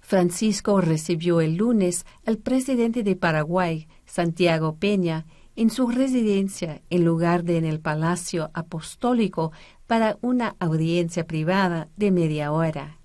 Francisco 0.00 0.80
recibió 0.80 1.40
el 1.40 1.56
lunes 1.56 2.06
al 2.26 2.38
presidente 2.38 3.04
de 3.04 3.14
Paraguay, 3.14 3.86
Santiago 4.04 4.76
Peña, 4.76 5.26
en 5.56 5.70
su 5.70 5.88
residencia 5.88 6.82
en 6.90 7.04
lugar 7.04 7.44
de 7.44 7.58
en 7.58 7.64
el 7.64 7.80
Palacio 7.80 8.50
Apostólico 8.54 9.52
para 9.86 10.16
una 10.20 10.56
audiencia 10.58 11.26
privada 11.26 11.88
de 11.96 12.10
media 12.10 12.52
hora. 12.52 12.98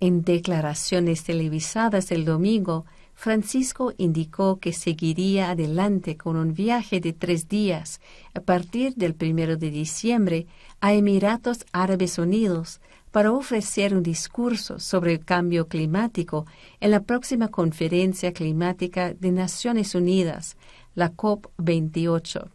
En 0.00 0.22
declaraciones 0.22 1.24
televisadas 1.24 2.10
el 2.12 2.24
domingo, 2.24 2.84
Francisco 3.14 3.94
indicó 3.96 4.60
que 4.60 4.74
seguiría 4.74 5.50
adelante 5.50 6.18
con 6.18 6.36
un 6.36 6.52
viaje 6.52 7.00
de 7.00 7.14
tres 7.14 7.48
días 7.48 8.00
a 8.34 8.40
partir 8.40 8.94
del 8.94 9.14
primero 9.14 9.56
de 9.56 9.70
diciembre 9.70 10.46
a 10.82 10.92
Emiratos 10.92 11.64
Árabes 11.72 12.18
Unidos 12.18 12.80
para 13.10 13.32
ofrecer 13.32 13.94
un 13.94 14.02
discurso 14.02 14.78
sobre 14.78 15.14
el 15.14 15.24
cambio 15.24 15.66
climático 15.66 16.44
en 16.80 16.90
la 16.90 17.00
próxima 17.00 17.48
conferencia 17.48 18.34
climática 18.34 19.14
de 19.14 19.32
Naciones 19.32 19.94
Unidas, 19.94 20.58
la 20.96 21.14
COP28. 21.14 22.48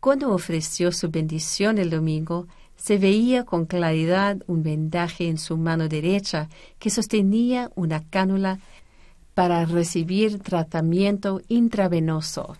Cuando 0.00 0.32
ofreció 0.32 0.92
su 0.92 1.08
bendición 1.08 1.78
el 1.78 1.88
domingo, 1.88 2.46
se 2.76 2.98
veía 2.98 3.44
con 3.44 3.66
claridad 3.66 4.38
un 4.46 4.62
vendaje 4.62 5.28
en 5.28 5.38
su 5.38 5.56
mano 5.56 5.88
derecha 5.88 6.48
que 6.78 6.90
sostenía 6.90 7.72
una 7.74 8.04
cánula 8.04 8.60
para 9.34 9.64
recibir 9.64 10.40
tratamiento 10.40 11.40
intravenoso. 11.48 12.56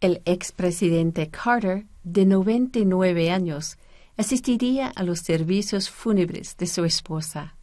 El 0.00 0.22
expresidente 0.24 1.28
Carter, 1.28 1.86
de 2.04 2.24
99 2.24 3.30
años, 3.30 3.78
asistiría 4.16 4.88
a 4.88 5.02
los 5.02 5.20
servicios 5.20 5.90
fúnebres 5.90 6.56
de 6.56 6.66
su 6.66 6.84
esposa. 6.84 7.57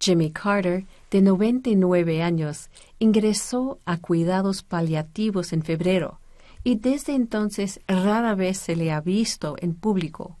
Jimmy 0.00 0.30
Carter, 0.30 0.86
de 1.10 1.20
99 1.20 2.22
años, 2.22 2.70
ingresó 2.98 3.80
a 3.84 3.98
cuidados 3.98 4.62
paliativos 4.62 5.52
en 5.52 5.62
febrero 5.62 6.20
y 6.64 6.76
desde 6.76 7.14
entonces 7.14 7.80
rara 7.86 8.34
vez 8.34 8.58
se 8.58 8.76
le 8.76 8.90
ha 8.92 9.00
visto 9.00 9.56
en 9.60 9.74
público. 9.74 10.38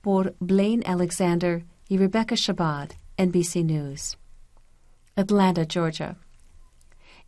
Por 0.00 0.34
Blaine 0.40 0.82
Alexander 0.86 1.64
y 1.88 1.98
Rebecca 1.98 2.34
Shabbat, 2.34 2.94
NBC 3.18 3.64
News. 3.64 4.18
Atlanta, 5.16 5.64
Georgia. 5.68 6.16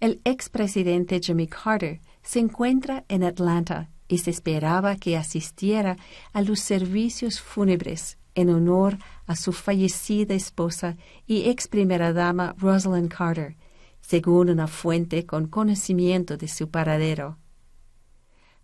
El 0.01 0.21
expresidente 0.25 1.21
Jimmy 1.21 1.47
Carter 1.47 2.01
se 2.23 2.41
encuentra 2.41 3.05
en 3.09 3.23
Atlanta 3.23 3.91
y 4.09 4.19
se 4.19 4.31
esperaba 4.31 4.97
que 4.97 5.17
asistiera 5.17 5.97
a 6.33 6.43
los 6.43 6.61
servicios 6.61 7.41
fúnebres 7.41 8.19
en 8.35 8.51
honor 8.51 8.99
a 8.99 9.16
su 9.35 9.53
fallecida 9.53 10.35
esposa 10.35 10.97
y 11.27 11.49
ex 11.49 11.67
primera 11.67 12.13
dama 12.13 12.55
Rosalind 12.59 13.13
Carter, 13.13 13.57
según 14.01 14.51
una 14.51 14.69
fuente 14.69 15.27
con 15.27 15.49
conocimiento 15.49 16.37
de 16.37 16.47
su 16.47 16.71
paradero. 16.71 17.39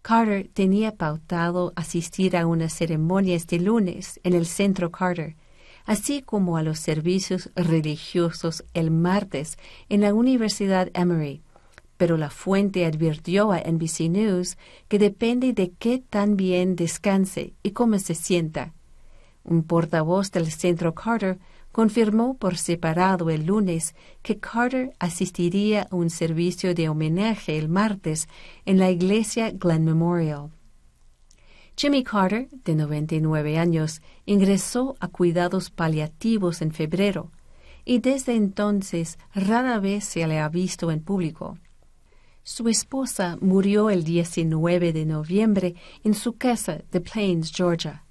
Carter 0.03 0.49
tenía 0.53 0.97
pautado 0.97 1.73
asistir 1.75 2.37
a 2.37 2.47
unas 2.47 2.73
ceremonias 2.73 3.47
de 3.47 3.59
lunes 3.59 4.21
en 4.23 4.35
el 4.35 4.47
centro 4.47 4.91
Carter, 4.91 5.37
así 5.85 6.23
como 6.23 6.57
a 6.57 6.63
los 6.63 6.79
servicios 6.79 7.51
religiosos 7.55 8.65
el 8.75 8.91
martes 8.91 9.59
en 9.89 10.01
la 10.01 10.15
Universidad 10.15 10.91
Emory, 10.95 11.43
pero 11.97 12.17
la 12.17 12.31
fuente 12.31 12.85
advirtió 12.85 13.53
a 13.53 13.61
NBC 13.61 14.11
News 14.11 14.59
que 14.89 14.99
depende 14.99 15.53
de 15.53 15.71
qué 15.71 15.99
tan 15.99 16.37
bien 16.37 16.75
descanse 16.75 17.55
y 17.63 17.71
cómo 17.71 17.99
se 17.99 18.15
sienta. 18.15 18.75
Un 19.45 19.65
portavoz 19.65 20.31
del 20.31 20.51
Centro 20.51 20.95
Carter 20.95 21.39
confirmó 21.73 22.35
por 22.35 22.57
separado 22.59 23.31
el 23.31 23.47
lunes 23.47 23.95
que 24.23 24.39
Carter 24.39 24.93
asistiría 24.99 25.89
a 25.91 25.97
un 25.97 26.11
servicio 26.11 26.75
de 26.75 26.89
homenaje 26.89 27.59
el 27.59 27.69
martes 27.69 28.29
en 28.67 28.79
la 28.79 28.91
iglesia 28.91 29.51
Glen 29.51 29.85
Memorial. 29.85 30.51
Jimmy 31.77 32.05
Carter, 32.05 32.49
de 32.51 32.75
99 32.75 33.59
años, 33.59 34.03
ingresó 34.27 34.95
a 35.01 35.09
cuidados 35.09 35.71
paliativos 35.71 36.61
en 36.61 36.71
febrero 36.73 37.31
y 37.85 37.99
desde 37.99 38.37
entonces 38.37 39.19
rara 39.35 39.81
vez 39.81 40.05
se 40.05 40.27
le 40.27 40.39
ha 40.39 40.49
visto 40.49 40.91
en 40.91 41.03
público. 41.03 41.59
Su 42.45 42.69
esposa 42.69 43.39
murió 43.41 43.89
el 43.89 44.05
19 44.05 44.93
de 44.93 45.07
noviembre 45.07 45.75
en 46.05 46.15
su 46.15 46.37
casa 46.37 46.83
de 46.91 47.01
Plains, 47.01 47.53
Georgia. 47.53 48.05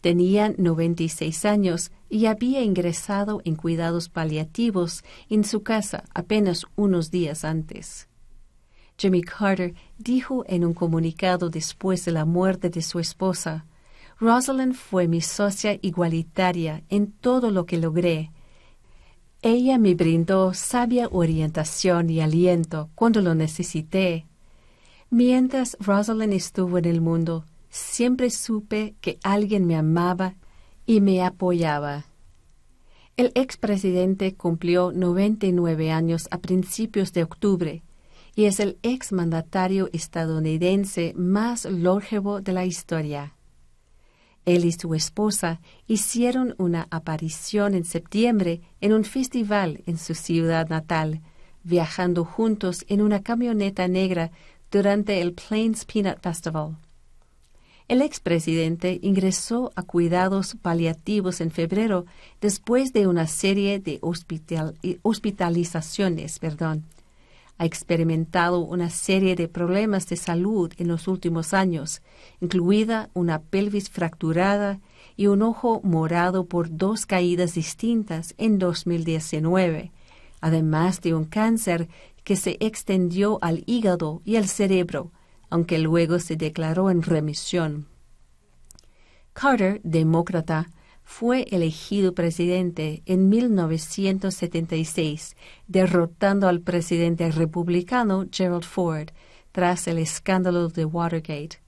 Tenía 0.00 0.54
96 0.56 1.44
años 1.44 1.90
y 2.08 2.26
había 2.26 2.62
ingresado 2.62 3.40
en 3.44 3.56
cuidados 3.56 4.08
paliativos 4.08 5.04
en 5.28 5.44
su 5.44 5.62
casa 5.62 6.04
apenas 6.14 6.66
unos 6.76 7.10
días 7.10 7.44
antes. 7.44 8.08
Jimmy 8.96 9.22
Carter 9.22 9.74
dijo 9.98 10.44
en 10.48 10.64
un 10.64 10.74
comunicado 10.74 11.50
después 11.50 12.04
de 12.04 12.12
la 12.12 12.24
muerte 12.24 12.70
de 12.70 12.82
su 12.82 12.98
esposa, 12.98 13.66
Rosalind 14.18 14.74
fue 14.74 15.06
mi 15.06 15.20
socia 15.20 15.78
igualitaria 15.82 16.82
en 16.88 17.12
todo 17.12 17.50
lo 17.50 17.66
que 17.66 17.78
logré 17.78 18.32
ella 19.42 19.78
me 19.78 19.94
brindó 19.94 20.52
sabia 20.52 21.08
orientación 21.12 22.10
y 22.10 22.20
aliento 22.20 22.90
cuando 22.96 23.20
lo 23.20 23.36
necesité. 23.36 24.26
Mientras 25.10 25.76
Rosalind 25.78 26.32
estuvo 26.32 26.78
en 26.78 26.86
el 26.86 27.00
mundo, 27.00 27.44
siempre 27.70 28.30
supe 28.30 28.94
que 29.00 29.18
alguien 29.22 29.66
me 29.66 29.76
amaba 29.76 30.36
y 30.86 31.00
me 31.00 31.22
apoyaba. 31.22 32.06
El 33.16 33.32
expresidente 33.34 34.34
cumplió 34.34 34.92
99 34.92 35.90
años 35.90 36.28
a 36.30 36.38
principios 36.38 37.12
de 37.12 37.24
octubre 37.24 37.82
y 38.36 38.44
es 38.44 38.60
el 38.60 38.78
exmandatario 38.82 39.90
estadounidense 39.92 41.12
más 41.16 41.64
longevo 41.64 42.40
de 42.40 42.52
la 42.52 42.64
historia. 42.64 43.34
Él 44.44 44.64
y 44.64 44.72
su 44.72 44.94
esposa 44.94 45.60
hicieron 45.88 46.54
una 46.56 46.86
aparición 46.90 47.74
en 47.74 47.84
septiembre 47.84 48.60
en 48.80 48.92
un 48.92 49.04
festival 49.04 49.82
en 49.86 49.98
su 49.98 50.14
ciudad 50.14 50.68
natal, 50.68 51.20
viajando 51.64 52.24
juntos 52.24 52.84
en 52.88 53.02
una 53.02 53.22
camioneta 53.22 53.88
negra 53.88 54.30
durante 54.70 55.20
el 55.20 55.34
Plains 55.34 55.84
Peanut 55.84 56.20
Festival. 56.22 56.76
El 57.88 58.02
expresidente 58.02 59.00
ingresó 59.02 59.72
a 59.74 59.82
cuidados 59.82 60.56
paliativos 60.60 61.40
en 61.40 61.50
febrero 61.50 62.04
después 62.40 62.92
de 62.92 63.06
una 63.06 63.26
serie 63.26 63.80
de 63.80 63.98
hospitalizaciones. 65.02 66.38
Perdón 66.38 66.84
ha 67.58 67.64
experimentado 67.64 68.60
una 68.60 68.88
serie 68.88 69.34
de 69.34 69.48
problemas 69.48 70.08
de 70.08 70.16
salud 70.16 70.72
en 70.78 70.88
los 70.88 71.08
últimos 71.08 71.52
años, 71.52 72.02
incluida 72.40 73.10
una 73.14 73.40
pelvis 73.40 73.90
fracturada 73.90 74.78
y 75.16 75.26
un 75.26 75.42
ojo 75.42 75.80
morado 75.82 76.46
por 76.46 76.74
dos 76.76 77.04
caídas 77.04 77.54
distintas 77.54 78.34
en 78.38 78.60
2019, 78.60 79.90
además 80.40 81.00
de 81.00 81.14
un 81.14 81.24
cáncer 81.24 81.88
que 82.22 82.36
se 82.36 82.56
extendió 82.60 83.38
al 83.42 83.64
hígado 83.66 84.22
y 84.24 84.36
al 84.36 84.46
cerebro, 84.46 85.10
aunque 85.50 85.78
luego 85.78 86.18
se 86.18 86.36
declaró 86.36 86.90
en 86.90 87.02
remisión. 87.02 87.86
Carter, 89.32 89.80
demócrata, 89.84 90.68
fue 91.04 91.46
elegido 91.50 92.12
presidente 92.12 93.02
en 93.06 93.30
1976, 93.30 95.36
derrotando 95.66 96.48
al 96.48 96.60
presidente 96.60 97.30
republicano 97.30 98.26
Gerald 98.30 98.64
Ford 98.64 99.08
tras 99.52 99.88
el 99.88 99.96
escándalo 99.98 100.68
de 100.68 100.84
Watergate. 100.84 101.62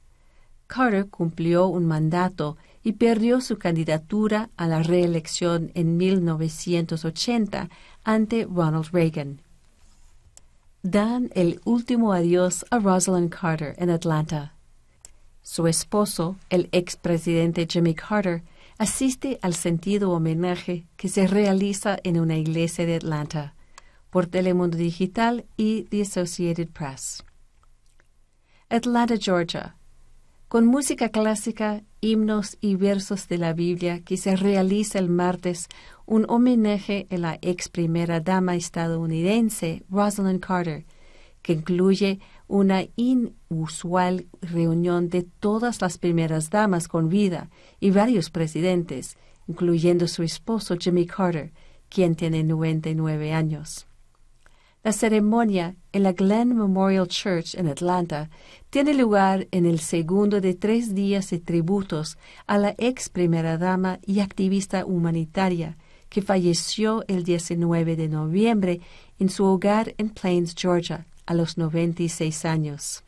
Carter 0.66 1.08
cumplió 1.08 1.68
un 1.68 1.86
mandato 1.86 2.58
y 2.82 2.92
perdió 2.92 3.40
su 3.40 3.56
candidatura 3.56 4.50
a 4.56 4.68
la 4.68 4.82
reelección 4.82 5.72
en 5.74 5.96
1980 5.96 7.70
ante 8.04 8.44
Ronald 8.44 8.90
Reagan. 8.92 9.40
Dan 10.82 11.30
el 11.34 11.60
último 11.66 12.14
adiós 12.14 12.64
a 12.70 12.78
Rosalind 12.78 13.28
Carter 13.28 13.74
en 13.76 13.90
Atlanta. 13.90 14.54
Su 15.42 15.66
esposo, 15.66 16.36
el 16.48 16.70
expresidente 16.72 17.66
Jimmy 17.70 17.94
Carter, 17.94 18.42
asiste 18.78 19.38
al 19.42 19.52
sentido 19.52 20.10
homenaje 20.10 20.86
que 20.96 21.10
se 21.10 21.26
realiza 21.26 21.98
en 22.02 22.18
una 22.18 22.38
iglesia 22.38 22.86
de 22.86 22.96
Atlanta 22.96 23.54
por 24.08 24.26
Telemundo 24.26 24.78
Digital 24.78 25.44
y 25.58 25.82
The 25.82 26.00
Associated 26.00 26.70
Press. 26.70 27.24
Atlanta, 28.70 29.16
Georgia, 29.18 29.76
con 30.48 30.64
música 30.64 31.10
clásica, 31.10 31.82
himnos 32.00 32.56
y 32.62 32.76
versos 32.76 33.28
de 33.28 33.36
la 33.36 33.52
Biblia 33.52 34.00
que 34.02 34.16
se 34.16 34.34
realiza 34.34 34.98
el 34.98 35.10
martes 35.10 35.68
un 36.10 36.26
homenaje 36.28 37.06
a 37.08 37.18
la 37.18 37.38
ex 37.40 37.68
primera 37.68 38.18
dama 38.18 38.56
estadounidense 38.56 39.84
Rosalind 39.88 40.40
Carter, 40.40 40.84
que 41.40 41.52
incluye 41.52 42.18
una 42.48 42.82
inusual 42.96 44.26
reunión 44.42 45.08
de 45.08 45.22
todas 45.22 45.80
las 45.80 45.98
primeras 45.98 46.50
damas 46.50 46.88
con 46.88 47.08
vida 47.08 47.48
y 47.78 47.92
varios 47.92 48.28
presidentes, 48.28 49.16
incluyendo 49.46 50.08
su 50.08 50.24
esposo 50.24 50.74
Jimmy 50.76 51.06
Carter, 51.06 51.52
quien 51.88 52.16
tiene 52.16 52.42
99 52.42 53.32
años. 53.32 53.86
La 54.82 54.92
ceremonia 54.92 55.76
en 55.92 56.02
la 56.02 56.12
Glen 56.12 56.56
Memorial 56.56 57.06
Church 57.06 57.54
en 57.54 57.68
Atlanta 57.68 58.30
tiene 58.70 58.94
lugar 58.94 59.46
en 59.52 59.64
el 59.64 59.78
segundo 59.78 60.40
de 60.40 60.54
tres 60.54 60.92
días 60.92 61.30
de 61.30 61.38
tributos 61.38 62.18
a 62.48 62.58
la 62.58 62.74
ex 62.78 63.08
primera 63.10 63.58
dama 63.58 64.00
y 64.04 64.18
activista 64.18 64.84
humanitaria 64.84 65.76
que 66.10 66.20
falleció 66.20 67.04
el 67.08 67.24
19 67.24 67.96
de 67.96 68.08
noviembre 68.08 68.80
en 69.18 69.30
su 69.30 69.44
hogar 69.44 69.94
en 69.96 70.10
Plains, 70.10 70.54
Georgia, 70.54 71.06
a 71.24 71.34
los 71.34 71.56
96 71.56 72.44
años. 72.44 73.04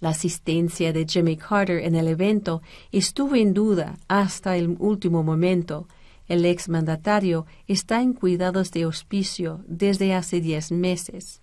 La 0.00 0.10
asistencia 0.10 0.92
de 0.92 1.06
Jimmy 1.06 1.36
Carter 1.36 1.84
en 1.84 1.94
el 1.94 2.08
evento 2.08 2.62
estuvo 2.92 3.34
en 3.34 3.52
duda 3.52 3.98
hasta 4.08 4.56
el 4.56 4.76
último 4.78 5.22
momento. 5.22 5.88
El 6.26 6.44
exmandatario 6.44 7.44
está 7.66 8.00
en 8.00 8.14
cuidados 8.14 8.70
de 8.70 8.86
hospicio 8.86 9.62
desde 9.66 10.14
hace 10.14 10.40
diez 10.40 10.72
meses. 10.72 11.40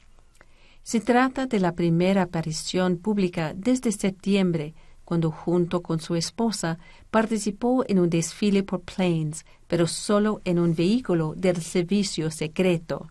Se 0.82 1.02
trata 1.02 1.46
de 1.46 1.60
la 1.60 1.74
primera 1.74 2.24
aparición 2.24 2.98
pública 2.98 3.54
desde 3.56 3.92
septiembre, 3.92 4.74
cuando 5.06 5.32
junto 5.32 5.84
con 5.84 6.00
su 6.00 6.16
esposa 6.16 6.80
participó 7.12 7.86
en 7.88 8.00
un 8.00 8.10
desfile 8.10 8.64
por 8.64 8.82
Plains, 8.82 9.46
pero 9.68 9.88
solo 9.88 10.42
en 10.46 10.60
un 10.60 10.76
vehículo 10.76 11.34
del 11.36 11.62
servicio 11.62 12.32
secreto. 12.32 13.08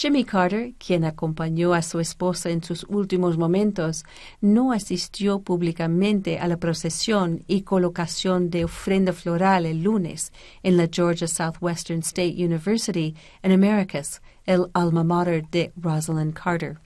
Jimmy 0.00 0.24
Carter, 0.24 0.72
quien 0.78 1.04
acompañó 1.04 1.74
a 1.74 1.82
su 1.82 2.00
esposa 2.00 2.48
en 2.48 2.64
sus 2.64 2.86
últimos 2.88 3.36
momentos, 3.36 4.04
no 4.40 4.72
asistió 4.72 5.40
públicamente 5.40 6.38
a 6.38 6.48
la 6.48 6.56
procesión 6.56 7.44
y 7.46 7.62
colocación 7.62 8.48
de 8.48 8.64
ofrenda 8.64 9.12
floral 9.12 9.66
el 9.66 9.82
lunes 9.82 10.32
en 10.62 10.78
la 10.78 10.88
Georgia 10.90 11.28
Southwestern 11.28 11.98
State 12.00 12.36
University 12.38 13.14
en 13.42 13.52
Americas, 13.52 14.22
el 14.46 14.68
alma 14.72 15.04
mater 15.04 15.46
de 15.50 15.70
Rosalind 15.76 16.32
Carter. 16.32 16.78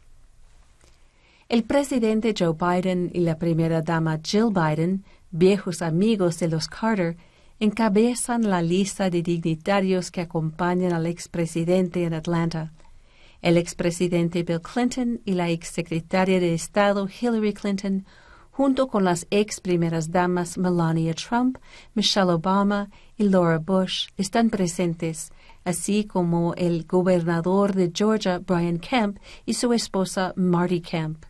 El 1.48 1.62
presidente 1.62 2.34
Joe 2.36 2.54
Biden 2.54 3.12
y 3.14 3.20
la 3.20 3.38
primera 3.38 3.80
dama 3.80 4.18
Jill 4.24 4.50
Biden, 4.50 5.04
viejos 5.30 5.82
amigos 5.82 6.40
de 6.40 6.48
los 6.48 6.66
Carter, 6.66 7.16
encabezan 7.60 8.48
la 8.48 8.62
lista 8.62 9.10
de 9.10 9.22
dignitarios 9.22 10.10
que 10.10 10.20
acompañan 10.20 10.92
al 10.92 11.06
expresidente 11.06 12.04
en 12.04 12.14
Atlanta. 12.14 12.72
El 13.42 13.56
expresidente 13.56 14.42
Bill 14.42 14.60
Clinton 14.60 15.20
y 15.24 15.34
la 15.34 15.50
exsecretaria 15.50 16.40
de 16.40 16.54
Estado 16.54 17.06
Hillary 17.08 17.52
Clinton, 17.52 18.06
junto 18.50 18.88
con 18.88 19.04
las 19.04 19.26
ex 19.30 19.60
primeras 19.60 20.10
damas 20.10 20.56
Melania 20.56 21.14
Trump, 21.14 21.58
Michelle 21.94 22.32
Obama 22.32 22.88
y 23.16 23.24
Laura 23.24 23.58
Bush, 23.58 24.08
están 24.16 24.48
presentes, 24.48 25.32
así 25.64 26.04
como 26.04 26.54
el 26.54 26.84
gobernador 26.86 27.74
de 27.74 27.92
Georgia, 27.94 28.38
Brian 28.38 28.78
Kemp, 28.78 29.18
y 29.44 29.54
su 29.54 29.72
esposa 29.72 30.32
Marty 30.36 30.80
Kemp. 30.80 31.24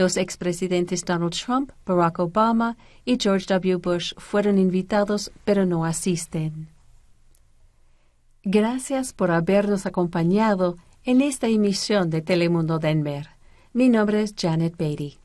Los 0.00 0.16
expresidentes 0.16 1.04
Donald 1.04 1.34
Trump, 1.34 1.72
Barack 1.84 2.20
Obama 2.20 2.78
y 3.04 3.18
George 3.20 3.44
W. 3.50 3.76
Bush 3.76 4.14
fueron 4.16 4.56
invitados, 4.56 5.30
pero 5.44 5.66
no 5.66 5.84
asisten. 5.84 6.68
Gracias 8.42 9.12
por 9.12 9.30
habernos 9.30 9.84
acompañado 9.84 10.78
en 11.04 11.20
esta 11.20 11.48
emisión 11.48 12.08
de 12.08 12.22
Telemundo 12.22 12.78
Denver. 12.78 13.28
Mi 13.74 13.90
nombre 13.90 14.22
es 14.22 14.34
Janet 14.34 14.74
Beatty. 14.78 15.19